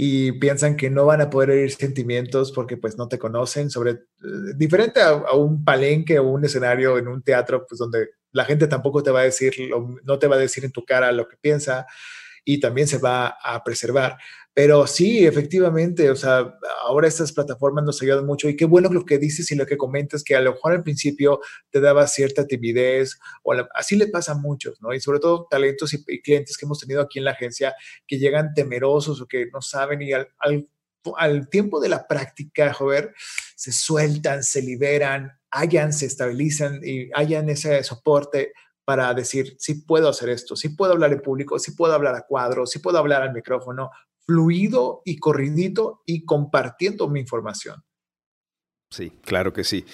y 0.00 0.30
piensan 0.32 0.76
que 0.76 0.90
no 0.90 1.06
van 1.06 1.20
a 1.20 1.28
poder 1.28 1.50
herir 1.50 1.72
sentimientos 1.72 2.52
porque 2.52 2.76
pues 2.76 2.96
no 2.96 3.08
te 3.08 3.18
conocen, 3.18 3.68
sobre 3.68 3.90
eh, 3.90 3.98
diferente 4.56 5.00
a, 5.02 5.32
un 5.34 5.64
palenque 5.64 6.20
o 6.20 6.28
un 6.28 6.44
escenario 6.44 6.98
en 6.98 7.08
un 7.08 7.20
teatro, 7.20 7.66
pues 7.68 7.80
donde 7.80 8.10
la 8.30 8.44
gente 8.44 8.68
tampoco 8.68 9.02
te 9.02 9.10
va 9.10 9.20
a 9.20 9.24
decir, 9.24 9.52
no 10.04 10.18
te 10.20 10.28
va 10.28 10.36
a 10.36 10.38
decir 10.38 10.64
en 10.64 10.70
tu 10.70 10.84
cara 10.84 11.10
lo 11.10 11.26
que 11.26 11.36
piensa 11.40 11.84
y 12.44 12.60
también 12.60 12.86
se 12.86 12.98
va 12.98 13.26
a 13.42 13.64
preservar. 13.64 14.16
Pero 14.58 14.88
sí, 14.88 15.24
efectivamente, 15.24 16.10
o 16.10 16.16
sea, 16.16 16.58
ahora 16.82 17.06
estas 17.06 17.30
plataformas 17.30 17.84
nos 17.84 18.02
ayudan 18.02 18.26
mucho 18.26 18.48
y 18.48 18.56
qué 18.56 18.64
bueno 18.64 18.88
lo 18.88 19.04
que 19.04 19.16
dices 19.16 19.52
y 19.52 19.54
lo 19.54 19.64
que 19.66 19.76
comentas, 19.76 20.24
que 20.24 20.34
a 20.34 20.40
lo 20.40 20.50
mejor 20.50 20.72
al 20.72 20.82
principio 20.82 21.38
te 21.70 21.80
daba 21.80 22.08
cierta 22.08 22.44
timidez, 22.44 23.20
o 23.44 23.54
así 23.72 23.94
le 23.94 24.08
pasa 24.08 24.32
a 24.32 24.34
muchos, 24.34 24.82
¿no? 24.82 24.92
Y 24.92 24.98
sobre 24.98 25.20
todo 25.20 25.46
talentos 25.48 25.94
y, 25.94 26.04
clientes 26.22 26.58
que 26.58 26.66
hemos 26.66 26.80
tenido 26.80 27.00
aquí 27.00 27.20
en 27.20 27.26
la 27.26 27.30
agencia 27.30 27.72
que 28.04 28.18
llegan 28.18 28.52
temerosos 28.52 29.20
o 29.20 29.28
que 29.28 29.46
no 29.46 29.62
saben 29.62 30.02
y 30.02 30.12
al, 30.12 30.26
al, 30.40 31.48
tiempo 31.50 31.78
de 31.78 31.90
la 31.90 32.08
práctica, 32.08 32.72
joder, 32.74 33.14
se 33.54 33.70
sueltan, 33.70 34.42
se 34.42 34.60
liberan, 34.60 35.38
hallan, 35.52 35.92
se 35.92 36.06
estabilizan 36.06 36.80
y 36.82 37.10
hallan 37.14 37.48
ese 37.48 37.84
soporte 37.84 38.54
para 38.88 39.12
decir, 39.12 39.54
sí 39.58 39.82
puedo 39.82 40.08
hacer 40.08 40.30
esto, 40.30 40.56
sí 40.56 40.70
puedo 40.70 40.92
hablar 40.94 41.12
en 41.12 41.20
público, 41.20 41.58
sí 41.58 41.72
puedo 41.72 41.92
hablar 41.92 42.14
a 42.14 42.22
cuadro, 42.22 42.66
sí 42.66 42.78
puedo 42.78 42.96
hablar 42.96 43.20
al 43.20 43.34
micrófono, 43.34 43.90
fluido 44.28 45.00
y 45.06 45.16
corridito 45.16 46.02
y 46.04 46.26
compartiendo 46.26 47.08
mi 47.08 47.20
información. 47.20 47.82
Sí, 48.90 49.12
claro 49.22 49.52
que 49.52 49.64
sí. 49.64 49.84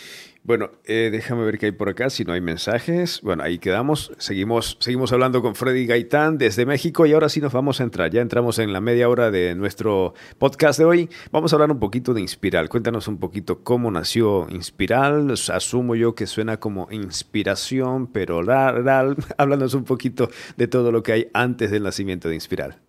Bueno, 0.44 0.70
eh, 0.84 1.08
déjame 1.10 1.44
ver 1.44 1.58
qué 1.58 1.66
hay 1.66 1.72
por 1.72 1.88
acá, 1.88 2.10
si 2.10 2.24
no 2.24 2.32
hay 2.32 2.40
mensajes. 2.40 3.20
Bueno, 3.22 3.42
ahí 3.42 3.58
quedamos. 3.58 4.12
Seguimos, 4.18 4.76
seguimos 4.78 5.12
hablando 5.12 5.40
con 5.40 5.54
Freddy 5.54 5.86
Gaitán 5.86 6.36
desde 6.36 6.66
México 6.66 7.06
y 7.06 7.12
ahora 7.12 7.28
sí 7.28 7.40
nos 7.40 7.52
vamos 7.52 7.80
a 7.80 7.84
entrar. 7.84 8.10
Ya 8.10 8.20
entramos 8.20 8.58
en 8.58 8.72
la 8.72 8.80
media 8.80 9.08
hora 9.08 9.30
de 9.30 9.54
nuestro 9.54 10.14
podcast 10.38 10.78
de 10.78 10.84
hoy. 10.84 11.10
Vamos 11.32 11.52
a 11.52 11.56
hablar 11.56 11.72
un 11.72 11.80
poquito 11.80 12.12
de 12.12 12.20
Inspiral. 12.20 12.68
Cuéntanos 12.68 13.08
un 13.08 13.18
poquito 13.18 13.64
cómo 13.64 13.90
nació 13.90 14.46
Inspiral. 14.50 15.32
Asumo 15.32 15.94
yo 15.94 16.14
que 16.14 16.26
suena 16.26 16.58
como 16.60 16.88
inspiración, 16.90 18.08
pero 18.08 18.40
háblanos 19.38 19.74
un 19.74 19.84
poquito 19.84 20.28
de 20.56 20.68
todo 20.68 20.92
lo 20.92 21.02
que 21.02 21.12
hay 21.12 21.30
antes 21.32 21.70
del 21.70 21.84
nacimiento 21.84 22.28
de 22.28 22.34
Inspiral. 22.34 22.83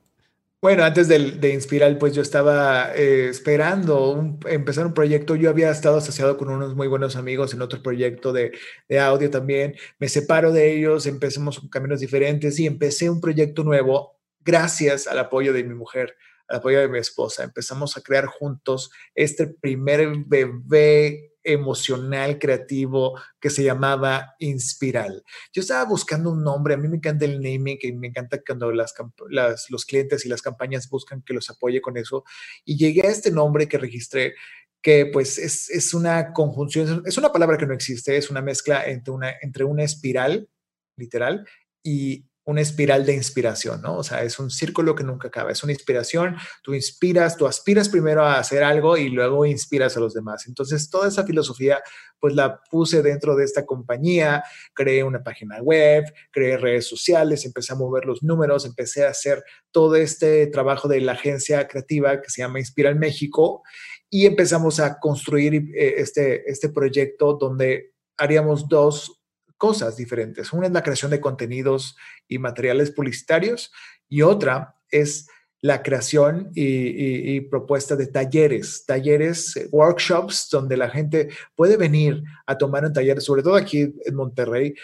Bueno, 0.65 0.83
antes 0.83 1.07
de, 1.07 1.33
de 1.33 1.53
Inspiral, 1.53 1.99
pues 1.99 2.15
yo 2.15 2.23
estaba 2.23 2.91
eh, 2.95 3.27
esperando 3.29 4.35
empezar 4.47 4.87
un 4.87 4.95
proyecto. 4.95 5.35
Yo 5.35 5.51
había 5.51 5.69
estado 5.69 5.97
asociado 5.97 6.37
con 6.37 6.49
unos 6.49 6.73
muy 6.75 6.87
buenos 6.87 7.15
amigos 7.15 7.53
en 7.53 7.61
otro 7.61 7.83
proyecto 7.83 8.33
de, 8.33 8.51
de 8.89 8.99
audio 8.99 9.29
también. 9.29 9.75
Me 9.99 10.09
separo 10.09 10.51
de 10.51 10.75
ellos, 10.75 11.05
empecemos 11.05 11.61
caminos 11.69 11.99
diferentes 11.99 12.57
y 12.57 12.65
empecé 12.65 13.11
un 13.11 13.21
proyecto 13.21 13.63
nuevo 13.63 14.17
gracias 14.39 15.05
al 15.05 15.19
apoyo 15.19 15.53
de 15.53 15.63
mi 15.63 15.75
mujer, 15.75 16.15
al 16.47 16.57
apoyo 16.57 16.79
de 16.79 16.89
mi 16.89 16.97
esposa. 16.97 17.43
Empezamos 17.43 17.95
a 17.95 18.01
crear 18.01 18.25
juntos 18.25 18.89
este 19.13 19.45
primer 19.45 20.15
bebé 20.25 21.34
emocional, 21.45 22.39
creativo, 22.39 23.19
que 23.39 23.49
se 23.49 23.63
llamaba 23.63 24.35
Inspiral. 24.39 25.23
Yo 25.53 25.61
estaba 25.61 25.85
buscando 25.85 26.31
un 26.31 26.43
nombre, 26.43 26.73
a 26.73 26.77
mí 26.77 26.87
me 26.87 26.97
encanta 26.97 27.25
el 27.25 27.41
naming, 27.41 27.77
que 27.77 27.93
me 27.93 28.07
encanta 28.07 28.41
cuando 28.45 28.71
los 28.71 29.85
clientes 29.85 30.25
y 30.25 30.29
las 30.29 30.41
campañas 30.41 30.89
buscan 30.89 31.21
que 31.21 31.33
los 31.33 31.49
apoye 31.49 31.79
con 31.81 31.97
eso, 31.97 32.23
y 32.65 32.77
llegué 32.77 33.07
a 33.07 33.11
este 33.11 33.31
nombre 33.31 33.67
que 33.67 33.77
registré 33.77 34.33
que 34.81 35.07
pues 35.07 35.39
es, 35.39 35.69
es 35.71 35.95
una 35.95 36.31
conjunción, 36.31 37.01
es 37.07 37.17
una 37.17 37.31
palabra 37.31 37.57
que 37.57 37.65
no 37.65 37.73
existe, 37.73 38.17
es 38.17 38.29
una 38.29 38.43
mezcla 38.43 38.85
entre 38.85 39.13
una, 39.13 39.33
entre 39.41 39.63
una 39.63 39.83
espiral, 39.83 40.47
literal, 40.95 41.47
y 41.83 42.25
una 42.45 42.61
espiral 42.61 43.05
de 43.05 43.13
inspiración, 43.13 43.81
¿no? 43.81 43.97
O 43.97 44.03
sea, 44.03 44.23
es 44.23 44.37
un 44.37 44.51
círculo 44.51 44.93
que 44.95 45.03
nunca 45.03 45.29
acaba, 45.29 45.51
es 45.51 45.63
una 45.63 45.73
inspiración, 45.73 46.35
tú 46.61 46.73
inspiras, 46.73 47.37
tú 47.37 47.47
aspiras 47.47 47.89
primero 47.89 48.23
a 48.23 48.37
hacer 48.37 48.63
algo 48.63 48.97
y 48.97 49.09
luego 49.09 49.45
inspiras 49.45 49.97
a 49.97 49.99
los 49.99 50.13
demás. 50.13 50.45
Entonces, 50.47 50.89
toda 50.89 51.07
esa 51.07 51.25
filosofía, 51.25 51.81
pues 52.19 52.35
la 52.35 52.61
puse 52.69 53.01
dentro 53.01 53.35
de 53.35 53.45
esta 53.45 53.65
compañía, 53.65 54.43
creé 54.73 55.03
una 55.03 55.23
página 55.23 55.59
web, 55.61 56.05
creé 56.31 56.57
redes 56.57 56.87
sociales, 56.87 57.45
empecé 57.45 57.73
a 57.73 57.77
mover 57.77 58.05
los 58.05 58.21
números, 58.21 58.65
empecé 58.65 59.05
a 59.05 59.09
hacer 59.09 59.43
todo 59.71 59.95
este 59.95 60.45
trabajo 60.47 60.87
de 60.87 61.01
la 61.01 61.13
agencia 61.13 61.67
creativa 61.67 62.21
que 62.21 62.29
se 62.29 62.41
llama 62.41 62.59
Inspira 62.59 62.93
México 62.93 63.63
y 64.09 64.27
empezamos 64.27 64.79
a 64.79 64.99
construir 64.99 65.55
eh, 65.55 65.95
este, 65.97 66.49
este 66.49 66.69
proyecto 66.69 67.33
donde 67.33 67.93
haríamos 68.17 68.69
dos 68.69 69.24
cosas 69.57 69.97
diferentes. 69.97 70.53
Una 70.53 70.67
es 70.67 70.73
la 70.73 70.83
creación 70.83 71.11
de 71.11 71.21
contenidos 71.21 71.95
y 72.27 72.39
materiales 72.39 72.91
publicitarios 72.91 73.71
y 74.09 74.21
otra 74.21 74.75
es 74.89 75.27
la 75.61 75.81
creación 75.81 76.51
y, 76.53 77.41
propuesta 77.41 77.95
de 77.95 78.05
talleres, 78.05 78.85
talleres, 78.85 79.55
eh, 79.57 79.67
workshops 79.71 80.47
donde 80.51 80.77
la 80.77 80.89
gente 80.89 81.29
puede 81.55 81.75
venir 81.75 82.23
a 82.45 82.55
tomar 82.55 82.85
un 82.85 82.93
taller, 82.93 83.19
sobre 83.19 83.41
todo 83.41 83.55
aquí 83.55 83.95
en 84.05 84.15
Monterrey, 84.15 84.75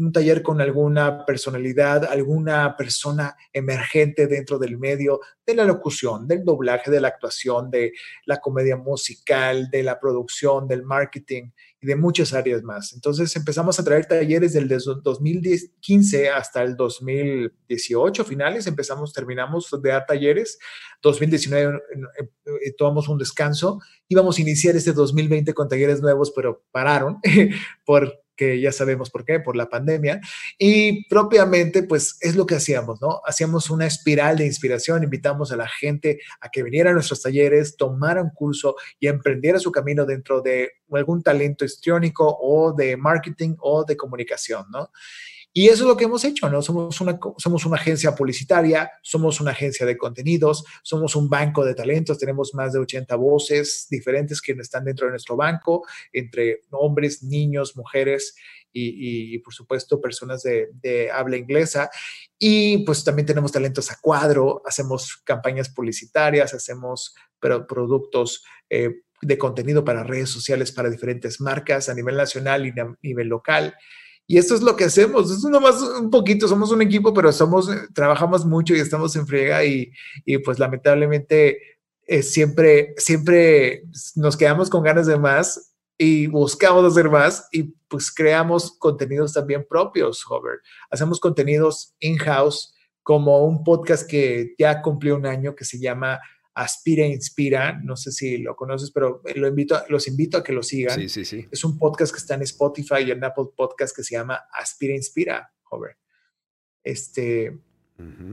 un 0.00 0.12
taller 0.12 0.42
con 0.42 0.60
alguna 0.60 1.24
personalidad, 1.24 2.04
alguna 2.04 2.76
persona 2.76 3.36
emergente 3.52 4.26
dentro 4.26 4.58
del 4.58 4.78
medio 4.78 5.20
de 5.46 5.54
la 5.54 5.64
locución, 5.64 6.26
del 6.26 6.44
doblaje, 6.44 6.90
de 6.90 7.00
la 7.00 7.08
actuación, 7.08 7.70
de 7.70 7.92
la 8.24 8.40
comedia 8.40 8.76
musical, 8.76 9.68
de 9.70 9.82
la 9.82 10.00
producción, 10.00 10.66
del 10.66 10.82
marketing 10.84 11.50
y 11.80 11.86
de 11.86 11.96
muchas 11.96 12.32
áreas 12.32 12.62
más. 12.62 12.92
Entonces 12.92 13.34
empezamos 13.36 13.78
a 13.78 13.84
traer 13.84 14.06
talleres 14.06 14.52
del 14.52 14.68
2015 14.68 16.30
hasta 16.30 16.62
el 16.62 16.76
2018 16.76 18.24
finales, 18.24 18.66
empezamos, 18.66 19.12
terminamos 19.12 19.70
de 19.82 19.88
dar 19.90 20.06
talleres, 20.06 20.58
2019 21.02 21.76
eh, 21.76 22.28
eh, 22.64 22.72
tomamos 22.76 23.08
un 23.08 23.18
descanso, 23.18 23.80
íbamos 24.08 24.38
a 24.38 24.42
iniciar 24.42 24.76
este 24.76 24.92
2020 24.92 25.52
con 25.54 25.68
talleres 25.68 26.00
nuevos, 26.00 26.32
pero 26.34 26.64
pararon 26.70 27.18
por 27.84 28.22
que 28.40 28.58
ya 28.58 28.72
sabemos 28.72 29.10
por 29.10 29.26
qué, 29.26 29.38
por 29.38 29.54
la 29.54 29.68
pandemia. 29.68 30.18
Y 30.56 31.04
propiamente, 31.08 31.82
pues 31.82 32.16
es 32.22 32.36
lo 32.36 32.46
que 32.46 32.54
hacíamos, 32.54 32.98
¿no? 33.02 33.20
Hacíamos 33.26 33.68
una 33.68 33.84
espiral 33.84 34.38
de 34.38 34.46
inspiración, 34.46 35.02
invitamos 35.02 35.52
a 35.52 35.56
la 35.56 35.68
gente 35.68 36.20
a 36.40 36.48
que 36.48 36.62
viniera 36.62 36.88
a 36.88 36.94
nuestros 36.94 37.20
talleres, 37.20 37.76
tomara 37.76 38.22
un 38.22 38.30
curso 38.30 38.76
y 38.98 39.08
emprendiera 39.08 39.58
su 39.58 39.70
camino 39.70 40.06
dentro 40.06 40.40
de 40.40 40.70
algún 40.90 41.22
talento 41.22 41.66
histriónico 41.66 42.34
o 42.40 42.72
de 42.72 42.96
marketing 42.96 43.56
o 43.58 43.84
de 43.84 43.98
comunicación, 43.98 44.64
¿no? 44.70 44.90
Y 45.52 45.66
eso 45.66 45.82
es 45.82 45.88
lo 45.88 45.96
que 45.96 46.04
hemos 46.04 46.24
hecho, 46.24 46.48
¿no? 46.48 46.62
Somos 46.62 47.00
una, 47.00 47.18
somos 47.38 47.66
una 47.66 47.76
agencia 47.76 48.14
publicitaria, 48.14 48.90
somos 49.02 49.40
una 49.40 49.50
agencia 49.50 49.84
de 49.84 49.98
contenidos, 49.98 50.64
somos 50.82 51.16
un 51.16 51.28
banco 51.28 51.64
de 51.64 51.74
talentos, 51.74 52.18
tenemos 52.18 52.54
más 52.54 52.72
de 52.72 52.78
80 52.78 53.16
voces 53.16 53.88
diferentes 53.90 54.40
que 54.40 54.52
están 54.52 54.84
dentro 54.84 55.06
de 55.06 55.12
nuestro 55.12 55.36
banco, 55.36 55.84
entre 56.12 56.60
hombres, 56.70 57.24
niños, 57.24 57.76
mujeres 57.76 58.36
y, 58.72 59.38
por 59.38 59.52
supuesto 59.52 60.00
personas 60.00 60.44
de, 60.44 61.10
habla 61.12 61.36
inglesa. 61.36 61.90
Y 62.38 62.84
pues 62.84 63.02
también 63.02 63.26
tenemos 63.26 63.50
talentos 63.50 63.90
a 63.90 63.98
cuadro, 64.00 64.62
hacemos 64.64 65.16
campañas 65.24 65.68
publicitarias, 65.68 66.54
hacemos 66.54 67.14
productos 67.40 68.44
eh, 68.68 69.02
de 69.20 69.38
contenido 69.38 69.84
para 69.84 70.04
redes 70.04 70.30
sociales 70.30 70.70
para 70.72 70.90
diferentes 70.90 71.40
marcas 71.40 71.88
a 71.88 71.94
nivel 71.94 72.16
nacional 72.16 72.66
y 72.66 72.80
a 72.80 72.94
nivel 73.02 73.26
local. 73.26 73.74
Y 74.30 74.38
esto 74.38 74.54
es 74.54 74.62
lo 74.62 74.76
que 74.76 74.84
hacemos. 74.84 75.28
Es 75.28 75.42
nomás 75.42 75.82
un 75.82 76.08
poquito, 76.08 76.46
somos 76.46 76.70
un 76.70 76.80
equipo, 76.82 77.12
pero 77.12 77.32
somos, 77.32 77.68
trabajamos 77.92 78.46
mucho 78.46 78.76
y 78.76 78.78
estamos 78.78 79.16
en 79.16 79.26
friega 79.26 79.64
y, 79.64 79.90
y 80.24 80.38
pues 80.38 80.60
lamentablemente 80.60 81.58
eh, 82.06 82.22
siempre, 82.22 82.94
siempre 82.96 83.82
nos 84.14 84.36
quedamos 84.36 84.70
con 84.70 84.84
ganas 84.84 85.08
de 85.08 85.18
más 85.18 85.74
y 85.98 86.28
buscamos 86.28 86.84
hacer 86.84 87.10
más 87.10 87.48
y 87.50 87.74
pues 87.88 88.12
creamos 88.12 88.70
contenidos 88.78 89.32
también 89.32 89.66
propios, 89.68 90.24
Hover. 90.30 90.60
Hacemos 90.92 91.18
contenidos 91.18 91.96
in-house 91.98 92.72
como 93.02 93.44
un 93.44 93.64
podcast 93.64 94.08
que 94.08 94.54
ya 94.56 94.80
cumplió 94.80 95.16
un 95.16 95.26
año 95.26 95.56
que 95.56 95.64
se 95.64 95.80
llama 95.80 96.20
Aspira 96.54 97.04
e 97.04 97.08
Inspira, 97.08 97.80
no 97.82 97.96
sé 97.96 98.10
si 98.10 98.38
lo 98.38 98.56
conoces, 98.56 98.90
pero 98.90 99.22
lo 99.34 99.48
invito, 99.48 99.80
los 99.88 100.08
invito 100.08 100.38
a 100.38 100.44
que 100.44 100.52
lo 100.52 100.62
sigan. 100.62 100.98
Sí, 100.98 101.08
sí, 101.08 101.24
sí. 101.24 101.46
Es 101.50 101.64
un 101.64 101.78
podcast 101.78 102.12
que 102.12 102.18
está 102.18 102.34
en 102.34 102.42
Spotify 102.42 103.02
y 103.06 103.10
en 103.10 103.22
Apple 103.22 103.46
Podcast 103.56 103.94
que 103.94 104.02
se 104.02 104.16
llama 104.16 104.40
Aspira 104.52 104.92
e 104.92 104.96
Inspira, 104.96 105.52
Hover. 105.70 105.96
Este, 106.82 107.60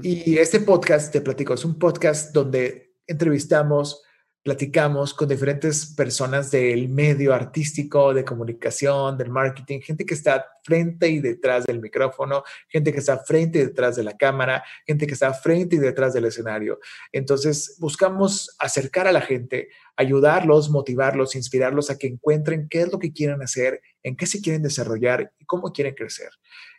Y 0.01 0.37
este 0.37 0.61
podcast, 0.61 1.11
te 1.11 1.21
platico, 1.21 1.53
es 1.53 1.65
un 1.65 1.77
podcast 1.77 2.33
donde 2.33 2.95
entrevistamos 3.05 4.03
platicamos 4.47 5.13
con 5.13 5.27
diferentes 5.27 5.87
personas 5.87 6.49
del 6.51 6.87
medio 6.87 7.33
artístico, 7.33 8.13
de 8.13 8.23
comunicación, 8.23 9.17
del 9.17 9.29
marketing, 9.29 9.81
gente 9.81 10.05
que 10.05 10.13
está 10.13 10.45
frente 10.63 11.09
y 11.09 11.19
detrás 11.19 11.65
del 11.65 11.81
micrófono, 11.81 12.43
gente 12.69 12.93
que 12.93 12.99
está 12.99 13.17
frente 13.17 13.59
y 13.59 13.65
detrás 13.65 13.97
de 13.97 14.03
la 14.03 14.15
cámara, 14.15 14.63
gente 14.85 15.05
que 15.05 15.15
está 15.15 15.33
frente 15.33 15.75
y 15.75 15.79
detrás 15.79 16.13
del 16.13 16.23
escenario. 16.23 16.79
Entonces, 17.11 17.75
buscamos 17.79 18.55
acercar 18.57 19.05
a 19.05 19.11
la 19.11 19.19
gente, 19.19 19.67
ayudarlos, 19.97 20.69
motivarlos, 20.69 21.35
inspirarlos 21.35 21.89
a 21.89 21.97
que 21.97 22.07
encuentren 22.07 22.69
qué 22.69 22.83
es 22.83 22.91
lo 22.93 22.99
que 22.99 23.11
quieren 23.11 23.41
hacer, 23.41 23.81
en 24.01 24.15
qué 24.15 24.27
se 24.27 24.39
quieren 24.39 24.63
desarrollar 24.63 25.33
y 25.39 25.45
cómo 25.45 25.73
quieren 25.73 25.93
crecer. 25.93 26.29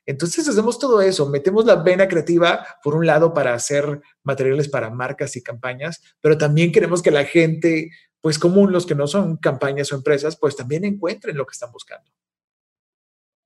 Entonces 0.09 0.49
hacemos 0.49 0.79
todo 0.79 1.03
eso, 1.03 1.29
metemos 1.29 1.67
la 1.67 1.77
vena 1.77 2.09
creativa 2.09 2.67
por 2.83 2.95
un 2.95 3.05
lado 3.05 3.35
para 3.35 3.53
hacer 3.53 4.01
materiales 4.23 4.67
para 4.67 4.89
marcas 4.89 5.37
y 5.37 5.43
campañas, 5.43 6.01
pero 6.23 6.39
también 6.39 6.73
queremos 6.73 7.03
que 7.03 7.11
la 7.11 7.27
gente, 7.27 7.91
pues 8.23 8.39
común, 8.39 8.73
los 8.73 8.87
que 8.87 8.95
no 8.95 9.07
son 9.07 9.37
campañas 9.37 9.93
o 9.93 9.97
empresas, 9.97 10.39
pues 10.39 10.57
también 10.57 10.87
encuentren 10.87 11.37
lo 11.37 11.45
que 11.45 11.53
están 11.53 11.71
buscando. 11.73 12.11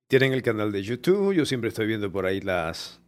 Tienen 0.06 0.32
el 0.34 0.42
canal 0.42 0.70
de 0.70 0.84
YouTube, 0.84 1.32
yo 1.32 1.44
siempre 1.46 1.68
estoy 1.68 1.88
viendo 1.88 2.12
por 2.12 2.26
ahí 2.26 2.40
las, 2.40 3.01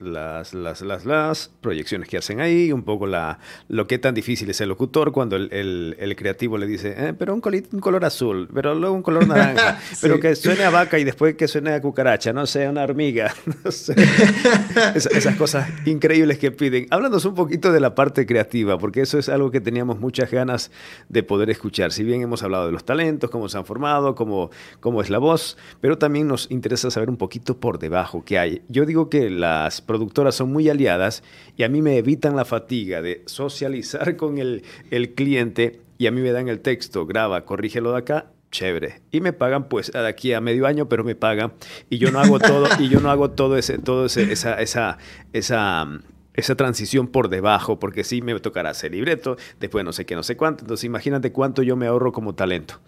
las, 0.00 0.54
las, 0.54 0.80
las, 0.80 1.04
las 1.04 1.50
proyecciones 1.60 2.08
que 2.08 2.16
hacen 2.16 2.40
ahí, 2.40 2.72
un 2.72 2.82
poco 2.82 3.06
la, 3.06 3.38
lo 3.68 3.86
que 3.86 3.98
tan 3.98 4.14
difícil 4.14 4.48
es 4.48 4.60
el 4.60 4.70
locutor 4.70 5.12
cuando 5.12 5.36
el, 5.36 5.52
el, 5.52 5.96
el 5.98 6.16
creativo 6.16 6.56
le 6.56 6.66
dice, 6.66 6.94
eh, 6.96 7.14
pero 7.16 7.34
un, 7.34 7.42
un, 7.72 7.80
color 7.80 8.04
azul, 8.04 8.48
pero 8.52 8.74
luego 8.74 8.94
un 8.94 9.02
color 9.02 9.26
naranja, 9.26 9.78
pero 10.00 10.18
que 10.18 10.34
suene 10.34 10.64
a 10.64 10.70
vaca 10.70 10.98
y 10.98 11.04
después 11.04 11.34
que 11.36 11.46
suene 11.46 11.72
a 11.72 11.82
cucaracha, 11.82 12.32
no 12.32 12.46
sé, 12.46 12.66
una 12.66 12.82
hormiga, 12.82 13.34
no 13.64 13.70
sé. 13.70 13.94
esas 14.94 15.36
cosas 15.36 15.68
increíbles 15.84 16.38
que 16.38 16.50
piden. 16.50 16.86
Háblanos 16.90 17.24
un 17.26 17.34
poquito 17.34 17.70
de 17.70 17.80
la 17.80 17.94
parte 17.94 18.24
creativa, 18.24 18.78
porque 18.78 19.02
eso 19.02 19.18
es 19.18 19.28
algo 19.28 19.50
que 19.50 19.60
teníamos 19.60 20.00
muchas 20.00 20.30
ganas 20.30 20.70
de 21.10 21.22
poder 21.22 21.50
escuchar. 21.50 21.92
Si 21.92 22.04
bien 22.04 22.22
hemos 22.22 22.42
hablado 22.42 22.66
de 22.66 22.72
los 22.72 22.84
talentos, 22.84 23.28
cómo 23.28 23.50
se 23.50 23.58
han 23.58 23.66
formado, 23.66 24.14
cómo, 24.14 24.50
cómo 24.80 25.02
es 25.02 25.10
la 25.10 25.18
voz, 25.18 25.58
pero 25.82 25.98
también 25.98 26.26
nos 26.26 26.50
interesa 26.50 26.90
saber 26.90 27.10
un 27.10 27.18
poquito 27.18 27.60
por 27.60 27.78
debajo 27.78 28.24
qué 28.24 28.38
hay. 28.38 28.62
Yo 28.68 28.86
digo 28.86 29.10
que 29.10 29.28
las 29.28 29.82
productoras 29.90 30.36
son 30.36 30.52
muy 30.52 30.68
aliadas 30.68 31.24
y 31.56 31.64
a 31.64 31.68
mí 31.68 31.82
me 31.82 31.96
evitan 31.96 32.36
la 32.36 32.44
fatiga 32.44 33.02
de 33.02 33.24
socializar 33.26 34.14
con 34.16 34.38
el, 34.38 34.62
el 34.92 35.14
cliente 35.14 35.80
y 35.98 36.06
a 36.06 36.12
mí 36.12 36.20
me 36.20 36.30
dan 36.30 36.48
el 36.48 36.60
texto, 36.60 37.06
graba, 37.06 37.44
corrígelo 37.44 37.90
de 37.90 37.98
acá, 37.98 38.26
chévere. 38.52 39.00
Y 39.10 39.20
me 39.20 39.32
pagan 39.32 39.68
pues 39.68 39.90
de 39.90 40.06
aquí 40.06 40.32
a 40.32 40.40
medio 40.40 40.68
año, 40.68 40.88
pero 40.88 41.02
me 41.02 41.16
pagan 41.16 41.54
y 41.88 41.98
yo 41.98 42.12
no 42.12 42.20
hago 42.20 42.38
todo 42.38 42.68
y 42.78 42.88
yo 42.88 43.00
no 43.00 43.10
hago 43.10 43.32
todo 43.32 43.56
ese 43.56 43.78
todo 43.78 44.06
esa 44.06 44.60
esa 44.60 44.98
esa 45.32 45.88
esa 46.34 46.54
transición 46.54 47.08
por 47.08 47.28
debajo, 47.28 47.80
porque 47.80 48.04
sí 48.04 48.22
me 48.22 48.38
tocará 48.38 48.70
hacer 48.70 48.92
libreto, 48.92 49.38
después 49.58 49.84
no 49.84 49.92
sé 49.92 50.06
qué, 50.06 50.14
no 50.14 50.22
sé 50.22 50.36
cuánto. 50.36 50.62
Entonces, 50.62 50.84
imagínate 50.84 51.32
cuánto 51.32 51.64
yo 51.64 51.74
me 51.74 51.88
ahorro 51.88 52.12
como 52.12 52.36
talento. 52.36 52.78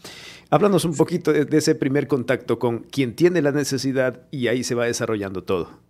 Háblanos 0.51 0.85
un 0.85 0.95
poquito 0.95 1.33
de 1.33 1.59
ese 1.59 1.75
primer 1.75 2.07
contacto 2.07 2.61
con 2.61 2.79
quien 2.79 3.17
tiene 3.17 3.43
la 3.43 3.51
necesidad 3.51 4.21
y 4.31 4.47
ahí 4.47 4.63
se 4.63 4.77
va 4.77 4.87
desarrollando 4.87 5.43
todo. 5.43 5.83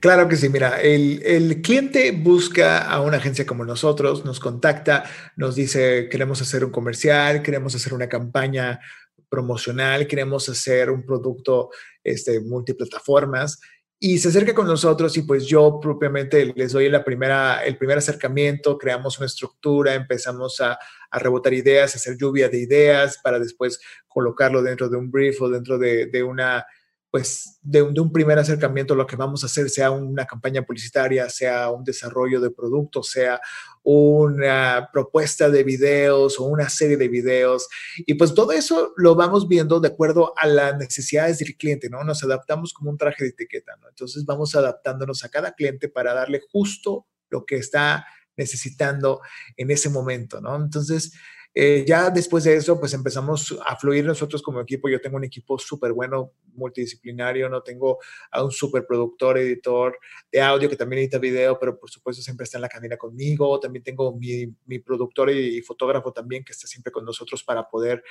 Claro 0.00 0.28
que 0.28 0.36
sí, 0.36 0.48
mira, 0.48 0.80
el, 0.80 1.60
cliente 1.62 2.12
busca 2.12 2.82
a 2.82 3.00
una 3.00 3.16
agencia 3.16 3.46
como 3.46 3.64
nosotros, 3.64 4.24
nos 4.24 4.40
contacta, 4.40 5.04
nos 5.36 5.56
dice, 5.56 6.08
queremos 6.08 6.40
hacer 6.40 6.64
un 6.64 6.70
comercial, 6.70 7.42
queremos 7.42 7.74
hacer 7.74 7.92
una 7.94 8.08
campaña 8.08 8.80
promocional, 9.28 10.06
queremos 10.06 10.48
hacer 10.48 10.90
un 10.90 11.04
producto 11.04 11.70
este, 12.02 12.40
multiplataformas 12.40 13.60
y 14.00 14.18
se 14.18 14.28
acerca 14.28 14.54
con 14.54 14.68
nosotros 14.68 15.16
y 15.16 15.22
pues 15.22 15.44
yo 15.46 15.80
propiamente 15.80 16.52
les 16.54 16.72
doy 16.72 16.88
la 16.88 17.04
primera, 17.04 17.64
el 17.64 17.76
primer 17.76 17.98
acercamiento, 17.98 18.78
creamos 18.78 19.18
una 19.18 19.26
estructura, 19.26 19.94
empezamos 19.94 20.60
a, 20.60 20.78
rebotar 21.10 21.54
ideas, 21.54 21.94
a 21.94 21.98
hacer 21.98 22.16
lluvia 22.16 22.48
de 22.48 22.58
ideas 22.58 23.18
para 23.22 23.38
después 23.40 23.80
colocarlo 24.06 24.62
dentro 24.62 24.88
de 24.88 24.96
un 24.96 25.10
brief 25.10 25.40
o 25.42 25.48
dentro 25.48 25.78
de, 25.78 26.06
de 26.06 26.22
una 26.22 26.64
pues 27.10 27.58
de 27.62 27.80
un, 27.80 28.12
primer 28.12 28.38
acercamiento 28.38 28.94
lo 28.94 29.06
que 29.06 29.16
vamos 29.16 29.42
a 29.42 29.46
hacer 29.46 29.70
sea 29.70 29.90
una 29.90 30.26
campaña 30.26 30.62
publicitaria, 30.62 31.28
sea 31.30 31.70
un 31.70 31.82
desarrollo 31.82 32.40
de 32.40 32.50
productos, 32.50 33.08
sea 33.10 33.40
una 33.82 34.90
propuesta 34.92 35.48
de 35.48 35.64
videos 35.64 36.38
o 36.38 36.44
una 36.44 36.68
serie 36.68 36.98
de 36.98 37.08
videos. 37.08 37.68
Y 37.98 38.14
pues 38.14 38.34
todo 38.34 38.52
eso 38.52 38.92
lo 38.96 39.14
vamos 39.14 39.48
viendo 39.48 39.80
de 39.80 39.88
acuerdo 39.88 40.34
a 40.36 40.46
las 40.46 40.76
necesidades 40.76 41.38
del 41.38 41.56
cliente, 41.56 41.88
¿no? 41.88 42.04
Nos 42.04 42.22
adaptamos 42.22 42.74
como 42.74 42.90
un 42.90 42.98
traje 42.98 43.24
de 43.24 43.30
etiqueta, 43.30 43.76
¿no? 43.80 43.88
Entonces 43.88 44.26
vamos 44.26 44.54
adaptándonos 44.54 45.24
a 45.24 45.30
cada 45.30 45.52
cliente 45.52 45.88
para 45.88 46.12
darle 46.12 46.42
justo 46.52 47.06
lo 47.30 47.46
que 47.46 47.56
está 47.56 48.06
necesitando 48.36 49.20
en 49.56 49.70
ese 49.70 49.88
momento, 49.88 50.40
¿no? 50.40 50.56
Entonces, 50.56 51.12
eh, 51.60 51.84
ya 51.84 52.08
después 52.10 52.44
de 52.44 52.54
eso, 52.54 52.78
pues 52.78 52.94
empezamos 52.94 53.58
a 53.66 53.74
fluir 53.74 54.04
nosotros 54.04 54.42
como 54.42 54.60
equipo. 54.60 54.88
Yo 54.88 55.00
tengo 55.00 55.16
un 55.16 55.24
equipo 55.24 55.58
súper 55.58 55.92
bueno, 55.92 56.30
multidisciplinario, 56.54 57.48
no 57.48 57.64
tengo 57.64 57.98
a 58.30 58.44
un 58.44 58.52
súper 58.52 58.86
productor, 58.86 59.38
editor 59.38 59.98
de 60.30 60.40
audio 60.40 60.68
que 60.68 60.76
también 60.76 61.00
edita 61.00 61.18
video, 61.18 61.58
pero 61.58 61.76
por 61.76 61.90
supuesto 61.90 62.22
siempre 62.22 62.44
está 62.44 62.58
en 62.58 62.62
la 62.62 62.68
cabina 62.68 62.96
conmigo. 62.96 63.58
También 63.58 63.82
tengo 63.82 64.16
mi, 64.16 64.54
mi 64.66 64.78
productor 64.78 65.30
y, 65.30 65.60
fotógrafo 65.62 66.12
también 66.12 66.44
que 66.44 66.52
está 66.52 66.68
siempre 66.68 66.92
con 66.92 67.04
nosotros 67.04 67.42
para 67.42 67.68
poder 67.68 68.04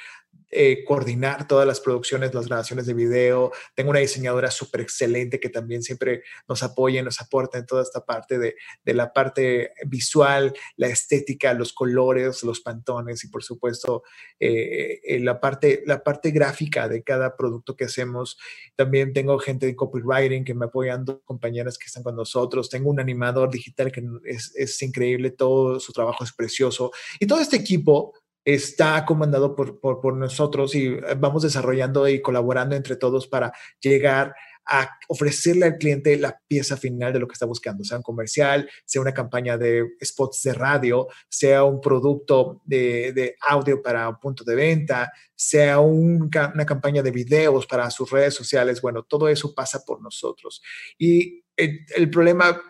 eh, 0.51 0.83
coordinar 0.83 1.47
todas 1.47 1.65
las 1.65 1.79
producciones, 1.79 2.33
las 2.33 2.47
grabaciones 2.47 2.85
de 2.85 2.93
video. 2.95 3.53
Tengo 3.73 3.91
una 3.91 3.99
diseñadora 3.99 4.51
súper 4.51 4.81
excelente 4.81 5.39
que 5.39 5.47
también 5.47 5.83
siempre 5.83 6.23
nos 6.49 6.63
apoya 6.63 6.99
y 6.99 7.03
nos 7.03 7.21
aporta 7.21 7.57
en 7.57 7.65
toda 7.65 7.83
esta 7.83 8.03
parte 8.03 8.39
de, 8.39 8.55
de 8.83 8.93
la 8.93 9.13
parte 9.13 9.71
visual, 9.85 10.53
la 10.75 10.87
estética, 10.87 11.53
los 11.53 11.71
colores, 11.71 12.43
los 12.43 12.59
pantones 12.59 13.23
y 13.23 13.29
por 13.36 13.36
supuesto 13.43 14.03
eh, 14.39 14.99
eh, 15.03 15.19
la, 15.19 15.39
parte, 15.39 15.83
la 15.85 16.03
parte 16.03 16.31
gráfica 16.31 16.87
de 16.87 17.03
cada 17.03 17.35
producto 17.35 17.75
que 17.75 17.85
hacemos. 17.85 18.37
También 18.75 19.13
tengo 19.13 19.37
gente 19.39 19.65
de 19.65 19.75
copywriting 19.75 20.43
que 20.43 20.53
me 20.53 20.65
apoyan, 20.65 21.05
dos 21.05 21.19
compañeras 21.25 21.77
que 21.77 21.85
están 21.85 22.03
con 22.03 22.15
nosotros. 22.15 22.69
Tengo 22.69 22.89
un 22.89 22.99
animador 22.99 23.49
digital 23.49 23.91
que 23.91 24.03
es, 24.25 24.53
es 24.55 24.81
increíble, 24.81 25.31
todo 25.31 25.79
su 25.79 25.93
trabajo 25.93 26.23
es 26.23 26.33
precioso. 26.33 26.91
Y 27.19 27.27
todo 27.27 27.39
este 27.39 27.57
equipo 27.57 28.13
está 28.47 29.03
comandado 29.05 29.55
por, 29.55 29.81
por, 29.81 29.99
por, 29.99 30.15
nosotros 30.15 30.73
y 30.73 30.95
vamos 31.17 31.43
desarrollando 31.43 32.07
y 32.07 32.21
colaborando 32.21 32.77
entre 32.77 32.95
todos 32.95 33.27
para 33.27 33.51
llegar 33.81 34.33
a 34.67 34.97
ofrecerle 35.07 35.65
al 35.65 35.77
cliente 35.77 36.17
la 36.17 36.39
pieza 36.47 36.77
final 36.77 37.13
de 37.13 37.19
lo 37.19 37.27
que 37.27 37.33
está 37.33 37.45
buscando, 37.45 37.83
sea 37.83 37.97
un 37.97 38.03
comercial, 38.03 38.69
sea 38.85 39.01
una 39.01 39.13
campaña 39.13 39.57
de 39.57 39.85
spots 40.03 40.43
de 40.43 40.53
radio, 40.53 41.07
sea 41.29 41.63
un 41.63 41.79
producto 41.79 42.61
de, 42.65 43.35
audio 43.47 43.81
para 43.81 44.09
un 44.09 44.19
punto 44.19 44.43
de 44.43 44.55
venta, 44.55 45.11
sea 45.35 45.79
una 45.79 46.65
campaña 46.65 47.01
de 47.01 47.11
videos 47.11 47.65
para 47.65 47.89
sus 47.89 48.09
redes 48.11 48.33
sociales. 48.33 48.81
Bueno, 48.81 49.03
todo 49.03 49.29
eso 49.29 49.53
pasa 49.53 49.83
por 49.85 50.01
nosotros. 50.01 50.61
Y 50.97 51.43
el, 51.57 52.09
problema, 52.11 52.61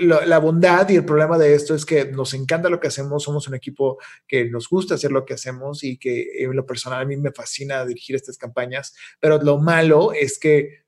la 0.00 0.38
bondad 0.38 0.88
y 0.88 0.96
el 0.96 1.04
problema 1.04 1.38
de 1.38 1.54
esto 1.54 1.76
es 1.76 1.84
que 1.84 2.06
nos 2.06 2.34
encanta 2.34 2.68
lo 2.68 2.80
que 2.80 2.88
hacemos, 2.88 3.22
somos 3.22 3.46
un 3.46 3.54
equipo 3.54 3.98
que 4.26 4.46
nos 4.46 4.68
gusta 4.68 4.96
hacer 4.96 5.12
lo 5.12 5.24
que 5.24 5.34
hacemos 5.34 5.84
y 5.84 5.96
que 5.96 6.42
en 6.42 6.56
lo 6.56 6.66
personal 6.66 7.02
a 7.02 7.04
mí 7.04 7.16
me 7.16 7.30
fascina 7.30 7.84
dirigir 7.86 8.16
estas 8.16 8.38
campañas, 8.38 8.94
pero 9.20 9.40
lo 9.40 9.58
malo 9.58 10.12
es 10.12 10.40
que 10.40 10.81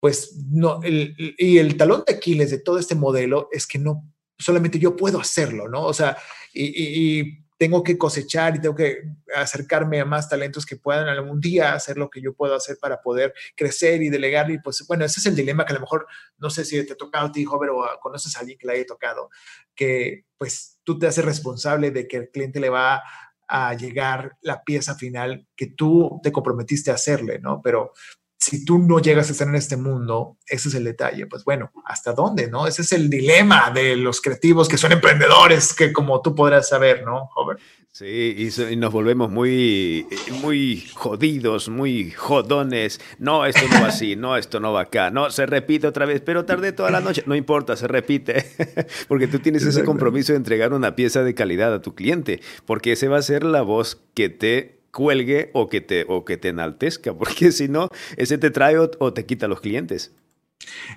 pues 0.00 0.36
no, 0.50 0.80
y 0.82 1.58
el 1.58 1.76
talón 1.76 2.02
de 2.06 2.14
Aquiles 2.14 2.50
de 2.50 2.58
todo 2.58 2.78
este 2.78 2.94
modelo 2.94 3.48
es 3.52 3.66
que 3.66 3.78
no, 3.78 4.10
solamente 4.38 4.78
yo 4.78 4.96
puedo 4.96 5.20
hacerlo, 5.20 5.68
¿no? 5.68 5.84
O 5.84 5.92
sea, 5.92 6.16
y, 6.52 7.38
tengo 7.60 7.82
que 7.82 7.98
cosechar 7.98 8.56
y 8.56 8.60
tengo 8.62 8.74
que 8.74 9.02
acercarme 9.36 10.00
a 10.00 10.06
más 10.06 10.30
talentos 10.30 10.64
que 10.64 10.76
puedan 10.76 11.08
algún 11.08 11.42
día 11.42 11.74
hacer 11.74 11.98
lo 11.98 12.08
que 12.08 12.22
yo 12.22 12.32
puedo 12.32 12.54
hacer 12.54 12.78
para 12.80 13.02
poder 13.02 13.34
crecer 13.54 14.00
y 14.00 14.08
delegar. 14.08 14.50
Y 14.50 14.58
pues, 14.60 14.82
bueno, 14.88 15.04
ese 15.04 15.20
es 15.20 15.26
el 15.26 15.36
dilema 15.36 15.66
que 15.66 15.72
a 15.72 15.74
lo 15.74 15.82
mejor, 15.82 16.06
no 16.38 16.48
sé 16.48 16.64
si 16.64 16.82
te 16.86 16.94
ha 16.94 16.96
tocado 16.96 17.26
a 17.26 17.32
ti, 17.32 17.44
joven, 17.44 17.68
o 17.68 17.84
conoces 18.00 18.34
a 18.34 18.40
alguien 18.40 18.56
que 18.56 18.66
le 18.66 18.72
haya 18.72 18.86
tocado, 18.86 19.28
que 19.74 20.24
pues 20.38 20.80
tú 20.84 20.98
te 20.98 21.06
haces 21.06 21.22
responsable 21.22 21.90
de 21.90 22.08
que 22.08 22.16
el 22.16 22.30
cliente 22.30 22.60
le 22.60 22.70
va 22.70 23.02
a 23.46 23.74
llegar 23.74 24.38
la 24.40 24.64
pieza 24.64 24.94
final 24.94 25.46
que 25.54 25.66
tú 25.66 26.18
te 26.22 26.32
comprometiste 26.32 26.90
a 26.90 26.94
hacerle, 26.94 27.40
¿no? 27.40 27.60
Pero 27.62 27.92
si 28.40 28.64
tú 28.64 28.78
no 28.78 29.00
llegas 29.00 29.28
a 29.28 29.32
estar 29.32 29.46
en 29.46 29.54
este 29.54 29.76
mundo, 29.76 30.38
ese 30.46 30.70
es 30.70 30.74
el 30.74 30.84
detalle. 30.84 31.26
Pues 31.26 31.44
bueno, 31.44 31.70
¿hasta 31.84 32.14
dónde? 32.14 32.48
¿No? 32.48 32.66
Ese 32.66 32.80
es 32.82 32.92
el 32.92 33.10
dilema 33.10 33.70
de 33.70 33.96
los 33.96 34.22
creativos 34.22 34.66
que 34.66 34.78
son 34.78 34.92
emprendedores, 34.92 35.74
que 35.74 35.92
como 35.92 36.22
tú 36.22 36.34
podrás 36.34 36.68
saber, 36.68 37.04
¿no, 37.04 37.28
Hover? 37.36 37.58
Sí, 37.92 38.50
y, 38.70 38.76
nos 38.76 38.92
volvemos 38.92 39.30
muy, 39.30 40.06
muy 40.40 40.86
jodidos, 40.94 41.68
muy 41.68 42.12
jodones. 42.12 43.00
No, 43.18 43.44
esto 43.44 43.60
no 43.70 43.82
va 43.82 43.88
así, 43.88 44.16
no, 44.16 44.36
esto 44.36 44.58
no 44.58 44.72
va 44.72 44.82
acá. 44.82 45.10
No, 45.10 45.30
se 45.30 45.44
repite 45.44 45.86
otra 45.86 46.06
vez, 46.06 46.22
pero 46.22 46.46
tardé 46.46 46.72
toda 46.72 46.90
la 46.90 47.00
noche. 47.00 47.24
No 47.26 47.34
importa, 47.34 47.76
se 47.76 47.88
repite. 47.88 48.46
porque 49.08 49.26
tú 49.26 49.40
tienes 49.40 49.64
ese 49.64 49.84
compromiso 49.84 50.32
de 50.32 50.38
entregar 50.38 50.72
una 50.72 50.94
pieza 50.94 51.24
de 51.24 51.34
calidad 51.34 51.74
a 51.74 51.82
tu 51.82 51.94
cliente, 51.94 52.40
porque 52.64 52.92
ese 52.92 53.08
va 53.08 53.18
a 53.18 53.22
ser 53.22 53.44
la 53.44 53.60
voz 53.60 54.00
que 54.14 54.30
te 54.30 54.79
cuelgue 54.92 55.50
o 55.54 55.68
que 55.68 55.80
te, 55.80 56.04
o 56.08 56.24
que 56.24 56.36
te 56.36 56.48
enaltezca, 56.48 57.14
porque 57.18 57.52
si 57.52 57.68
no, 57.68 57.88
ese 58.16 58.38
te 58.38 58.50
trae 58.50 58.78
o, 58.78 59.12
te 59.12 59.26
quita 59.26 59.48
los 59.48 59.60
clientes. 59.60 60.12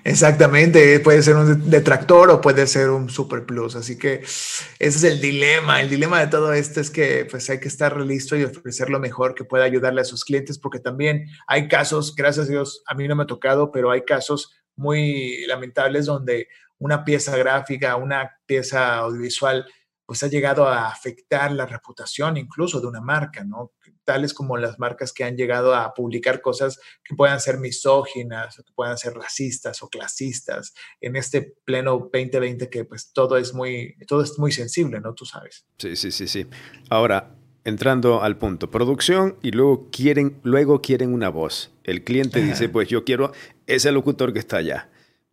Exactamente, 0.04 1.00
puede 1.00 1.22
ser 1.22 1.36
un 1.36 1.70
detractor 1.70 2.30
o 2.30 2.40
puede 2.42 2.66
ser 2.66 2.90
un 2.90 3.08
super 3.08 3.46
plus. 3.46 3.76
Así 3.76 3.96
que 3.96 4.16
ese 4.16 4.68
es 4.78 5.04
el 5.04 5.20
dilema. 5.22 5.80
El 5.80 5.88
dilema 5.88 6.20
de 6.20 6.26
todo 6.26 6.52
esto 6.52 6.82
es 6.82 6.90
que 6.90 7.26
pues 7.30 7.48
hay 7.48 7.60
que 7.60 7.68
estar 7.68 7.98
listo 7.98 8.36
y 8.36 8.44
ofrecer 8.44 8.90
lo 8.90 9.00
mejor 9.00 9.34
que 9.34 9.44
pueda 9.44 9.64
ayudarle 9.64 10.02
a 10.02 10.04
sus 10.04 10.22
clientes, 10.24 10.58
porque 10.58 10.80
también 10.80 11.24
hay 11.46 11.66
casos, 11.68 12.14
gracias 12.14 12.46
a 12.46 12.50
Dios, 12.50 12.82
a 12.86 12.94
mí 12.94 13.08
no 13.08 13.16
me 13.16 13.22
ha 13.22 13.26
tocado, 13.26 13.72
pero 13.72 13.90
hay 13.90 14.02
casos 14.02 14.54
muy 14.76 15.46
lamentables 15.46 16.04
donde 16.04 16.48
una 16.78 17.04
pieza 17.04 17.34
gráfica, 17.36 17.96
una 17.96 18.32
pieza 18.46 18.96
audiovisual 18.96 19.64
pues 20.06 20.22
ha 20.22 20.28
llegado 20.28 20.66
a 20.66 20.88
afectar 20.88 21.52
la 21.52 21.66
reputación 21.66 22.36
incluso 22.36 22.80
de 22.80 22.86
una 22.86 23.00
marca, 23.00 23.44
¿no? 23.44 23.72
Tales 24.04 24.34
como 24.34 24.56
las 24.56 24.78
marcas 24.78 25.12
que 25.12 25.24
han 25.24 25.36
llegado 25.36 25.74
a 25.74 25.94
publicar 25.94 26.42
cosas 26.42 26.78
que 27.02 27.14
puedan 27.14 27.40
ser 27.40 27.58
misóginas, 27.58 28.58
o 28.58 28.64
que 28.64 28.72
puedan 28.74 28.98
ser 28.98 29.14
racistas 29.14 29.82
o 29.82 29.88
clasistas, 29.88 30.74
en 31.00 31.16
este 31.16 31.54
pleno 31.64 31.92
2020 32.12 32.68
que 32.68 32.84
pues 32.84 33.12
todo 33.12 33.38
es 33.38 33.54
muy, 33.54 33.96
todo 34.06 34.22
es 34.22 34.38
muy 34.38 34.52
sensible, 34.52 35.00
¿no? 35.00 35.14
Tú 35.14 35.24
sabes. 35.24 35.66
Sí, 35.78 35.96
sí, 35.96 36.10
sí, 36.10 36.28
sí. 36.28 36.46
Ahora, 36.90 37.34
entrando 37.64 38.22
al 38.22 38.36
punto, 38.36 38.70
producción 38.70 39.36
y 39.42 39.52
luego 39.52 39.88
quieren, 39.90 40.38
luego 40.42 40.82
quieren 40.82 41.12
una 41.12 41.30
voz. 41.30 41.72
El 41.82 42.04
cliente 42.04 42.42
dice, 42.42 42.68
pues 42.68 42.88
yo 42.88 43.04
quiero 43.04 43.32
ese 43.66 43.90
locutor 43.90 44.32
que 44.32 44.38
está 44.38 44.58
allá. 44.58 44.90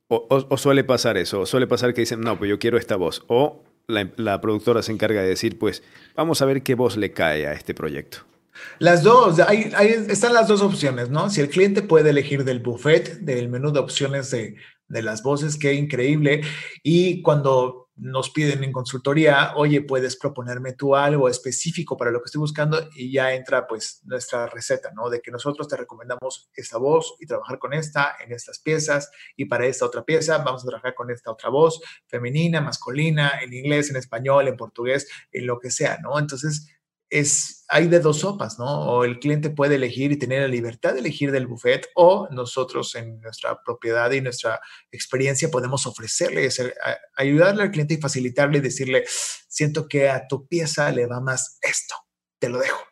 O, 0.07 0.27
o, 0.29 0.57
suele 0.57 0.83
pasar 0.83 1.17
eso, 1.17 1.41
o 1.41 1.45
suele 1.45 1.67
pasar 1.67 1.93
que 1.93 2.01
dicen, 2.01 2.19
no, 2.19 2.37
pues 2.37 2.49
yo 2.49 2.59
quiero 2.59 2.77
esta 2.77 2.97
voz. 2.97 3.23
O 3.27 3.63
la, 3.91 4.41
productora 4.41 4.81
se 4.81 4.91
encarga 4.91 5.21
de 5.21 5.29
decir, 5.29 5.59
pues 5.59 5.83
vamos 6.15 6.41
a 6.41 6.45
ver 6.45 6.63
qué 6.63 6.75
voz 6.75 6.97
le 6.97 7.11
cae 7.11 7.47
a 7.47 7.53
este 7.53 7.73
proyecto. 7.73 8.19
Las 8.79 9.03
dos, 9.03 9.39
ahí, 9.39 9.71
están 10.09 10.33
las 10.33 10.47
dos 10.47 10.61
opciones, 10.61 11.09
¿no? 11.09 11.29
Si 11.29 11.41
el 11.41 11.49
cliente 11.49 11.81
puede 11.81 12.09
elegir 12.09 12.43
del 12.43 12.59
buffet, 12.59 13.19
del 13.19 13.49
menú 13.49 13.71
de 13.71 13.79
opciones 13.79 14.29
de, 14.31 14.55
de 14.87 15.01
las 15.01 15.23
voces, 15.23 15.57
qué 15.57 15.73
increíble. 15.73 16.41
Y 16.83 17.21
cuando 17.21 17.80
nos 17.95 18.29
piden 18.29 18.63
en 18.63 18.71
consultoría, 18.71 19.53
oye, 19.55 19.81
puedes 19.81 20.17
proponerme 20.17 20.73
tú 20.73 20.95
algo 20.95 21.29
específico 21.29 21.97
para 21.97 22.11
lo 22.11 22.19
que 22.19 22.25
estoy 22.25 22.39
buscando 22.39 22.89
y 22.95 23.11
ya 23.11 23.33
entra 23.33 23.67
pues 23.67 24.01
nuestra 24.05 24.47
receta, 24.47 24.91
¿no? 24.95 25.09
De 25.09 25.21
que 25.21 25.31
nosotros 25.31 25.67
te 25.67 25.77
recomendamos 25.77 26.49
esta 26.55 26.77
voz 26.77 27.15
y 27.19 27.25
trabajar 27.25 27.59
con 27.59 27.73
esta 27.73 28.15
en 28.23 28.31
estas 28.31 28.59
piezas 28.59 29.11
y 29.35 29.45
para 29.45 29.65
esta 29.65 29.85
otra 29.85 30.03
pieza 30.03 30.39
vamos 30.39 30.63
a 30.63 30.67
trabajar 30.67 30.95
con 30.95 31.11
esta 31.11 31.31
otra 31.31 31.49
voz 31.49 31.81
femenina, 32.07 32.61
masculina, 32.61 33.33
en 33.41 33.53
inglés, 33.53 33.89
en 33.89 33.97
español, 33.97 34.47
en 34.47 34.57
portugués, 34.57 35.07
en 35.31 35.45
lo 35.45 35.59
que 35.59 35.71
sea, 35.71 35.99
¿no? 36.01 36.17
Entonces, 36.17 36.67
es, 37.11 37.65
hay 37.67 37.87
de 37.87 37.99
dos 37.99 38.19
sopas, 38.19 38.57
¿no? 38.57 38.65
O 38.65 39.03
el 39.03 39.19
cliente 39.19 39.49
puede 39.49 39.75
elegir 39.75 40.11
y 40.11 40.17
tener 40.17 40.41
la 40.41 40.47
libertad 40.47 40.93
de 40.93 41.01
elegir 41.01 41.31
del 41.31 41.45
buffet, 41.45 41.87
o 41.95 42.27
nosotros 42.31 42.95
en 42.95 43.19
nuestra 43.19 43.61
propiedad 43.63 44.09
y 44.11 44.21
nuestra 44.21 44.59
experiencia 44.91 45.51
podemos 45.51 45.85
ofrecerle, 45.85 46.49
ayudarle 47.15 47.63
al 47.63 47.71
cliente 47.71 47.95
y 47.95 48.01
facilitarle 48.01 48.57
y 48.59 48.61
decirle, 48.61 49.03
siento 49.07 49.87
que 49.87 50.09
a 50.09 50.27
tu 50.27 50.47
pieza 50.47 50.89
le 50.91 51.05
va 51.05 51.19
más 51.19 51.59
esto, 51.61 51.95
te 52.39 52.49
lo 52.49 52.59
dejo. 52.59 52.90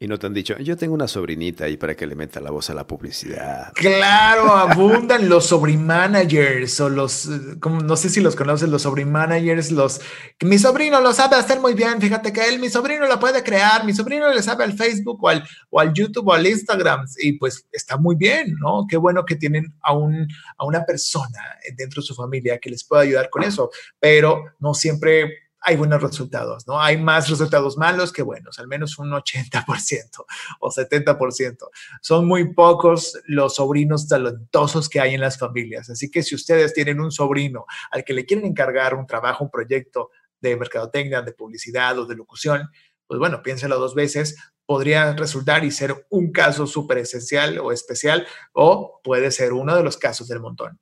Y 0.00 0.08
no 0.08 0.18
te 0.18 0.26
han 0.26 0.34
dicho, 0.34 0.58
yo 0.58 0.76
tengo 0.76 0.92
una 0.92 1.06
sobrinita 1.06 1.66
ahí 1.66 1.76
para 1.76 1.94
que 1.94 2.04
le 2.04 2.16
meta 2.16 2.40
la 2.40 2.50
voz 2.50 2.68
a 2.68 2.74
la 2.74 2.84
publicidad. 2.84 3.72
Claro, 3.74 4.50
abundan 4.56 5.28
los 5.28 5.46
sobremanagers 5.46 6.80
o 6.80 6.88
los, 6.88 7.30
como, 7.60 7.80
no 7.80 7.96
sé 7.96 8.08
si 8.08 8.20
los 8.20 8.34
conoces, 8.34 8.68
los 8.68 8.82
sobremanagers, 8.82 9.70
los, 9.70 10.00
mi 10.42 10.58
sobrino 10.58 11.00
lo 11.00 11.12
sabe 11.12 11.36
hacer 11.36 11.60
muy 11.60 11.74
bien, 11.74 12.00
fíjate 12.00 12.32
que 12.32 12.44
él, 12.48 12.58
mi 12.58 12.70
sobrino 12.70 13.06
lo 13.06 13.20
puede 13.20 13.44
crear, 13.44 13.84
mi 13.84 13.94
sobrino 13.94 14.28
le 14.34 14.42
sabe 14.42 14.64
al 14.64 14.72
Facebook 14.72 15.22
o 15.22 15.28
al, 15.28 15.44
o 15.70 15.78
al 15.78 15.94
YouTube 15.94 16.26
o 16.26 16.32
al 16.32 16.44
Instagram 16.44 17.06
y 17.18 17.34
pues 17.34 17.64
está 17.70 17.96
muy 17.96 18.16
bien, 18.16 18.56
¿no? 18.60 18.86
Qué 18.88 18.96
bueno 18.96 19.24
que 19.24 19.36
tienen 19.36 19.72
a, 19.80 19.96
un, 19.96 20.26
a 20.58 20.64
una 20.64 20.84
persona 20.84 21.38
dentro 21.76 22.02
de 22.02 22.06
su 22.06 22.16
familia 22.16 22.58
que 22.58 22.68
les 22.68 22.82
pueda 22.82 23.02
ayudar 23.02 23.30
con 23.30 23.44
eso, 23.44 23.70
pero 24.00 24.42
no 24.58 24.74
siempre 24.74 25.43
hay 25.66 25.76
buenos 25.76 26.02
resultados, 26.02 26.66
¿no? 26.66 26.80
Hay 26.80 26.98
más 26.98 27.28
resultados 27.30 27.78
malos 27.78 28.12
que 28.12 28.22
buenos, 28.22 28.58
al 28.58 28.68
menos 28.68 28.98
un 28.98 29.10
80% 29.10 30.24
o 30.60 30.70
70%. 30.70 31.56
Son 32.02 32.28
muy 32.28 32.52
pocos 32.52 33.18
los 33.24 33.56
sobrinos 33.56 34.06
talentosos 34.06 34.90
que 34.90 35.00
hay 35.00 35.14
en 35.14 35.22
las 35.22 35.38
familias. 35.38 35.88
Así 35.88 36.10
que 36.10 36.22
si 36.22 36.34
ustedes 36.34 36.74
tienen 36.74 37.00
un 37.00 37.10
sobrino 37.10 37.64
al 37.90 38.04
que 38.04 38.12
le 38.12 38.26
quieren 38.26 38.44
encargar 38.44 38.94
un 38.94 39.06
trabajo, 39.06 39.42
un 39.42 39.50
proyecto 39.50 40.10
de 40.38 40.56
mercadotecnia, 40.56 41.22
de 41.22 41.32
publicidad 41.32 41.98
o 41.98 42.04
de 42.04 42.14
locución, 42.14 42.68
pues 43.06 43.18
bueno, 43.18 43.42
piénselo 43.42 43.78
dos 43.78 43.94
veces. 43.94 44.36
Podría 44.66 45.14
resultar 45.14 45.64
y 45.64 45.70
ser 45.70 46.06
un 46.10 46.30
caso 46.30 46.66
súper 46.66 46.98
esencial 46.98 47.58
o 47.58 47.72
especial 47.72 48.26
o 48.52 49.00
puede 49.02 49.30
ser 49.30 49.54
uno 49.54 49.74
de 49.76 49.82
los 49.82 49.96
casos 49.96 50.28
del 50.28 50.40
montón 50.40 50.78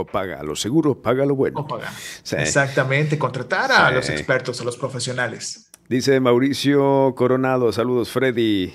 o 0.00 0.06
paga 0.06 0.42
lo 0.42 0.56
seguro, 0.56 1.00
paga 1.00 1.24
lo 1.24 1.34
bueno. 1.34 1.60
O 1.60 1.66
paga. 1.66 1.92
Exactamente, 2.32 3.18
contratar 3.18 3.70
a 3.72 3.90
los 3.90 4.08
expertos, 4.08 4.60
a 4.60 4.64
los 4.64 4.76
profesionales. 4.76 5.70
Dice 5.88 6.20
Mauricio 6.20 7.14
Coronado, 7.16 7.72
saludos 7.72 8.10
Freddy. 8.10 8.72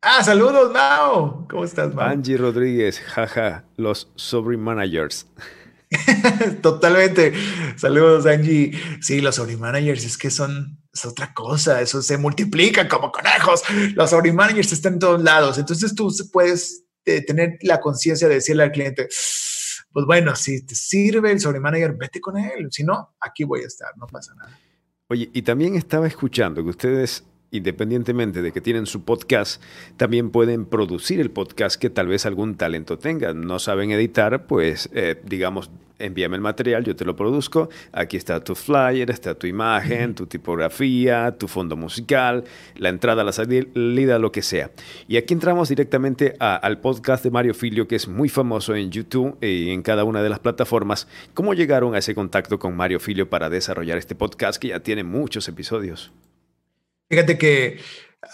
Ah, 0.00 0.22
saludos 0.22 0.72
Mao. 0.72 1.46
¿Cómo 1.50 1.64
estás, 1.64 1.94
Mao? 1.94 2.06
Angie 2.06 2.36
Rodríguez, 2.36 3.00
jaja, 3.00 3.64
los 3.76 4.10
sobre 4.14 4.56
managers. 4.56 5.26
Totalmente. 6.62 7.32
Saludos, 7.76 8.26
Angie. 8.26 8.72
Sí, 9.00 9.20
los 9.20 9.36
sobre 9.36 9.56
managers 9.56 10.04
es 10.04 10.18
que 10.18 10.30
son 10.30 10.78
es 10.92 11.04
otra 11.04 11.32
cosa. 11.32 11.80
Eso 11.80 12.02
se 12.02 12.18
multiplica 12.18 12.88
como 12.88 13.12
conejos. 13.12 13.62
Los 13.94 14.10
sobre 14.10 14.32
managers 14.32 14.72
están 14.72 14.94
en 14.94 14.98
todos 14.98 15.22
lados. 15.22 15.58
Entonces 15.58 15.94
tú 15.94 16.12
puedes 16.32 16.84
eh, 17.04 17.24
tener 17.24 17.58
la 17.62 17.80
conciencia 17.80 18.28
de 18.28 18.34
decirle 18.34 18.64
al 18.64 18.72
cliente, 18.72 19.08
pues 19.92 20.06
bueno, 20.06 20.34
si 20.36 20.64
te 20.64 20.74
sirve 20.74 21.32
el 21.32 21.40
sobre 21.40 21.60
manager, 21.60 21.94
vete 21.96 22.20
con 22.20 22.36
él. 22.36 22.68
Si 22.70 22.84
no, 22.84 23.14
aquí 23.20 23.44
voy 23.44 23.62
a 23.62 23.66
estar, 23.66 23.96
no 23.96 24.06
pasa 24.06 24.34
nada. 24.34 24.58
Oye, 25.08 25.30
y 25.32 25.42
también 25.42 25.74
estaba 25.74 26.06
escuchando 26.06 26.62
que 26.62 26.70
ustedes 26.70 27.24
independientemente 27.50 28.42
de 28.42 28.52
que 28.52 28.60
tienen 28.60 28.86
su 28.86 29.04
podcast, 29.04 29.62
también 29.96 30.30
pueden 30.30 30.66
producir 30.66 31.20
el 31.20 31.30
podcast 31.30 31.80
que 31.80 31.90
tal 31.90 32.08
vez 32.08 32.26
algún 32.26 32.56
talento 32.56 32.98
tenga. 32.98 33.32
No 33.32 33.58
saben 33.58 33.90
editar, 33.90 34.46
pues 34.46 34.90
eh, 34.92 35.20
digamos, 35.24 35.70
envíame 35.98 36.36
el 36.36 36.42
material, 36.42 36.84
yo 36.84 36.96
te 36.96 37.04
lo 37.04 37.16
produzco. 37.16 37.68
Aquí 37.92 38.16
está 38.16 38.42
tu 38.42 38.54
flyer, 38.54 39.10
está 39.10 39.34
tu 39.34 39.46
imagen, 39.46 40.14
tu 40.14 40.26
tipografía, 40.26 41.36
tu 41.38 41.48
fondo 41.48 41.76
musical, 41.76 42.44
la 42.76 42.88
entrada, 42.88 43.24
la 43.24 43.32
salida, 43.32 44.18
lo 44.18 44.32
que 44.32 44.42
sea. 44.42 44.70
Y 45.06 45.16
aquí 45.16 45.34
entramos 45.34 45.68
directamente 45.68 46.34
al 46.38 46.80
podcast 46.80 47.24
de 47.24 47.30
Mario 47.30 47.54
Filio, 47.54 47.88
que 47.88 47.96
es 47.96 48.08
muy 48.08 48.28
famoso 48.28 48.74
en 48.74 48.90
YouTube 48.90 49.36
y 49.40 49.70
en 49.70 49.82
cada 49.82 50.04
una 50.04 50.22
de 50.22 50.28
las 50.28 50.38
plataformas. 50.38 51.08
¿Cómo 51.34 51.54
llegaron 51.54 51.94
a 51.94 51.98
ese 51.98 52.14
contacto 52.14 52.58
con 52.58 52.76
Mario 52.76 53.00
Filio 53.00 53.28
para 53.28 53.50
desarrollar 53.50 53.98
este 53.98 54.14
podcast 54.14 54.60
que 54.60 54.68
ya 54.68 54.80
tiene 54.80 55.04
muchos 55.04 55.48
episodios? 55.48 56.12
Fíjate 57.08 57.38
que 57.38 57.78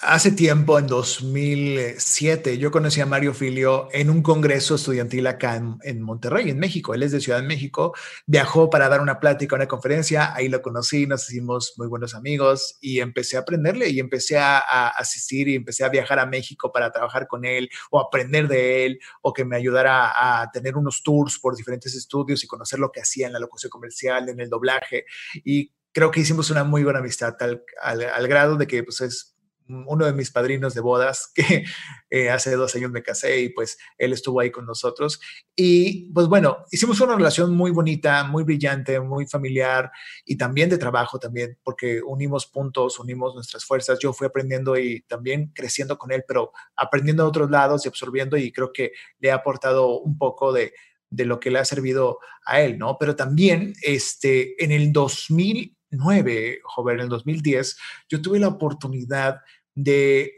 hace 0.03 0.33
tiempo, 0.33 0.79
en 0.81 0.89
2007, 0.89 2.59
yo 2.59 2.73
conocí 2.73 3.01
a 3.01 3.07
Mario 3.07 3.33
Filio 3.33 3.89
en 3.93 4.11
un 4.11 4.21
congreso 4.21 4.75
estudiantil 4.75 5.29
acá 5.29 5.63
en, 5.83 6.03
Monterrey, 6.03 6.51
en 6.51 6.59
México. 6.59 6.93
Él 6.93 7.05
es 7.05 7.13
de 7.13 7.21
Ciudad 7.21 7.41
de 7.41 7.47
México. 7.47 7.95
Viajó 8.27 8.71
para 8.71 8.89
dar 8.89 9.01
una 9.01 9.21
plática, 9.21 9.55
una 9.55 9.69
conferencia. 9.69 10.35
Ahí 10.35 10.49
lo 10.49 10.61
conocí, 10.61 11.07
nos 11.07 11.31
hicimos 11.31 11.75
muy 11.77 11.87
buenos 11.87 12.17
amigos 12.17 12.77
y 12.81 12.99
empecé 12.99 13.37
a 13.37 13.41
aprenderle 13.41 13.91
y 13.91 14.01
empecé 14.01 14.39
a, 14.39 14.59
asistir 14.89 15.49
y 15.49 15.55
empecé 15.55 15.85
a 15.85 15.89
viajar 15.89 16.19
a 16.19 16.27
México 16.27 16.73
para 16.73 16.91
trabajar 16.91 17.29
con 17.29 17.45
él 17.45 17.69
o 17.93 18.01
aprender 18.01 18.49
de 18.49 18.87
él 18.87 18.99
o 19.23 19.33
que 19.33 19.45
me 19.45 19.57
ayudara 19.57 20.41
a, 20.41 20.51
tener 20.51 20.77
unos 20.77 21.03
tours 21.05 21.39
por 21.39 21.55
diferentes 21.55 21.95
estudios 21.95 22.43
y 22.43 22.49
conocer 22.49 22.81
lo 22.81 22.91
que 22.91 23.01
hacía 23.01 23.29
en 23.29 23.35
la 23.35 23.39
locución 23.39 23.71
comercial, 23.71 24.29
en 24.29 24.41
el 24.41 24.51
doblaje. 24.51 25.05
Y 25.45 25.71
creo 25.95 26.11
que 26.11 26.21
hicimos 26.21 26.51
una 26.51 26.65
muy 26.65 26.83
buena 26.83 26.99
amistad 26.99 27.37
al, 27.41 28.29
grado 28.29 28.57
de 28.57 28.67
que 28.67 28.83
pues 28.83 29.01
es 29.01 29.31
uno 29.67 30.05
de 30.05 30.13
mis 30.13 30.31
padrinos 30.31 30.75
de 30.75 30.83
bodas, 30.83 31.33
que 31.35 31.65
eh, 32.11 32.29
hace 32.29 32.55
dos 32.57 32.75
años 32.75 32.91
me 32.91 33.03
casé 33.03 33.41
y 33.41 33.49
pues 33.49 33.79
él 33.97 34.13
estuvo 34.13 34.41
ahí 34.41 34.51
con 34.51 34.67
nosotros. 34.67 35.21
Y 35.57 36.13
pues 36.13 36.27
bueno, 36.27 36.65
hicimos 36.71 37.01
una 37.01 37.17
relación 37.17 37.55
muy 37.55 37.71
bonita, 37.71 38.25
muy 38.25 38.45
brillante, 38.45 39.01
muy 39.01 39.27
familiar 39.27 39.91
y 40.27 40.37
también 40.37 40.69
de 40.69 40.79
trabajo 40.79 41.19
también, 41.19 41.59
porque 41.63 42.03
unimos 42.03 42.47
puntos, 42.47 42.99
unimos 42.99 43.35
nuestras 43.35 43.65
fuerzas. 43.65 43.99
Yo 44.01 44.13
fui 44.13 44.27
aprendiendo 44.27 44.77
y 44.77 45.03
también 45.03 45.53
creciendo 45.55 45.97
con 45.97 46.13
él, 46.13 46.25
pero 46.27 46.53
aprendiendo 46.77 47.23
de 47.23 47.29
otros 47.29 47.51
lados 47.51 47.85
y 47.85 47.89
absorbiendo 47.89 48.37
y 48.37 48.53
creo 48.53 48.73
que 48.73 48.93
le 49.21 49.31
ha 49.31 49.37
aportado 49.37 50.01
un 50.01 50.19
poco 50.19 50.53
de, 50.53 50.75
de 51.09 51.25
lo 51.25 51.41
que 51.41 51.51
le 51.51 51.61
ha 51.61 51.65
servido 51.65 52.19
a 52.45 52.61
él, 52.61 52.79
¿no? 52.79 52.99
Pero 52.99 53.17
también 53.17 53.73
este, 53.83 54.63
en 54.63 54.73
el 54.73 54.93
2000 54.93 55.74
2009, 55.97 56.61
joven, 56.65 56.97
en 56.97 57.03
el 57.03 57.09
2010, 57.09 57.77
yo 58.09 58.23
tuve 58.23 58.39
la 58.39 58.49
oportunidad 58.49 59.41
de, 59.75 60.33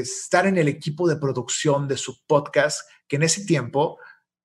estar 0.00 0.46
en 0.46 0.58
el 0.58 0.68
equipo 0.68 1.08
de 1.08 1.16
producción 1.16 1.88
de 1.88 1.96
su 1.96 2.24
podcast, 2.26 2.88
que 3.08 3.16
en 3.16 3.22
ese 3.22 3.44
tiempo, 3.44 3.98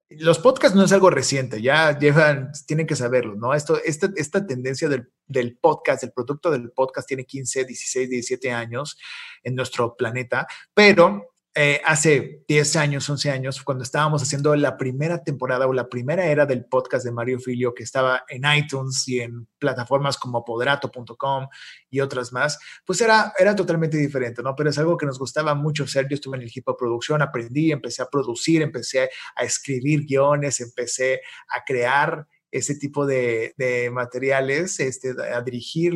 los 0.09 0.39
podcasts 0.39 0.75
no 0.75 0.83
es 0.83 0.91
algo 0.91 1.09
reciente, 1.09 1.61
ya 1.61 1.97
llevan, 1.97 2.51
tienen 2.67 2.85
que 2.85 2.95
saberlo, 2.95 3.35
¿no? 3.35 3.53
Esto, 3.53 3.79
esta, 3.83 4.09
esta 4.15 4.45
tendencia 4.45 4.89
del, 4.89 5.09
del, 5.25 5.57
podcast, 5.57 6.03
el 6.03 6.11
producto 6.11 6.51
del 6.51 6.71
podcast 6.71 7.07
tiene 7.07 7.25
15, 7.25 7.65
16, 7.65 8.09
17 8.09 8.51
años 8.51 8.97
en 9.43 9.55
nuestro 9.55 9.95
planeta, 9.95 10.47
pero 10.73 11.30
eh, 11.53 11.81
hace 11.83 12.45
10 12.47 12.75
años, 12.77 13.09
11 13.09 13.29
años, 13.29 13.61
cuando 13.61 13.83
estábamos 13.83 14.23
haciendo 14.23 14.55
la 14.55 14.77
primera 14.77 15.21
temporada 15.21 15.67
o 15.67 15.73
la 15.73 15.89
primera 15.89 16.25
era 16.25 16.45
del 16.45 16.63
podcast 16.63 17.03
de 17.03 17.11
Mario 17.11 17.39
Filio, 17.41 17.73
que 17.73 17.83
estaba 17.83 18.23
en 18.29 18.43
iTunes 18.55 19.05
y 19.09 19.19
en 19.19 19.47
plataformas 19.59 20.17
como 20.17 20.45
poderato.com 20.45 21.47
y 21.89 21.99
otras 21.99 22.31
más, 22.31 22.57
pues 22.85 23.01
era, 23.01 23.33
era 23.37 23.53
totalmente 23.53 23.97
diferente, 23.97 24.41
¿no? 24.41 24.55
Pero 24.55 24.69
es 24.69 24.77
algo 24.77 24.97
que 24.97 25.05
nos 25.05 25.19
gustaba 25.19 25.53
mucho 25.53 25.83
hacer. 25.83 26.07
Yo 26.07 26.15
estuve 26.15 26.37
en 26.37 26.43
el 26.43 26.47
equipo 26.47 26.71
de 26.71 26.77
producción, 26.77 27.21
aprendí, 27.21 27.73
empecé 27.73 28.01
a 28.01 28.09
producir, 28.09 28.61
empecé 28.61 29.09
a 29.35 29.43
escribir 29.43 30.05
guiones, 30.05 30.61
empecé 30.61 31.19
a 31.49 31.65
crear 31.65 32.25
ese 32.51 32.75
tipo 32.75 33.05
de, 33.05 33.53
materiales, 33.93 34.79
este, 34.79 35.15
a 35.21 35.43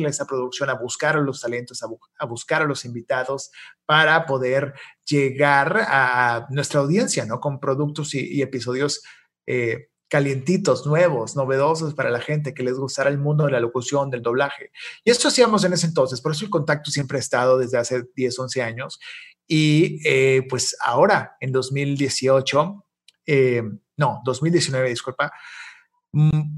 esa 0.08 0.26
producción, 0.26 0.70
a 0.70 0.74
buscar 0.74 1.16
a 1.16 1.20
los 1.20 1.42
talentos, 1.42 1.82
a, 1.82 2.26
buscar 2.26 2.62
a 2.62 2.66
los 2.66 2.84
invitados 2.84 3.50
para 3.84 4.24
poder 4.26 4.74
llegar 5.04 5.86
a 5.86 6.46
nuestra 6.50 6.80
audiencia, 6.80 7.26
¿no? 7.26 7.40
Con 7.40 7.60
productos 7.60 8.14
y, 8.14 8.40
episodios 8.40 9.02
eh, 9.46 9.88
calientitos, 10.08 10.86
nuevos, 10.86 11.36
novedosos 11.36 11.94
para 11.94 12.10
la 12.10 12.20
gente 12.20 12.54
que 12.54 12.62
les 12.62 12.78
gustara 12.78 13.10
el 13.10 13.18
mundo 13.18 13.44
de 13.44 13.52
la 13.52 13.60
locución, 13.60 14.08
del 14.10 14.22
doblaje. 14.22 14.70
Y 15.04 15.10
esto 15.10 15.28
hacíamos 15.28 15.64
en 15.64 15.74
ese 15.74 15.86
entonces, 15.86 16.20
por 16.20 16.32
eso 16.32 16.44
el 16.44 16.50
contacto 16.50 16.90
siempre 16.90 17.18
ha 17.18 17.20
estado 17.20 17.58
desde 17.58 17.78
hace 17.78 18.04
10, 18.14 18.38
11 18.38 18.62
años. 18.62 18.98
Y 19.46 20.00
eh, 20.04 20.42
pues 20.48 20.76
ahora, 20.80 21.36
en 21.40 21.52
2018, 21.52 22.84
eh, 23.26 23.62
no, 23.96 24.22
2019, 24.24 24.88
disculpa, 24.88 25.32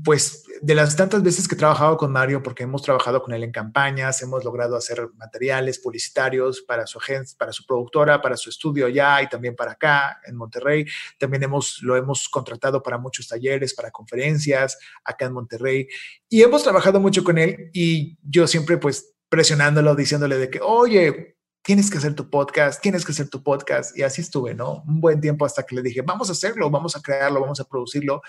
pues 0.05 0.45
de 0.61 0.75
las 0.75 0.97
tantas 0.97 1.23
veces 1.23 1.49
que 1.49 1.55
he 1.55 1.59
trabajado 1.59 1.97
con 1.97 2.13
Mario, 2.13 2.43
porque 2.43 2.65
hemos 2.65 2.83
trabajado 2.83 3.23
con 3.23 3.33
él 3.33 3.43
en 3.45 3.53
campañas, 3.53 4.23
hemos 4.23 4.45
logrado 4.45 4.77
hacer 4.77 5.09
materiales 5.17 5.79
publicitarios 5.79 6.63
para 6.63 6.87
su 6.87 6.99
agencia, 6.99 7.37
para 7.39 7.53
su 7.53 7.65
productora, 7.65 8.21
para 8.21 8.37
su 8.37 8.51
estudio 8.51 8.87
allá 8.87 9.23
y 9.23 9.29
también 9.29 9.57
para 9.57 9.73
acá 9.73 10.21
en 10.27 10.37
Monterrey. 10.37 10.87
También 11.19 11.45
hemos, 11.45 11.81
lo 11.83 11.97
hemos 11.97 12.29
contratado 12.29 12.83
para 12.83 12.99
muchos 12.99 13.29
talleres, 13.29 13.75
para 13.75 13.91
conferencias 13.91 14.79
acá 15.05 15.27
en 15.27 15.33
Monterrey 15.33 15.89
y 16.29 16.43
hemos 16.43 16.63
trabajado 16.63 17.01
mucho 17.01 17.25
con 17.25 17.39
él 17.39 17.71
y 17.73 18.19
yo 18.23 18.47
siempre 18.47 18.79
pues 18.79 19.15
presionándolo, 19.29 19.95
diciéndole 19.95 20.39
de 20.39 20.51
que, 20.51 20.61
oye, 20.63 21.38
tienes 21.69 21.91
que 21.91 21.99
hacer 21.99 22.14
tu 22.14 22.31
podcast, 22.31 22.81
tienes 22.81 23.05
que 23.05 23.12
hacer 23.12 23.29
tu 23.29 23.43
podcast. 23.43 23.95
Y 23.95 24.03
así 24.03 24.23
estuve, 24.23 24.55
¿no? 24.55 24.83
Un 24.89 25.03
buen 25.03 25.21
tiempo 25.21 25.45
hasta 25.45 25.64
que 25.64 25.75
le 25.75 25.83
dije, 25.83 26.01
vamos 26.01 26.31
a 26.31 26.33
hacerlo, 26.33 26.71
vamos 26.71 26.97
a 26.97 27.03
crearlo, 27.03 27.43
vamos 27.43 27.61
a 27.61 27.69
producirlo. 27.69 28.23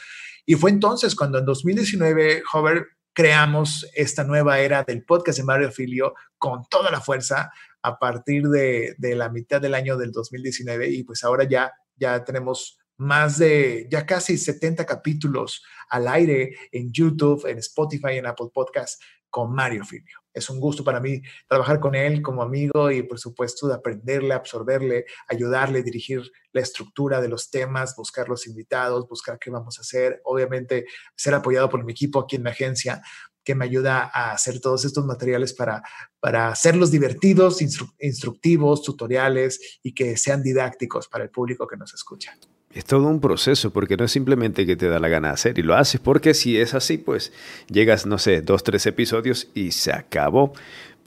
Y 0.46 0.56
fue 0.56 0.72
entonces 0.72 1.16
cuando 1.16 1.40
en 1.40 1.46
2019, 1.46 2.44
Hover, 2.52 2.86
creamos 3.14 3.90
esta 3.96 4.26
nueva 4.26 4.60
era 4.60 4.84
del 4.84 5.06
podcast 5.06 5.38
de 5.38 5.46
Mario 5.46 5.72
Filio 5.72 6.16
con 6.38 6.66
toda 6.70 6.92
la 6.92 7.00
fuerza 7.00 7.50
a 7.82 7.98
partir 7.98 8.44
de, 8.50 8.94
la 9.00 9.30
mitad 9.30 9.62
del 9.62 9.74
año 9.74 9.96
del 9.96 10.12
2019 10.12 10.90
y 10.90 11.04
pues 11.04 11.24
ahora 11.24 11.46
ya, 11.46 11.72
ya 11.96 12.26
tenemos 12.26 12.78
más 12.98 13.38
de 13.38 13.88
ya 13.90 14.06
casi 14.06 14.38
70 14.38 14.86
capítulos 14.86 15.64
al 15.88 16.10
aire 16.10 16.58
en 16.74 16.92
YouTube, 16.92 17.46
en 17.48 17.60
Spotify, 17.60 18.18
en 18.18 18.26
Apple 18.26 18.50
Podcast 18.54 19.02
con 19.30 19.54
Mario 19.54 19.86
Filio. 19.86 20.19
Es 20.34 20.50
un 20.50 20.60
gusto 20.60 20.84
para 20.84 21.00
mí 21.00 21.22
trabajar 21.48 21.80
con 21.80 21.96
él 21.96 22.22
como 22.22 22.42
amigo 22.42 22.92
y 22.92 23.04
por 23.04 23.20
supuesto 23.20 23.68
de 23.68 23.76
aprenderle, 23.76 24.34
absorberle, 24.34 25.06
ayudarle, 25.28 25.84
dirigir 25.84 26.22
la 26.52 26.62
estructura 26.62 27.22
de 27.22 27.30
los 27.30 27.50
temas, 27.50 27.96
buscar 27.96 28.30
los 28.30 28.48
invitados, 28.48 29.08
buscar 29.08 29.40
qué 29.40 29.50
vamos 29.50 29.78
a 29.78 29.82
hacer, 29.82 30.22
obviamente 30.24 30.86
ser 31.16 31.34
apoyado 31.34 31.70
por 31.70 31.84
mi 31.84 31.92
equipo 31.92 32.20
aquí 32.20 32.36
en 32.36 32.44
la 32.44 32.52
agencia 32.52 33.02
que 33.44 33.56
me 33.56 33.66
ayuda 33.66 34.12
a 34.14 34.32
hacer 34.34 34.60
todos 34.60 34.86
estos 34.86 35.06
materiales 35.06 35.54
para, 35.54 35.82
para 36.20 36.50
hacerlos 36.50 36.92
divertidos, 36.92 37.62
instructivos, 38.00 38.84
tutoriales 38.84 39.80
y 39.82 39.94
que 39.94 40.18
sean 40.18 40.44
didácticos 40.44 41.08
para 41.08 41.24
el 41.24 41.32
público 41.32 41.66
que 41.66 41.78
nos 41.78 41.94
escucha. 41.94 42.38
Es 42.72 42.86
todo 42.86 43.08
un 43.08 43.20
proceso 43.20 43.72
porque 43.72 43.98
no 43.98 44.06
es 44.06 44.12
simplemente 44.12 44.66
que 44.68 44.76
te 44.76 44.90
da 44.90 45.00
la 45.00 45.08
gana 45.08 45.30
de 45.30 45.34
hacer 45.34 45.58
y 45.58 45.64
lo 45.64 45.76
haces 45.76 46.00
porque 46.00 46.36
si 46.36 46.58
es 46.58 46.76
así, 46.76 47.00
pues 47.00 47.34
llegas, 47.68 48.06
no 48.06 48.20
sé, 48.20 48.42
dos, 48.42 48.64
tres 48.64 48.86
episodios 48.86 49.48
y 49.56 49.72
se 49.72 49.92
acabó. 49.92 50.54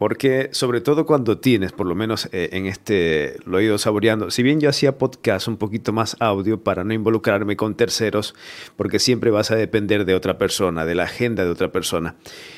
Porque 0.02 0.48
sobre 0.50 0.80
todo 0.80 1.06
cuando 1.06 1.38
tienes, 1.38 1.70
por 1.70 1.86
lo 1.86 1.94
menos 1.94 2.28
eh, 2.32 2.48
en 2.54 2.66
este, 2.66 3.36
lo 3.46 3.60
he 3.60 3.64
ido 3.66 3.78
saboreando, 3.78 4.32
si 4.32 4.42
bien 4.42 4.58
yo 4.58 4.68
hacía 4.68 4.98
podcast 4.98 5.46
un 5.46 5.58
poquito 5.58 5.92
más 5.92 6.16
audio 6.18 6.60
para 6.60 6.82
no 6.82 6.92
involucrarme 6.92 7.54
con 7.54 7.76
terceros, 7.76 8.34
porque 8.74 8.98
siempre 8.98 9.30
vas 9.30 9.52
a 9.52 9.54
depender 9.54 10.04
de 10.04 10.16
otra 10.16 10.38
persona, 10.38 10.84
de 10.84 10.96
la 10.96 11.04
agenda 11.04 11.44
de 11.44 11.50
otra 11.52 11.70
persona. 11.70 12.16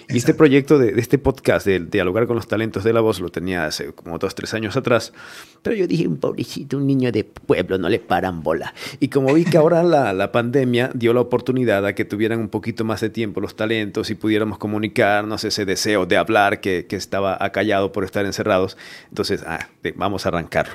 Y 0.08 0.16
este 0.16 0.32
proyecto 0.32 0.78
de, 0.78 0.98
este 0.98 1.18
podcast, 1.18 1.66
de, 1.66 1.80
dialogar 1.80 2.26
con 2.26 2.36
los 2.36 2.48
talentos 2.48 2.82
de 2.82 2.94
la 2.94 3.02
voz, 3.02 3.20
lo 3.20 3.28
tenía 3.28 3.66
hace 3.66 3.92
como 3.92 4.16
dos, 4.16 4.34
tres 4.34 4.54
años 4.54 4.74
atrás. 4.78 5.12
Pero 5.60 5.76
yo 5.76 5.86
dije, 5.86 6.08
un 6.08 6.16
pobrecito, 6.16 6.78
un 6.78 6.86
niño 6.86 7.12
de 7.12 7.24
pueblo, 7.24 7.76
no 7.76 7.90
le 7.90 7.98
paran 7.98 8.42
bola. 8.42 8.72
Y 9.00 9.08
como 9.08 9.34
vi 9.34 9.44
que 9.44 9.58
ahora 9.58 9.82
la, 9.82 10.14
la 10.14 10.32
pandemia 10.32 10.90
dio 10.94 11.12
la 11.12 11.20
oportunidad 11.20 11.84
a 11.84 11.94
que 11.94 12.06
tuvieran 12.06 12.40
un 12.40 12.48
poquito 12.48 12.84
más 12.84 13.02
de 13.02 13.10
tiempo 13.10 13.42
los 13.42 13.54
talentos 13.54 14.08
y 14.08 14.14
pudiéramos 14.14 14.56
comunicarnos 14.56 15.44
ese 15.44 15.66
deseo 15.66 16.06
de 16.06 16.16
hablar 16.16 16.62
que, 16.62 16.86
que 16.86 16.96
estaba 16.96 17.33
acallado 17.40 17.92
por 17.92 18.04
estar 18.04 18.24
encerrados. 18.26 18.76
Entonces, 19.08 19.42
ah, 19.46 19.68
vamos 19.96 20.26
a 20.26 20.28
arrancarlo. 20.28 20.74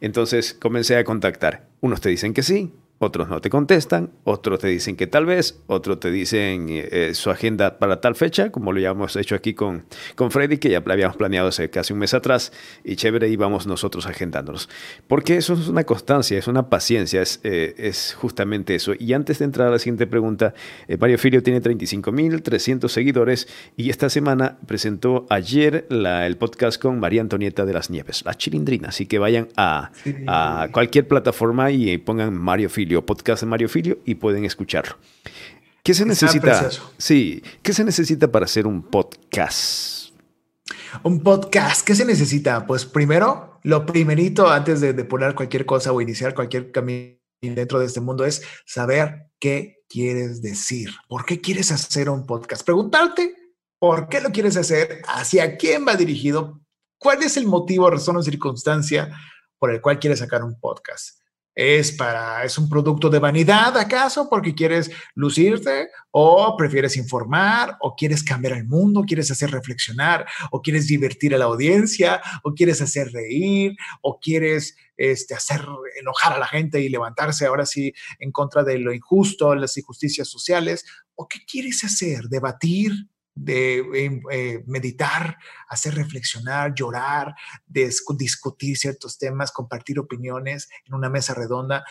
Entonces 0.00 0.54
comencé 0.54 0.96
a 0.96 1.04
contactar. 1.04 1.68
Unos 1.80 2.00
te 2.00 2.08
dicen 2.08 2.34
que 2.34 2.42
sí, 2.42 2.72
otros 3.02 3.30
no 3.30 3.40
te 3.40 3.48
contestan, 3.48 4.10
otros 4.24 4.58
te 4.58 4.68
dicen 4.68 4.94
que 4.94 5.06
tal 5.06 5.24
vez, 5.24 5.58
otros 5.68 6.00
te 6.00 6.10
dicen 6.10 6.66
eh, 6.68 7.12
su 7.14 7.30
agenda 7.30 7.78
para 7.78 7.98
tal 8.02 8.14
fecha, 8.14 8.52
como 8.52 8.72
lo 8.72 8.76
habíamos 8.76 9.16
hecho 9.16 9.34
aquí 9.34 9.54
con, 9.54 9.86
con 10.16 10.30
Freddy, 10.30 10.58
que 10.58 10.68
ya 10.68 10.82
habíamos 10.84 11.16
planeado 11.16 11.48
hace 11.48 11.70
casi 11.70 11.94
un 11.94 11.98
mes 11.98 12.12
atrás, 12.12 12.52
y 12.84 12.96
chévere, 12.96 13.30
íbamos 13.30 13.66
nosotros 13.66 14.06
agendándonos. 14.06 14.68
Porque 15.08 15.38
eso 15.38 15.54
es 15.54 15.68
una 15.68 15.84
constancia, 15.84 16.38
es 16.38 16.46
una 16.46 16.68
paciencia, 16.68 17.22
es, 17.22 17.40
eh, 17.42 17.74
es 17.78 18.12
justamente 18.12 18.74
eso. 18.74 18.92
Y 18.98 19.14
antes 19.14 19.38
de 19.38 19.46
entrar 19.46 19.68
a 19.68 19.70
la 19.70 19.78
siguiente 19.78 20.06
pregunta, 20.06 20.52
eh, 20.86 20.98
Mario 20.98 21.16
Filio 21.16 21.42
tiene 21.42 21.62
35.300 21.62 22.86
seguidores 22.88 23.48
y 23.78 23.88
esta 23.88 24.10
semana 24.10 24.58
presentó 24.66 25.24
ayer 25.30 25.86
la, 25.88 26.26
el 26.26 26.36
podcast 26.36 26.78
con 26.78 27.00
María 27.00 27.22
Antonieta 27.22 27.64
de 27.64 27.72
las 27.72 27.88
Nieves, 27.88 28.24
La 28.26 28.34
Chilindrina, 28.34 28.88
así 28.88 29.06
que 29.06 29.18
vayan 29.18 29.48
a, 29.56 29.90
a 30.26 30.68
cualquier 30.70 31.08
plataforma 31.08 31.70
y 31.70 31.96
pongan 31.96 32.34
Mario 32.34 32.68
Filio 32.68 32.89
podcast 32.98 33.42
de 33.42 33.46
Mario 33.46 33.68
Filio, 33.68 33.98
y 34.04 34.16
pueden 34.16 34.44
escucharlo. 34.44 34.96
¿Qué 35.82 35.94
se 35.94 36.04
necesita? 36.04 36.68
Sí, 36.98 37.42
¿qué 37.62 37.72
se 37.72 37.84
necesita 37.84 38.30
para 38.30 38.44
hacer 38.44 38.66
un 38.66 38.82
podcast? 38.82 40.10
Un 41.02 41.22
podcast, 41.22 41.86
¿qué 41.86 41.94
se 41.94 42.04
necesita? 42.04 42.66
Pues 42.66 42.84
primero, 42.84 43.60
lo 43.62 43.86
primerito 43.86 44.50
antes 44.50 44.80
de, 44.80 44.92
de 44.92 45.04
poner 45.04 45.34
cualquier 45.34 45.64
cosa 45.64 45.92
o 45.92 46.00
iniciar 46.00 46.34
cualquier 46.34 46.70
camino 46.72 47.16
dentro 47.40 47.78
de 47.78 47.86
este 47.86 48.00
mundo 48.00 48.24
es 48.24 48.42
saber 48.66 49.30
qué 49.38 49.76
quieres 49.88 50.42
decir. 50.42 50.90
¿Por 51.08 51.24
qué 51.24 51.40
quieres 51.40 51.72
hacer 51.72 52.10
un 52.10 52.26
podcast? 52.26 52.64
Preguntarte 52.64 53.34
por 53.78 54.08
qué 54.08 54.20
lo 54.20 54.30
quieres 54.30 54.56
hacer, 54.58 55.00
hacia 55.08 55.56
quién 55.56 55.86
va 55.88 55.96
dirigido, 55.96 56.60
cuál 56.98 57.22
es 57.22 57.38
el 57.38 57.46
motivo, 57.46 57.90
razón 57.90 58.16
o 58.16 58.22
circunstancia 58.22 59.10
por 59.58 59.70
el 59.70 59.80
cual 59.80 59.98
quieres 59.98 60.18
sacar 60.18 60.44
un 60.44 60.60
podcast. 60.60 61.19
¿Es 61.62 61.92
para, 61.92 62.42
es 62.42 62.56
un 62.56 62.70
producto 62.70 63.10
de 63.10 63.18
vanidad 63.18 63.76
acaso 63.76 64.30
porque 64.30 64.54
quieres 64.54 64.90
lucirte 65.14 65.90
o 66.10 66.56
prefieres 66.56 66.96
informar 66.96 67.76
o 67.80 67.94
quieres 67.94 68.24
cambiar 68.24 68.54
el 68.54 68.64
mundo, 68.64 69.04
quieres 69.06 69.30
hacer 69.30 69.50
reflexionar 69.50 70.26
o 70.52 70.62
quieres 70.62 70.86
divertir 70.86 71.34
a 71.34 71.38
la 71.38 71.44
audiencia 71.44 72.22
o 72.44 72.54
quieres 72.54 72.80
hacer 72.80 73.12
reír 73.12 73.76
o 74.00 74.18
quieres 74.18 74.74
este, 74.96 75.34
hacer 75.34 75.60
enojar 76.00 76.32
a 76.32 76.38
la 76.38 76.46
gente 76.46 76.80
y 76.80 76.88
levantarse 76.88 77.44
ahora 77.44 77.66
sí 77.66 77.92
en 78.20 78.32
contra 78.32 78.64
de 78.64 78.78
lo 78.78 78.94
injusto, 78.94 79.54
las 79.54 79.76
injusticias 79.76 80.28
sociales 80.28 80.86
o 81.14 81.28
qué 81.28 81.40
quieres 81.44 81.84
hacer, 81.84 82.30
debatir, 82.30 83.06
de 83.34 83.78
em, 83.94 84.22
eh, 84.30 84.62
meditar, 84.66 85.36
hacer 85.68 85.94
reflexionar, 85.94 86.74
llorar, 86.74 87.34
discutir 87.66 88.76
ciertos 88.76 89.18
temas, 89.18 89.52
compartir 89.52 89.98
opiniones 89.98 90.68
en 90.84 90.94
una 90.94 91.08
mesa 91.08 91.34
redonda. 91.34 91.84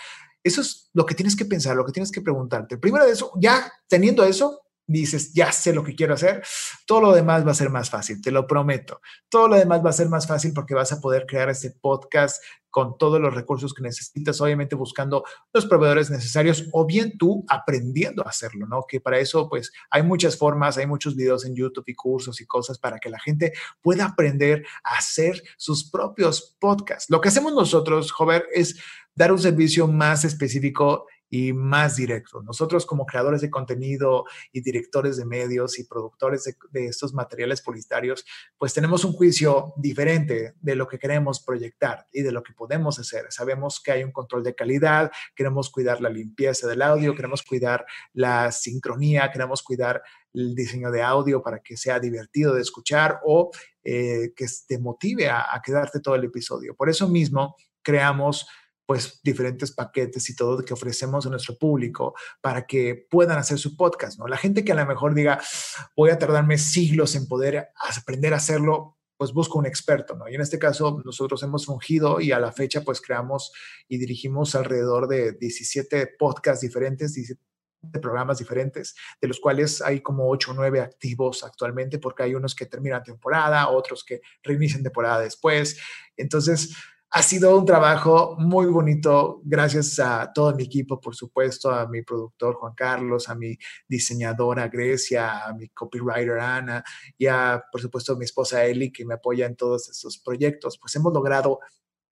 Eso 0.44 0.62
es 0.62 0.90
lo 0.94 1.06
que 1.06 1.16
tienes 1.16 1.36
que 1.36 1.46
pensar, 1.46 1.76
lo 1.76 1.86
que 1.86 1.92
tienes 1.92 2.12
que 2.12 2.22
preguntarte. 2.22 2.78
Primero 2.78 3.06
de 3.06 3.12
eso, 3.12 3.32
ya 3.40 3.72
teniendo 3.88 4.24
eso, 4.24 4.62
dices, 4.90 5.34
ya 5.34 5.52
sé 5.52 5.74
lo 5.74 5.84
que 5.84 5.96
quiero 5.96 6.16
hacer, 6.16 6.44
todo 6.86 7.02
lo 7.02 7.14
demás 7.14 7.46
va 7.46 7.52
a 7.52 7.56
ser 7.56 7.70
más 7.70 7.90
fácil, 7.90 8.22
te 8.22 8.32
lo 8.32 8.48
prometo. 8.48 9.02
Todo 9.30 9.48
lo 9.48 9.56
demás 9.56 9.86
va 9.86 9.92
a 9.92 9.94
ser 9.94 10.10
más 10.10 10.28
fácil 10.28 10.52
porque 10.54 10.74
vas 10.74 10.92
a 10.92 11.00
poder 11.00 11.26
crear 11.28 11.50
este 11.50 11.72
podcast 11.72 12.42
con 12.72 12.98
todos 12.98 13.20
los 13.20 13.34
recursos 13.34 13.74
que 13.74 13.82
necesitas, 13.82 14.42
obviamente 14.42 14.76
buscando 14.76 15.24
los 15.54 15.66
proveedores 15.66 16.10
necesarios 16.10 16.68
o 16.72 16.86
bien 16.86 17.18
tú 17.18 17.44
aprendiendo 17.48 18.24
a 18.24 18.30
hacerlo, 18.30 18.68
¿no? 18.68 18.84
Que 18.88 19.00
para 19.00 19.20
eso 19.20 19.50
pues 19.50 19.72
hay 19.90 20.04
muchas 20.04 20.38
formas, 20.38 20.78
hay 20.78 20.88
muchos 20.88 21.16
videos 21.16 21.46
en 21.46 21.56
YouTube 21.56 21.88
y 21.88 21.96
cursos 21.96 22.42
y 22.42 22.46
cosas 22.46 22.78
para 22.78 23.00
que 23.00 23.10
la 23.10 23.20
gente 23.20 23.54
pueda 23.82 24.06
aprender 24.06 24.66
a 24.84 24.98
hacer 24.98 25.42
sus 25.58 25.90
propios 25.90 26.56
podcasts. 26.60 27.10
Lo 27.10 27.22
que 27.22 27.30
hacemos 27.30 27.54
nosotros, 27.54 28.12
Jover, 28.12 28.48
es 28.54 28.80
dar 29.16 29.32
un 29.32 29.40
servicio 29.40 29.88
más 29.88 30.24
específico 30.26 31.06
y 31.30 31.54
más 31.54 31.96
directo. 31.96 32.42
Nosotros 32.42 32.86
como 32.86 33.06
creadores 33.06 33.42
de 33.42 33.50
contenido 33.50 34.26
y 34.52 34.62
directores 34.62 35.18
de 35.18 35.26
medios 35.26 35.78
y 35.80 35.84
productores 35.84 36.44
de, 36.72 36.86
estos 36.88 37.14
materiales 37.14 37.62
publicitarios, 37.62 38.26
pues 38.58 38.74
tenemos 38.74 39.06
un 39.06 39.14
juicio 39.14 39.74
diferente 39.78 40.56
de 40.60 40.76
lo 40.76 40.88
que 40.88 40.98
queremos 40.98 41.44
proyectar 41.44 42.08
y 42.12 42.22
de 42.22 42.32
lo 42.32 42.42
que 42.42 42.54
podemos 42.54 42.98
hacer. 43.00 43.26
Sabemos 43.30 43.80
que 43.80 43.92
hay 43.92 44.04
un 44.04 44.12
control 44.12 44.44
de 44.44 44.56
calidad, 44.56 45.12
queremos 45.36 45.70
cuidar 45.70 46.02
la 46.02 46.10
limpieza 46.10 46.68
del 46.68 46.82
audio, 46.82 47.16
queremos 47.16 47.44
cuidar 47.44 47.86
la 48.14 48.52
sincronía, 48.52 49.32
queremos 49.32 49.62
cuidar 49.62 50.02
el 50.34 50.56
diseño 50.56 50.92
de 50.92 51.04
audio 51.04 51.42
para 51.42 51.60
que 51.60 51.78
sea 51.78 52.00
divertido 52.00 52.54
de 52.54 52.62
escuchar 52.62 53.20
o 53.24 53.52
eh, 53.84 54.34
que 54.36 54.46
te 54.68 54.80
motive 54.80 55.30
a, 55.30 55.54
a 55.54 55.62
quedarte 55.62 56.00
todo 56.00 56.16
el 56.16 56.24
episodio. 56.24 56.76
Por 56.76 56.90
eso 56.90 57.08
mismo 57.08 57.56
creamos 57.82 58.48
pues 58.90 59.20
diferentes 59.22 59.72
paquetes 59.72 60.32
y 60.32 60.36
todo 60.36 60.66
que 60.66 60.74
ofrecemos 60.74 61.24
a 61.24 61.30
nuestro 61.30 61.56
público 61.60 62.16
para 62.42 62.66
que 62.66 63.06
puedan 63.08 63.38
hacer 63.38 63.60
su 63.60 63.78
podcast, 63.78 64.18
¿no? 64.18 64.28
La 64.28 64.36
gente 64.36 64.66
que 64.66 64.72
a 64.72 64.76
lo 64.76 64.84
mejor 64.88 65.14
diga, 65.14 65.40
voy 65.96 66.10
a 66.10 66.18
tardarme 66.18 66.58
siglos 66.58 67.14
en 67.14 67.28
poder 67.28 67.70
aprender 67.88 68.34
a 68.34 68.38
hacerlo, 68.38 68.98
pues 69.16 69.32
busco 69.32 69.60
un 69.60 69.68
experto, 69.68 70.16
¿no? 70.16 70.28
Y 70.28 70.34
en 70.34 70.42
este 70.42 70.58
caso 70.58 71.04
nosotros 71.06 71.44
hemos 71.44 71.68
fungido 71.68 72.20
y 72.20 72.32
a 72.32 72.40
la 72.40 72.52
fecha 72.52 72.82
pues 72.82 73.00
creamos 73.00 73.52
y 73.88 74.00
dirigimos 74.00 74.56
alrededor 74.56 75.08
de 75.08 75.34
17 75.34 76.16
podcasts 76.18 76.62
diferentes, 76.62 77.14
17 77.14 77.40
programas 78.02 78.40
diferentes, 78.40 78.96
de 79.22 79.28
los 79.28 79.40
cuales 79.40 79.84
hay 79.84 80.02
como 80.02 80.28
8 80.32 80.50
o 80.50 80.54
9 80.56 80.82
activos 80.82 81.44
actualmente, 81.44 82.00
porque 82.00 82.24
hay 82.24 82.34
unos 82.34 82.56
que 82.56 82.66
terminan 82.66 83.04
temporada, 83.04 83.70
otros 83.70 84.04
que 84.04 84.22
reinician 84.42 84.82
temporada 84.82 85.20
después. 85.20 85.80
Entonces, 86.18 86.76
ha 87.12 87.24
sido 87.24 87.58
un 87.58 87.66
trabajo 87.66 88.36
muy 88.38 88.68
bonito, 88.68 89.42
gracias 89.44 90.00
a 90.00 90.32
todo 90.32 90.56
mi 90.56 90.64
equipo, 90.64 91.02
por 91.02 91.16
supuesto, 91.16 91.72
a 91.72 91.88
mi 91.88 92.04
productor 92.04 92.56
Juan 92.56 92.74
Carlos, 92.76 93.30
a 93.30 93.36
mi 93.36 93.58
diseñadora 93.88 94.68
Grecia, 94.68 95.46
a 95.46 95.54
mi 95.54 95.70
copywriter 95.70 96.40
Ana 96.40 96.84
y 97.18 97.26
a, 97.26 97.64
por 97.72 97.82
supuesto, 97.82 98.14
a 98.14 98.16
mi 98.16 98.26
esposa 98.26 98.64
Eli, 98.64 98.92
que 98.92 99.06
me 99.06 99.16
apoya 99.16 99.48
en 99.48 99.56
todos 99.56 99.90
estos 99.90 100.20
proyectos. 100.20 100.78
Pues 100.78 100.96
hemos 100.96 101.12
logrado 101.12 101.60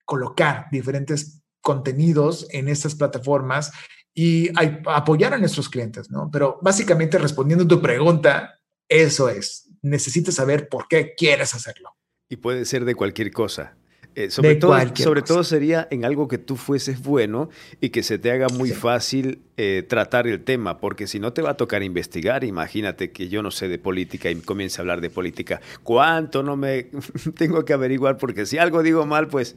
colocar 0.04 0.66
diferentes 0.72 1.44
contenidos 1.62 2.48
en 2.50 2.68
estas 2.68 2.96
plataformas 2.96 3.72
y 4.16 4.50
apoyar 4.88 5.36
a 5.36 5.38
nuestros 5.38 5.70
clientes, 5.70 6.10
¿no? 6.10 6.30
Pero 6.32 6.58
básicamente 6.64 7.20
respondiendo 7.20 7.66
a 7.66 7.68
tu 7.68 7.80
pregunta, 7.80 8.56
eso 8.90 9.30
es, 9.30 9.70
necesitas 9.84 10.34
saber 10.34 10.70
por 10.70 10.88
qué 10.88 11.14
quieres 11.16 11.54
hacerlo. 11.54 11.96
Y 12.30 12.38
puede 12.38 12.66
ser 12.66 12.84
de 12.84 12.96
cualquier 12.96 13.32
cosa. 13.32 13.78
Eh, 14.18 14.32
sobre 14.32 14.56
todo, 14.56 14.76
sobre 14.96 15.22
todo 15.22 15.44
sería 15.44 15.88
en 15.92 16.04
algo 16.04 16.28
que 16.28 16.40
tú 16.40 16.56
fueses 16.56 17.04
bueno 17.04 17.52
y 17.80 17.90
que 17.90 18.02
se 18.02 18.18
te 18.18 18.32
haga 18.32 18.48
muy 18.50 18.72
fácil 18.72 19.44
eh, 19.58 19.86
tratar 19.88 20.26
el 20.26 20.44
tema, 20.44 20.80
porque 20.80 21.06
si 21.06 21.20
no 21.20 21.34
te 21.34 21.44
va 21.44 21.52
a 21.52 21.54
tocar 21.54 21.84
investigar, 21.84 22.44
imagínate 22.44 23.12
que 23.12 23.30
yo 23.30 23.44
no 23.44 23.52
sé 23.52 23.68
de 23.68 23.78
política 23.78 24.32
y 24.32 24.36
comience 24.38 24.80
a 24.80 24.82
hablar 24.82 25.02
de 25.02 25.12
política. 25.12 25.62
¿Cuánto 25.84 26.42
no 26.42 26.58
me 26.58 26.88
tengo 27.38 27.64
que 27.64 27.74
averiguar? 27.74 28.18
Porque 28.18 28.48
si 28.48 28.58
algo 28.58 28.82
digo 28.82 29.06
mal, 29.06 29.28
pues... 29.28 29.56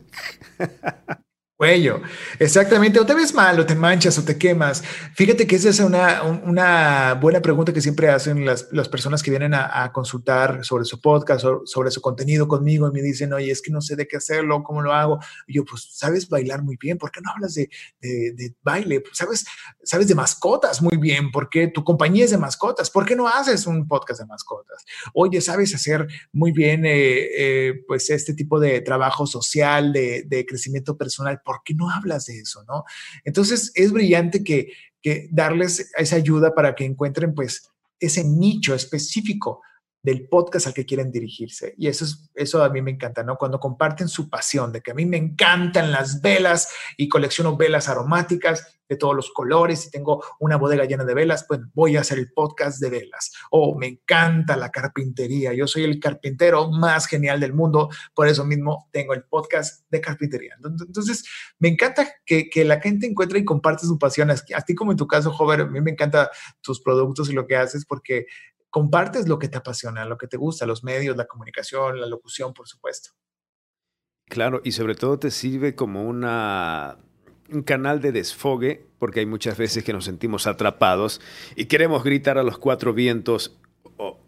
Cuello, 1.61 2.01
exactamente. 2.39 2.99
O 2.99 3.05
te 3.05 3.13
ves 3.13 3.35
mal, 3.35 3.61
o 3.61 3.67
te 3.67 3.75
manchas, 3.75 4.17
o 4.17 4.25
te 4.25 4.39
quemas. 4.39 4.83
Fíjate 5.15 5.47
que 5.47 5.57
esa 5.57 5.69
es 5.69 5.79
una, 5.81 6.23
una 6.23 7.19
buena 7.21 7.43
pregunta 7.43 7.71
que 7.71 7.83
siempre 7.83 8.09
hacen 8.09 8.47
las, 8.47 8.69
las 8.73 8.89
personas 8.89 9.23
que 9.23 9.31
vienen 9.31 9.53
a, 9.53 9.93
consultar 9.93 10.65
sobre 10.65 10.87
su 10.87 11.03
podcast, 11.03 11.45
o 11.45 11.67
sobre 11.67 11.91
su 11.91 12.01
contenido 12.01 12.49
conmigo 12.49 12.89
y 12.89 12.93
me 12.93 13.03
dicen, 13.03 13.35
oye, 13.35 13.51
es 13.51 13.61
que 13.61 13.71
no 13.71 13.83
sé 13.83 13.95
de 13.95 14.09
qué 14.09 14.17
hacerlo, 14.17 14.63
¿cómo 14.63 14.81
lo 14.81 14.95
hago? 14.95 15.19
Y 15.47 15.57
yo, 15.57 15.67
pues, 15.67 15.87
sabes 15.93 16.31
bailar 16.31 16.63
muy 16.63 16.79
bien, 16.81 16.97
¿por 16.97 17.11
qué 17.11 17.21
no 17.21 17.31
hablas 17.31 17.53
de, 17.53 17.69
de, 18.01 18.33
de 18.33 18.55
baile? 18.63 19.03
¿Sabes, 19.13 19.45
sabes 19.85 20.09
de 20.09 20.15
mascotas 20.15 20.81
muy 20.81 20.97
bien, 20.97 21.31
¿por 21.31 21.51
qué 21.51 21.69
tu 21.69 21.85
compañía 21.85 22.25
es 22.25 22.31
de 22.31 22.39
mascotas? 22.39 22.89
¿Por 22.89 23.05
qué 23.05 23.15
no 23.15 23.29
haces 23.29 23.67
un 23.67 23.87
podcast 23.87 24.21
de 24.21 24.27
mascotas? 24.27 24.83
Oye, 25.13 25.43
sabes 25.43 25.75
hacer 25.75 26.07
muy 26.33 26.53
bien, 26.53 26.87
eh, 26.87 27.29
eh, 27.37 27.85
pues, 27.87 28.09
este 28.09 28.33
tipo 28.33 28.59
de 28.59 28.81
trabajo 28.81 29.27
social, 29.27 29.93
de, 29.93 30.23
de 30.27 30.47
crecimiento 30.47 30.97
personal 30.97 31.43
¿por 31.51 31.63
qué 31.65 31.75
no 31.75 31.91
hablas 31.91 32.27
de 32.27 32.39
eso? 32.39 32.63
¿no? 32.69 32.85
Entonces 33.25 33.73
es 33.75 33.91
brillante 33.91 34.45
que, 34.45 34.73
que 35.03 35.29
darles 35.33 35.91
esa 35.99 36.15
ayuda 36.15 36.55
para 36.55 36.77
que 36.77 36.85
encuentren 36.85 37.35
pues 37.35 37.69
ese 37.99 38.23
nicho 38.23 38.73
específico 38.73 39.63
del 40.03 40.29
podcast 40.29 40.67
al 40.67 40.75
que 40.75 40.87
quieren 40.87 41.11
dirigirse. 41.11 41.75
Y 41.77 41.89
eso, 41.89 42.05
es, 42.05 42.31
eso 42.35 42.63
a 42.63 42.71
mí 42.71 42.81
me 42.83 42.91
encanta, 42.91 43.23
¿no? 43.23 43.37
Cuando 43.37 43.61
comparten 43.61 44.09
su 44.09 44.29
pasión 44.31 44.73
de 44.73 44.81
que 44.81 44.93
a 44.93 44.95
mí 44.95 45.05
me 45.05 45.17
encantan 45.17 45.93
las 45.93 46.21
velas 46.21 46.69
y 46.97 47.09
colecciono 47.09 47.57
velas 47.57 47.89
aromáticas 47.89 48.81
de 48.91 48.97
todos 48.97 49.15
los 49.15 49.31
colores 49.31 49.87
y 49.87 49.91
tengo 49.91 50.23
una 50.41 50.57
bodega 50.57 50.85
llena 50.85 51.05
de 51.05 51.15
velas, 51.15 51.45
pues 51.47 51.61
voy 51.75 51.97
a 51.97 52.01
hacer 52.01 52.19
el 52.19 52.33
podcast 52.33 52.81
de 52.81 52.91
velas. 52.91 53.31
O 53.51 53.79
me 53.79 53.87
encanta 53.87 54.57
la 54.57 54.71
carpintería, 54.71 55.55
yo 55.55 55.69
soy 55.69 55.85
el 55.85 56.01
carpintero 56.01 56.71
más 56.71 57.07
genial 57.07 57.39
del 57.39 57.55
mundo, 57.55 57.89
por 58.15 58.27
eso 58.27 58.45
mismo 58.45 58.89
tengo 58.91 59.15
el 59.15 59.23
podcast 59.23 59.85
de 59.91 60.01
carpintería. 60.01 60.57
Entonces, 60.65 61.25
me 61.61 61.69
encanta 61.69 62.09
que, 62.27 62.51
que 62.51 62.65
la 62.65 62.81
gente 62.81 63.07
encuentre 63.07 63.39
y 63.39 63.45
comparte 63.45 63.87
su 63.87 63.97
pasión. 63.97 64.31
Así 64.31 64.75
como 64.75 64.91
en 64.91 64.99
tu 64.99 65.07
caso, 65.07 65.31
Jover, 65.31 65.61
a 65.61 65.67
mí 65.67 65.81
me 65.81 65.93
encanta 65.93 66.29
tus 66.61 66.81
productos 66.81 67.31
y 67.31 67.33
lo 67.33 67.47
que 67.47 67.57
haces 67.57 67.87
porque 67.87 68.27
compartes 68.71 69.29
lo 69.29 69.39
que 69.39 69.49
te 69.49 69.59
apasiona, 69.59 70.05
lo 70.05 70.17
que 70.17 70.27
te 70.27 70.37
gusta, 70.37 70.67
los 70.67 70.85
medios, 70.85 71.17
la 71.17 71.27
comunicación, 71.27 72.01
la 72.01 72.07
locución, 72.07 72.55
por 72.55 72.67
supuesto. 72.67 73.11
Claro, 74.27 74.61
y 74.65 74.73
sobre 74.73 74.95
todo 74.95 75.19
te 75.19 75.33
sirve 75.33 75.75
como 75.75 76.05
una, 76.05 76.99
un 77.51 77.63
canal 77.63 78.01
de 78.01 78.13
desfogue, 78.13 78.87
porque 78.99 79.21
hay 79.21 79.27
muchas 79.27 79.59
veces 79.59 79.83
que 79.83 79.93
nos 79.93 80.05
sentimos 80.05 80.47
atrapados 80.47 81.21
y 81.57 81.67
queremos 81.67 82.05
gritar 82.05 82.39
a 82.39 82.45
los 82.45 82.59
cuatro 82.59 82.95
vientos 82.95 83.60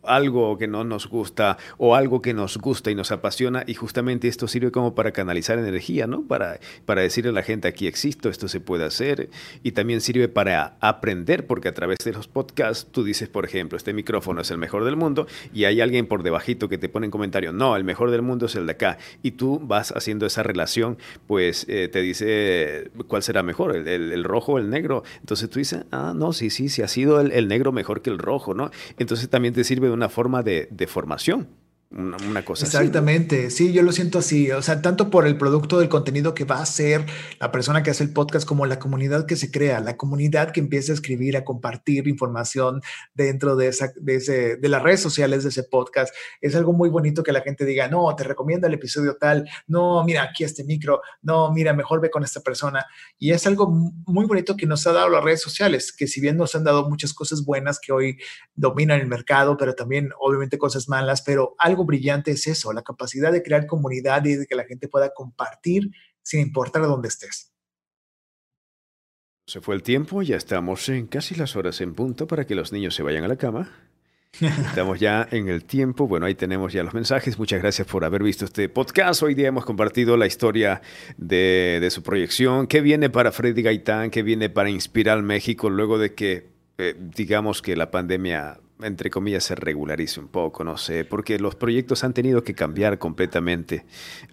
algo 0.02 0.58
que 0.58 0.66
no 0.66 0.84
nos 0.84 1.08
gusta 1.08 1.58
o 1.78 1.94
algo 1.94 2.22
que 2.22 2.34
nos 2.34 2.58
gusta 2.58 2.90
y 2.90 2.94
nos 2.94 3.12
apasiona 3.12 3.64
y 3.66 3.74
justamente 3.74 4.28
esto 4.28 4.48
sirve 4.48 4.70
como 4.70 4.94
para 4.94 5.12
canalizar 5.12 5.58
energía, 5.58 6.06
¿no? 6.06 6.22
Para, 6.22 6.58
para 6.86 7.02
decirle 7.02 7.30
a 7.30 7.34
la 7.34 7.42
gente 7.42 7.68
aquí 7.68 7.86
existo, 7.86 8.28
esto 8.28 8.48
se 8.48 8.60
puede 8.60 8.84
hacer 8.84 9.30
y 9.62 9.72
también 9.72 10.00
sirve 10.00 10.28
para 10.28 10.76
aprender 10.80 11.46
porque 11.46 11.68
a 11.68 11.74
través 11.74 11.98
de 12.04 12.12
los 12.12 12.28
podcasts 12.28 12.88
tú 12.90 13.04
dices, 13.04 13.28
por 13.28 13.44
ejemplo, 13.44 13.76
este 13.76 13.92
micrófono 13.92 14.40
es 14.40 14.50
el 14.50 14.58
mejor 14.58 14.84
del 14.84 14.96
mundo 14.96 15.26
y 15.52 15.64
hay 15.64 15.80
alguien 15.80 16.06
por 16.06 16.22
debajito 16.22 16.68
que 16.68 16.78
te 16.78 16.88
pone 16.88 17.06
en 17.06 17.10
comentario, 17.10 17.52
no, 17.52 17.76
el 17.76 17.84
mejor 17.84 18.10
del 18.10 18.22
mundo 18.22 18.46
es 18.46 18.54
el 18.56 18.66
de 18.66 18.72
acá 18.72 18.98
y 19.22 19.32
tú 19.32 19.60
vas 19.62 19.92
haciendo 19.92 20.26
esa 20.26 20.42
relación, 20.42 20.98
pues 21.26 21.66
eh, 21.68 21.88
te 21.88 22.00
dice 22.00 22.90
cuál 23.06 23.22
será 23.22 23.42
mejor, 23.42 23.76
el, 23.76 23.88
el, 23.88 24.24
rojo 24.24 24.52
o 24.52 24.58
el 24.58 24.70
negro. 24.70 25.02
Entonces 25.20 25.48
tú 25.50 25.58
dices, 25.58 25.84
ah, 25.90 26.12
no, 26.14 26.32
sí, 26.32 26.50
sí, 26.50 26.68
sí 26.68 26.82
ha 26.82 26.88
sido 26.88 27.20
el, 27.20 27.32
el 27.32 27.48
negro 27.48 27.72
mejor 27.72 28.02
que 28.02 28.10
el 28.10 28.18
rojo, 28.18 28.54
¿no? 28.54 28.70
Entonces 28.98 29.28
también 29.28 29.54
te 29.54 29.61
sirve 29.64 29.88
de 29.88 29.94
una 29.94 30.08
forma 30.08 30.42
de, 30.42 30.68
de 30.70 30.86
formación 30.86 31.48
una, 31.94 32.44
cosa 32.44 32.64
Exactamente, 32.64 33.50
sí, 33.50 33.72
yo 33.72 33.82
lo 33.82 33.92
siento 33.92 34.18
así, 34.18 34.50
o 34.50 34.62
sea, 34.62 34.80
tanto 34.80 35.10
por 35.10 35.26
el 35.26 35.36
producto 35.36 35.78
del 35.78 35.88
contenido 35.88 36.34
que 36.34 36.44
va 36.44 36.62
a 36.62 36.66
ser 36.66 37.04
la 37.38 37.52
persona 37.52 37.82
que 37.82 37.90
hace 37.90 38.02
el 38.02 38.12
podcast 38.12 38.46
como 38.46 38.64
la 38.64 38.78
comunidad 38.78 39.26
que 39.26 39.36
se 39.36 39.50
crea, 39.50 39.80
la 39.80 39.96
comunidad 39.96 40.52
que 40.52 40.60
empieza 40.60 40.92
a 40.92 40.94
escribir, 40.94 41.36
a 41.36 41.44
compartir 41.44 42.08
información 42.08 42.80
dentro 43.14 43.56
de, 43.56 43.68
esa, 43.68 43.92
de, 43.96 44.16
ese, 44.16 44.56
de 44.56 44.68
las 44.68 44.82
redes 44.82 45.00
sociales 45.00 45.42
de 45.42 45.50
ese 45.50 45.64
podcast. 45.64 46.14
Es 46.40 46.54
algo 46.56 46.72
muy 46.72 46.88
bonito 46.88 47.22
que 47.22 47.32
la 47.32 47.42
gente 47.42 47.64
diga, 47.66 47.88
no, 47.88 48.14
te 48.16 48.24
recomiendo 48.24 48.66
el 48.66 48.74
episodio 48.74 49.16
tal, 49.16 49.48
no, 49.66 50.02
mira, 50.04 50.22
aquí 50.22 50.44
este 50.44 50.64
micro, 50.64 51.02
no, 51.20 51.52
mira, 51.52 51.74
mejor 51.74 52.00
ve 52.00 52.10
con 52.10 52.24
esta 52.24 52.40
persona. 52.40 52.86
Y 53.18 53.32
es 53.32 53.46
algo 53.46 53.68
muy 53.68 54.24
bonito 54.24 54.56
que 54.56 54.66
nos 54.66 54.86
ha 54.86 54.92
dado 54.92 55.10
las 55.10 55.22
redes 55.22 55.42
sociales, 55.42 55.92
que 55.92 56.06
si 56.06 56.20
bien 56.20 56.38
nos 56.38 56.54
han 56.54 56.64
dado 56.64 56.88
muchas 56.88 57.12
cosas 57.12 57.44
buenas 57.44 57.78
que 57.78 57.92
hoy 57.92 58.18
dominan 58.54 59.00
el 59.00 59.08
mercado, 59.08 59.56
pero 59.56 59.74
también 59.74 60.10
obviamente 60.18 60.56
cosas 60.56 60.88
malas, 60.88 61.22
pero 61.22 61.54
algo 61.58 61.81
brillante 61.84 62.32
es 62.32 62.46
eso, 62.46 62.72
la 62.72 62.82
capacidad 62.82 63.32
de 63.32 63.42
crear 63.42 63.66
comunidad 63.66 64.24
y 64.24 64.36
de 64.36 64.46
que 64.46 64.54
la 64.54 64.64
gente 64.64 64.88
pueda 64.88 65.12
compartir 65.14 65.90
sin 66.22 66.40
importar 66.40 66.82
dónde 66.82 67.08
estés. 67.08 67.52
Se 69.46 69.60
fue 69.60 69.74
el 69.74 69.82
tiempo, 69.82 70.22
ya 70.22 70.36
estamos 70.36 70.88
en 70.88 71.06
casi 71.06 71.34
las 71.34 71.56
horas 71.56 71.80
en 71.80 71.94
punto 71.94 72.26
para 72.26 72.46
que 72.46 72.54
los 72.54 72.72
niños 72.72 72.94
se 72.94 73.02
vayan 73.02 73.24
a 73.24 73.28
la 73.28 73.36
cama. 73.36 73.70
Estamos 74.40 74.98
ya 74.98 75.28
en 75.30 75.48
el 75.48 75.64
tiempo. 75.64 76.08
Bueno, 76.08 76.24
ahí 76.24 76.34
tenemos 76.34 76.72
ya 76.72 76.82
los 76.82 76.94
mensajes. 76.94 77.38
Muchas 77.38 77.60
gracias 77.60 77.86
por 77.86 78.04
haber 78.04 78.22
visto 78.22 78.46
este 78.46 78.68
podcast. 78.68 79.22
Hoy 79.22 79.34
día 79.34 79.48
hemos 79.48 79.64
compartido 79.64 80.16
la 80.16 80.26
historia 80.26 80.80
de, 81.18 81.86
su 81.90 82.02
proyección. 82.02 82.66
¿Qué 82.66 82.80
viene 82.80 83.10
para 83.10 83.30
Freddy 83.30 83.62
Gaitán? 83.62 84.10
¿Qué 84.10 84.22
viene 84.22 84.48
para 84.48 84.70
Inspirar 84.70 85.22
México 85.22 85.68
luego 85.68 85.98
de 85.98 86.14
que, 86.14 86.48
eh, 86.78 86.94
digamos 86.98 87.60
que 87.60 87.76
la 87.76 87.90
pandemia 87.90 88.58
entre 88.84 89.10
comillas, 89.10 89.44
se 89.44 89.54
regularice 89.54 90.20
un 90.20 90.28
poco, 90.28 90.64
no 90.64 90.76
sé, 90.76 91.04
porque 91.04 91.38
los 91.38 91.54
proyectos 91.54 92.04
han 92.04 92.14
tenido 92.14 92.44
que 92.44 92.54
cambiar 92.54 92.98
completamente. 92.98 93.84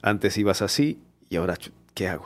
Antes 0.01 0.37
ibas 0.37 0.61
así 0.61 1.01
y 1.29 1.37
ahora, 1.37 1.57
¿qué 1.93 2.07
hago? 2.07 2.25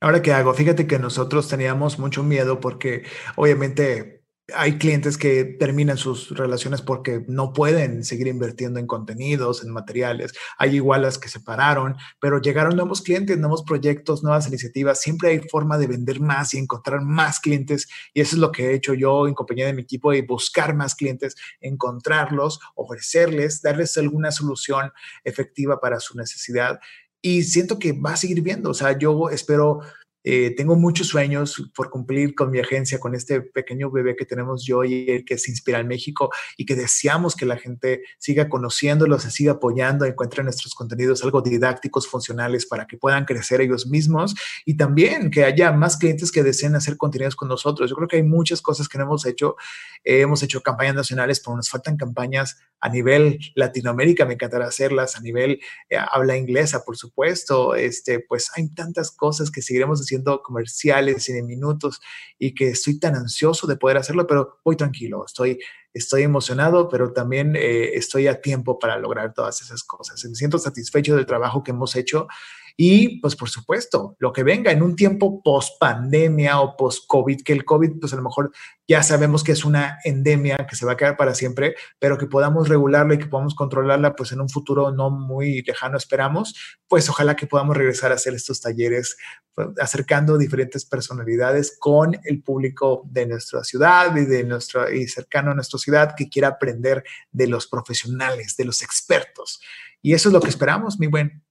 Ahora, 0.00 0.20
¿qué 0.20 0.32
hago? 0.32 0.52
Fíjate 0.52 0.86
que 0.86 0.98
nosotros 0.98 1.48
teníamos 1.48 1.98
mucho 1.98 2.24
miedo 2.24 2.58
porque 2.60 3.04
obviamente 3.36 4.21
hay 4.54 4.78
clientes 4.78 5.16
que 5.16 5.44
terminan 5.44 5.96
sus 5.96 6.30
relaciones 6.36 6.82
porque 6.82 7.24
no 7.28 7.52
pueden 7.52 8.04
seguir 8.04 8.26
invirtiendo 8.26 8.78
en 8.78 8.86
contenidos, 8.86 9.62
en 9.64 9.70
materiales. 9.70 10.32
Hay 10.58 10.76
igualas 10.76 11.18
que 11.18 11.28
se 11.28 11.40
pararon, 11.40 11.96
pero 12.20 12.40
llegaron 12.40 12.76
nuevos 12.76 13.02
clientes, 13.02 13.38
nuevos 13.38 13.62
proyectos, 13.62 14.22
nuevas 14.22 14.48
iniciativas. 14.48 15.00
Siempre 15.00 15.30
hay 15.30 15.40
forma 15.40 15.78
de 15.78 15.86
vender 15.86 16.20
más 16.20 16.54
y 16.54 16.58
encontrar 16.58 17.02
más 17.02 17.40
clientes. 17.40 17.88
Y 18.14 18.20
eso 18.20 18.36
es 18.36 18.40
lo 18.40 18.52
que 18.52 18.70
he 18.70 18.74
hecho 18.74 18.94
yo 18.94 19.26
en 19.26 19.34
compañía 19.34 19.66
de 19.66 19.74
mi 19.74 19.82
equipo, 19.82 20.12
de 20.12 20.22
buscar 20.22 20.74
más 20.74 20.94
clientes, 20.94 21.36
encontrarlos, 21.60 22.60
ofrecerles, 22.74 23.62
darles 23.62 23.96
alguna 23.98 24.30
solución 24.30 24.92
efectiva 25.24 25.80
para 25.80 26.00
su 26.00 26.16
necesidad. 26.16 26.80
Y 27.20 27.44
siento 27.44 27.78
que 27.78 27.92
va 27.92 28.14
a 28.14 28.16
seguir 28.16 28.42
viendo. 28.42 28.70
O 28.70 28.74
sea, 28.74 28.98
yo 28.98 29.30
espero 29.30 29.80
eh, 30.24 30.54
tengo 30.56 30.76
muchos 30.76 31.08
sueños 31.08 31.70
por 31.74 31.90
cumplir 31.90 32.34
con 32.34 32.50
mi 32.50 32.60
agencia, 32.60 33.00
con 33.00 33.14
este 33.14 33.40
pequeño 33.40 33.90
bebé 33.90 34.16
que 34.16 34.24
tenemos 34.24 34.64
yo 34.64 34.84
y 34.84 35.10
el 35.10 35.24
que 35.24 35.38
se 35.38 35.50
inspira 35.50 35.80
en 35.80 35.88
México 35.88 36.30
y 36.56 36.64
que 36.66 36.76
deseamos 36.76 37.34
que 37.34 37.46
la 37.46 37.56
gente 37.56 38.02
siga 38.18 38.48
conociéndolo, 38.48 39.18
se 39.18 39.30
siga 39.30 39.52
apoyando, 39.52 40.04
encuentre 40.04 40.44
nuestros 40.44 40.74
contenidos 40.74 41.22
algo 41.24 41.42
didácticos, 41.42 42.06
funcionales 42.06 42.66
para 42.66 42.86
que 42.86 42.96
puedan 42.96 43.24
crecer 43.24 43.60
ellos 43.60 43.86
mismos 43.86 44.34
y 44.64 44.76
también 44.76 45.30
que 45.30 45.44
haya 45.44 45.72
más 45.72 45.96
clientes 45.96 46.30
que 46.30 46.42
deseen 46.42 46.74
hacer 46.76 46.96
contenidos 46.96 47.36
con 47.36 47.48
nosotros. 47.48 47.90
Yo 47.90 47.96
creo 47.96 48.08
que 48.08 48.16
hay 48.16 48.22
muchas 48.22 48.62
cosas 48.62 48.88
que 48.88 48.98
no 48.98 49.04
hemos 49.04 49.26
hecho. 49.26 49.56
Eh, 50.04 50.20
hemos 50.20 50.42
hecho 50.42 50.62
campañas 50.62 50.94
nacionales, 50.94 51.40
pero 51.40 51.56
nos 51.56 51.68
faltan 51.68 51.96
campañas 51.96 52.58
a 52.80 52.88
nivel 52.88 53.38
Latinoamérica. 53.54 54.24
Me 54.24 54.34
encantará 54.34 54.66
hacerlas 54.66 55.16
a 55.16 55.20
nivel 55.20 55.60
eh, 55.88 55.96
habla 56.10 56.36
inglesa, 56.36 56.84
por 56.84 56.96
supuesto. 56.96 57.74
Este, 57.74 58.20
pues 58.20 58.50
hay 58.56 58.68
tantas 58.68 59.10
cosas 59.10 59.50
que 59.50 59.62
seguiremos 59.62 60.00
haciendo 60.00 60.11
haciendo 60.12 60.42
comerciales 60.42 61.28
y 61.28 61.42
minutos 61.42 62.00
y 62.38 62.54
que 62.54 62.68
estoy 62.68 62.98
tan 62.98 63.14
ansioso 63.14 63.66
de 63.66 63.76
poder 63.76 63.96
hacerlo, 63.96 64.26
pero 64.26 64.58
voy 64.64 64.76
tranquilo, 64.76 65.24
estoy, 65.24 65.58
estoy 65.94 66.22
emocionado, 66.22 66.88
pero 66.88 67.12
también 67.12 67.56
eh, 67.56 67.94
estoy 67.94 68.26
a 68.26 68.40
tiempo 68.40 68.78
para 68.78 68.98
lograr 68.98 69.32
todas 69.32 69.62
esas 69.62 69.82
cosas. 69.82 70.22
Me 70.24 70.34
siento 70.34 70.58
satisfecho 70.58 71.16
del 71.16 71.26
trabajo 71.26 71.62
que 71.62 71.70
hemos 71.70 71.96
hecho 71.96 72.28
y 72.76 73.20
pues 73.20 73.36
por 73.36 73.48
supuesto, 73.48 74.16
lo 74.18 74.32
que 74.32 74.42
venga 74.42 74.70
en 74.70 74.82
un 74.82 74.96
tiempo 74.96 75.42
post 75.42 75.78
pandemia 75.78 76.60
o 76.60 76.76
post 76.76 77.04
COVID, 77.06 77.42
que 77.42 77.52
el 77.52 77.64
COVID 77.64 78.00
pues 78.00 78.12
a 78.12 78.16
lo 78.16 78.22
mejor 78.22 78.52
ya 78.88 79.02
sabemos 79.02 79.44
que 79.44 79.52
es 79.52 79.64
una 79.64 79.98
endemia 80.04 80.66
que 80.68 80.76
se 80.76 80.84
va 80.84 80.92
a 80.92 80.96
quedar 80.96 81.16
para 81.16 81.34
siempre, 81.34 81.74
pero 81.98 82.18
que 82.18 82.26
podamos 82.26 82.68
regularla 82.68 83.14
y 83.14 83.18
que 83.18 83.26
podamos 83.26 83.54
controlarla 83.54 84.14
pues 84.14 84.32
en 84.32 84.40
un 84.40 84.48
futuro 84.48 84.90
no 84.92 85.10
muy 85.10 85.62
lejano 85.62 85.96
esperamos, 85.96 86.54
pues 86.88 87.08
ojalá 87.08 87.36
que 87.36 87.46
podamos 87.46 87.76
regresar 87.76 88.12
a 88.12 88.16
hacer 88.16 88.34
estos 88.34 88.60
talleres 88.60 89.16
pues, 89.54 89.68
acercando 89.80 90.38
diferentes 90.38 90.84
personalidades 90.84 91.76
con 91.78 92.18
el 92.24 92.42
público 92.42 93.02
de 93.10 93.26
nuestra 93.26 93.64
ciudad 93.64 94.16
y 94.16 94.24
de 94.24 94.44
nuestra 94.44 94.92
y 94.94 95.06
cercano 95.08 95.50
a 95.50 95.54
nuestra 95.54 95.78
ciudad 95.78 96.14
que 96.16 96.28
quiera 96.28 96.48
aprender 96.48 97.04
de 97.30 97.46
los 97.46 97.66
profesionales, 97.66 98.56
de 98.56 98.64
los 98.64 98.82
expertos. 98.82 99.60
Y 100.00 100.14
eso 100.14 100.28
es 100.28 100.32
lo 100.32 100.40
que 100.40 100.48
esperamos, 100.48 100.98
mi 100.98 101.06
buen, 101.06 101.44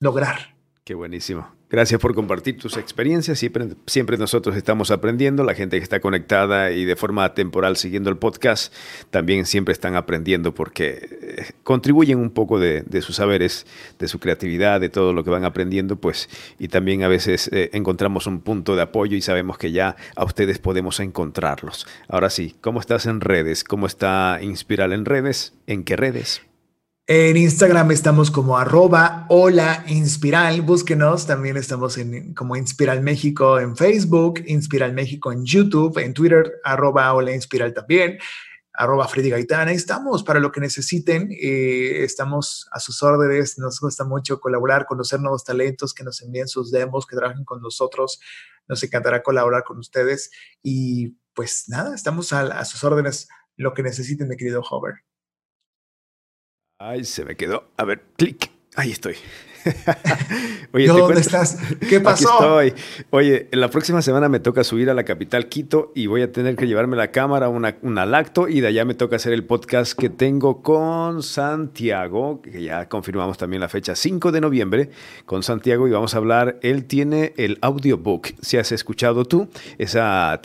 lograr. 0.00 0.57
Qué 0.88 0.94
buenísimo. 0.94 1.46
Gracias 1.68 2.00
por 2.00 2.14
compartir 2.14 2.56
tus 2.56 2.78
experiencias. 2.78 3.38
Siempre, 3.38 3.68
siempre 3.86 4.16
nosotros 4.16 4.56
estamos 4.56 4.90
aprendiendo. 4.90 5.44
La 5.44 5.52
gente 5.52 5.76
que 5.76 5.82
está 5.82 6.00
conectada 6.00 6.70
y 6.70 6.86
de 6.86 6.96
forma 6.96 7.34
temporal 7.34 7.76
siguiendo 7.76 8.08
el 8.08 8.16
podcast 8.16 8.72
también 9.10 9.44
siempre 9.44 9.72
están 9.72 9.96
aprendiendo 9.96 10.54
porque 10.54 11.44
contribuyen 11.62 12.18
un 12.18 12.30
poco 12.30 12.58
de, 12.58 13.02
sus 13.02 13.16
saberes, 13.16 13.66
de 13.98 14.08
su 14.08 14.18
creatividad, 14.18 14.80
de 14.80 14.88
todo 14.88 15.12
lo 15.12 15.24
que 15.24 15.28
van 15.28 15.44
aprendiendo, 15.44 15.96
pues, 15.96 16.30
y 16.58 16.68
también 16.68 17.02
a 17.02 17.08
veces 17.08 17.50
eh, 17.52 17.68
encontramos 17.74 18.26
un 18.26 18.40
punto 18.40 18.74
de 18.74 18.80
apoyo 18.80 19.14
y 19.14 19.20
sabemos 19.20 19.58
que 19.58 19.72
ya 19.72 19.94
a 20.16 20.24
ustedes 20.24 20.58
podemos 20.58 21.00
encontrarlos. 21.00 21.86
Ahora 22.08 22.30
sí, 22.30 22.56
¿cómo 22.62 22.80
estás 22.80 23.04
en 23.04 23.20
redes? 23.20 23.62
¿Cómo 23.62 23.86
está 23.86 24.38
Inspiral 24.40 24.94
en 24.94 25.04
redes? 25.04 25.52
¿En 25.66 25.84
qué 25.84 25.96
redes? 25.96 26.47
En 27.10 27.38
Instagram 27.38 27.90
estamos 27.90 28.30
como 28.30 28.58
arroba 28.58 29.24
hola 29.30 29.82
Inspiral, 29.86 30.60
búsquenos, 30.60 31.26
también 31.26 31.56
estamos 31.56 31.96
en, 31.96 32.34
como 32.34 32.54
Inspiral 32.54 33.00
México 33.00 33.58
en 33.58 33.78
Facebook, 33.78 34.42
Inspiral 34.46 34.92
México 34.92 35.32
en 35.32 35.42
YouTube, 35.42 35.96
en 36.00 36.12
Twitter, 36.12 36.60
arroba 36.62 37.14
hola 37.14 37.32
también, 37.74 38.18
arroba 38.74 39.08
Freddy 39.08 39.30
Gaitán, 39.30 39.70
estamos 39.70 40.22
para 40.22 40.38
lo 40.38 40.52
que 40.52 40.60
necesiten, 40.60 41.30
eh, 41.32 42.04
estamos 42.04 42.68
a 42.72 42.78
sus 42.78 43.02
órdenes, 43.02 43.56
nos 43.56 43.80
gusta 43.80 44.04
mucho 44.04 44.38
colaborar, 44.38 44.84
conocer 44.84 45.18
nuevos 45.18 45.44
talentos, 45.44 45.94
que 45.94 46.04
nos 46.04 46.20
envíen 46.20 46.46
sus 46.46 46.70
demos, 46.70 47.06
que 47.06 47.16
trabajen 47.16 47.46
con 47.46 47.62
nosotros, 47.62 48.20
nos 48.68 48.82
encantará 48.82 49.22
colaborar 49.22 49.64
con 49.64 49.78
ustedes. 49.78 50.30
Y 50.62 51.16
pues 51.32 51.64
nada, 51.68 51.94
estamos 51.94 52.34
a, 52.34 52.40
a 52.42 52.66
sus 52.66 52.84
órdenes, 52.84 53.28
lo 53.56 53.72
que 53.72 53.82
necesiten, 53.82 54.28
mi 54.28 54.36
querido 54.36 54.60
Hover. 54.60 55.07
Ay, 56.80 57.02
se 57.04 57.24
me 57.24 57.34
quedó. 57.34 57.64
A 57.76 57.84
ver, 57.84 58.04
clic. 58.16 58.52
Ahí 58.76 58.92
estoy. 58.92 59.16
Oye, 60.72 60.86
¿dónde 60.86 61.20
estás? 61.20 61.58
¿Qué 61.88 62.00
pasó? 62.00 62.58
Aquí 62.60 62.68
estoy. 62.68 63.04
Oye, 63.10 63.48
la 63.50 63.68
próxima 63.68 64.00
semana 64.00 64.28
me 64.28 64.38
toca 64.38 64.62
subir 64.62 64.88
a 64.88 64.94
la 64.94 65.02
capital 65.02 65.48
Quito 65.48 65.90
y 65.96 66.06
voy 66.06 66.22
a 66.22 66.30
tener 66.30 66.54
que 66.54 66.68
llevarme 66.68 66.96
la 66.96 67.10
cámara, 67.10 67.48
una, 67.48 67.76
una 67.82 68.06
lacto, 68.06 68.46
y 68.46 68.60
de 68.60 68.68
allá 68.68 68.84
me 68.84 68.94
toca 68.94 69.16
hacer 69.16 69.32
el 69.32 69.42
podcast 69.42 69.98
que 69.98 70.08
tengo 70.08 70.62
con 70.62 71.24
Santiago, 71.24 72.40
que 72.42 72.62
ya 72.62 72.88
confirmamos 72.88 73.38
también 73.38 73.60
la 73.60 73.68
fecha 73.68 73.96
5 73.96 74.30
de 74.30 74.40
noviembre 74.40 74.90
con 75.26 75.42
Santiago 75.42 75.88
y 75.88 75.90
vamos 75.90 76.14
a 76.14 76.18
hablar. 76.18 76.60
Él 76.62 76.84
tiene 76.84 77.34
el 77.36 77.58
audiobook. 77.60 78.28
Si 78.40 78.56
has 78.56 78.70
escuchado 78.70 79.24
tú, 79.24 79.48
es 79.78 79.96
a 79.96 80.38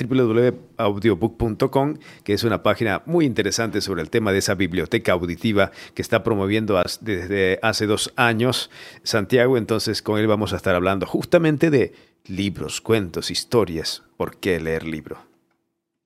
www.audiobook.com, 0.78 1.98
que 2.24 2.34
es 2.34 2.44
una 2.44 2.64
página 2.64 3.02
muy 3.06 3.26
interesante 3.26 3.82
sobre 3.82 4.02
el 4.02 4.10
tema 4.10 4.32
de 4.32 4.40
esa 4.40 4.56
biblioteca 4.56 5.14
auditiva 5.14 5.72
que 5.94 6.02
está 6.02 6.24
promoviendo 6.24 6.82
desde 7.02 7.60
hace 7.62 7.86
dos 7.86 8.14
años 8.16 8.70
Santiago, 9.04 9.58
entonces 9.58 10.02
con 10.02 10.20
él 10.20 10.28
vamos 10.28 10.54
a 10.54 10.58
estar 10.58 10.76
hablando 10.76 11.06
justamente 11.06 11.70
de 11.70 11.94
libros, 12.26 12.82
cuentos, 12.82 13.32
historias. 13.32 14.04
¿Por 14.18 14.38
qué 14.38 14.60
leer 14.60 14.84
libro? 14.84 15.18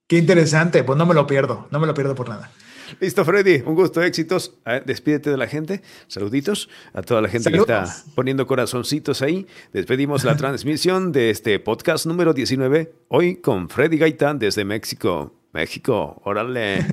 Qué 0.08 0.18
interesante, 0.18 0.84
pues 0.84 0.98
no 0.98 1.06
me 1.06 1.14
lo 1.14 1.28
pierdo, 1.28 1.68
no 1.72 1.80
me 1.80 1.88
lo 1.88 1.94
pierdo 1.94 2.16
por 2.16 2.30
nada. 2.30 2.50
Listo, 3.00 3.26
Freddy, 3.26 3.64
un 3.66 3.76
gusto, 3.76 4.02
éxitos. 4.02 4.54
despídete 4.86 5.30
de 5.30 5.38
la 5.38 5.48
gente, 5.48 5.82
saluditos 6.08 6.70
a 6.94 7.02
toda 7.02 7.22
la 7.22 7.30
gente 7.30 7.52
que 7.52 7.58
está 7.58 7.86
poniendo 8.16 8.48
corazoncitos 8.48 9.22
ahí. 9.22 9.48
Despedimos 9.74 10.24
la 10.24 10.36
transmisión 10.38 11.12
de 11.12 11.30
este 11.30 11.60
podcast 11.60 12.06
número 12.06 12.34
19, 12.34 12.94
hoy 13.10 13.38
con 13.38 13.70
Freddy 13.70 13.98
Gaitán 13.98 14.40
desde 14.40 14.66
México. 14.66 15.34
México, 15.54 16.22
órale. 16.24 16.86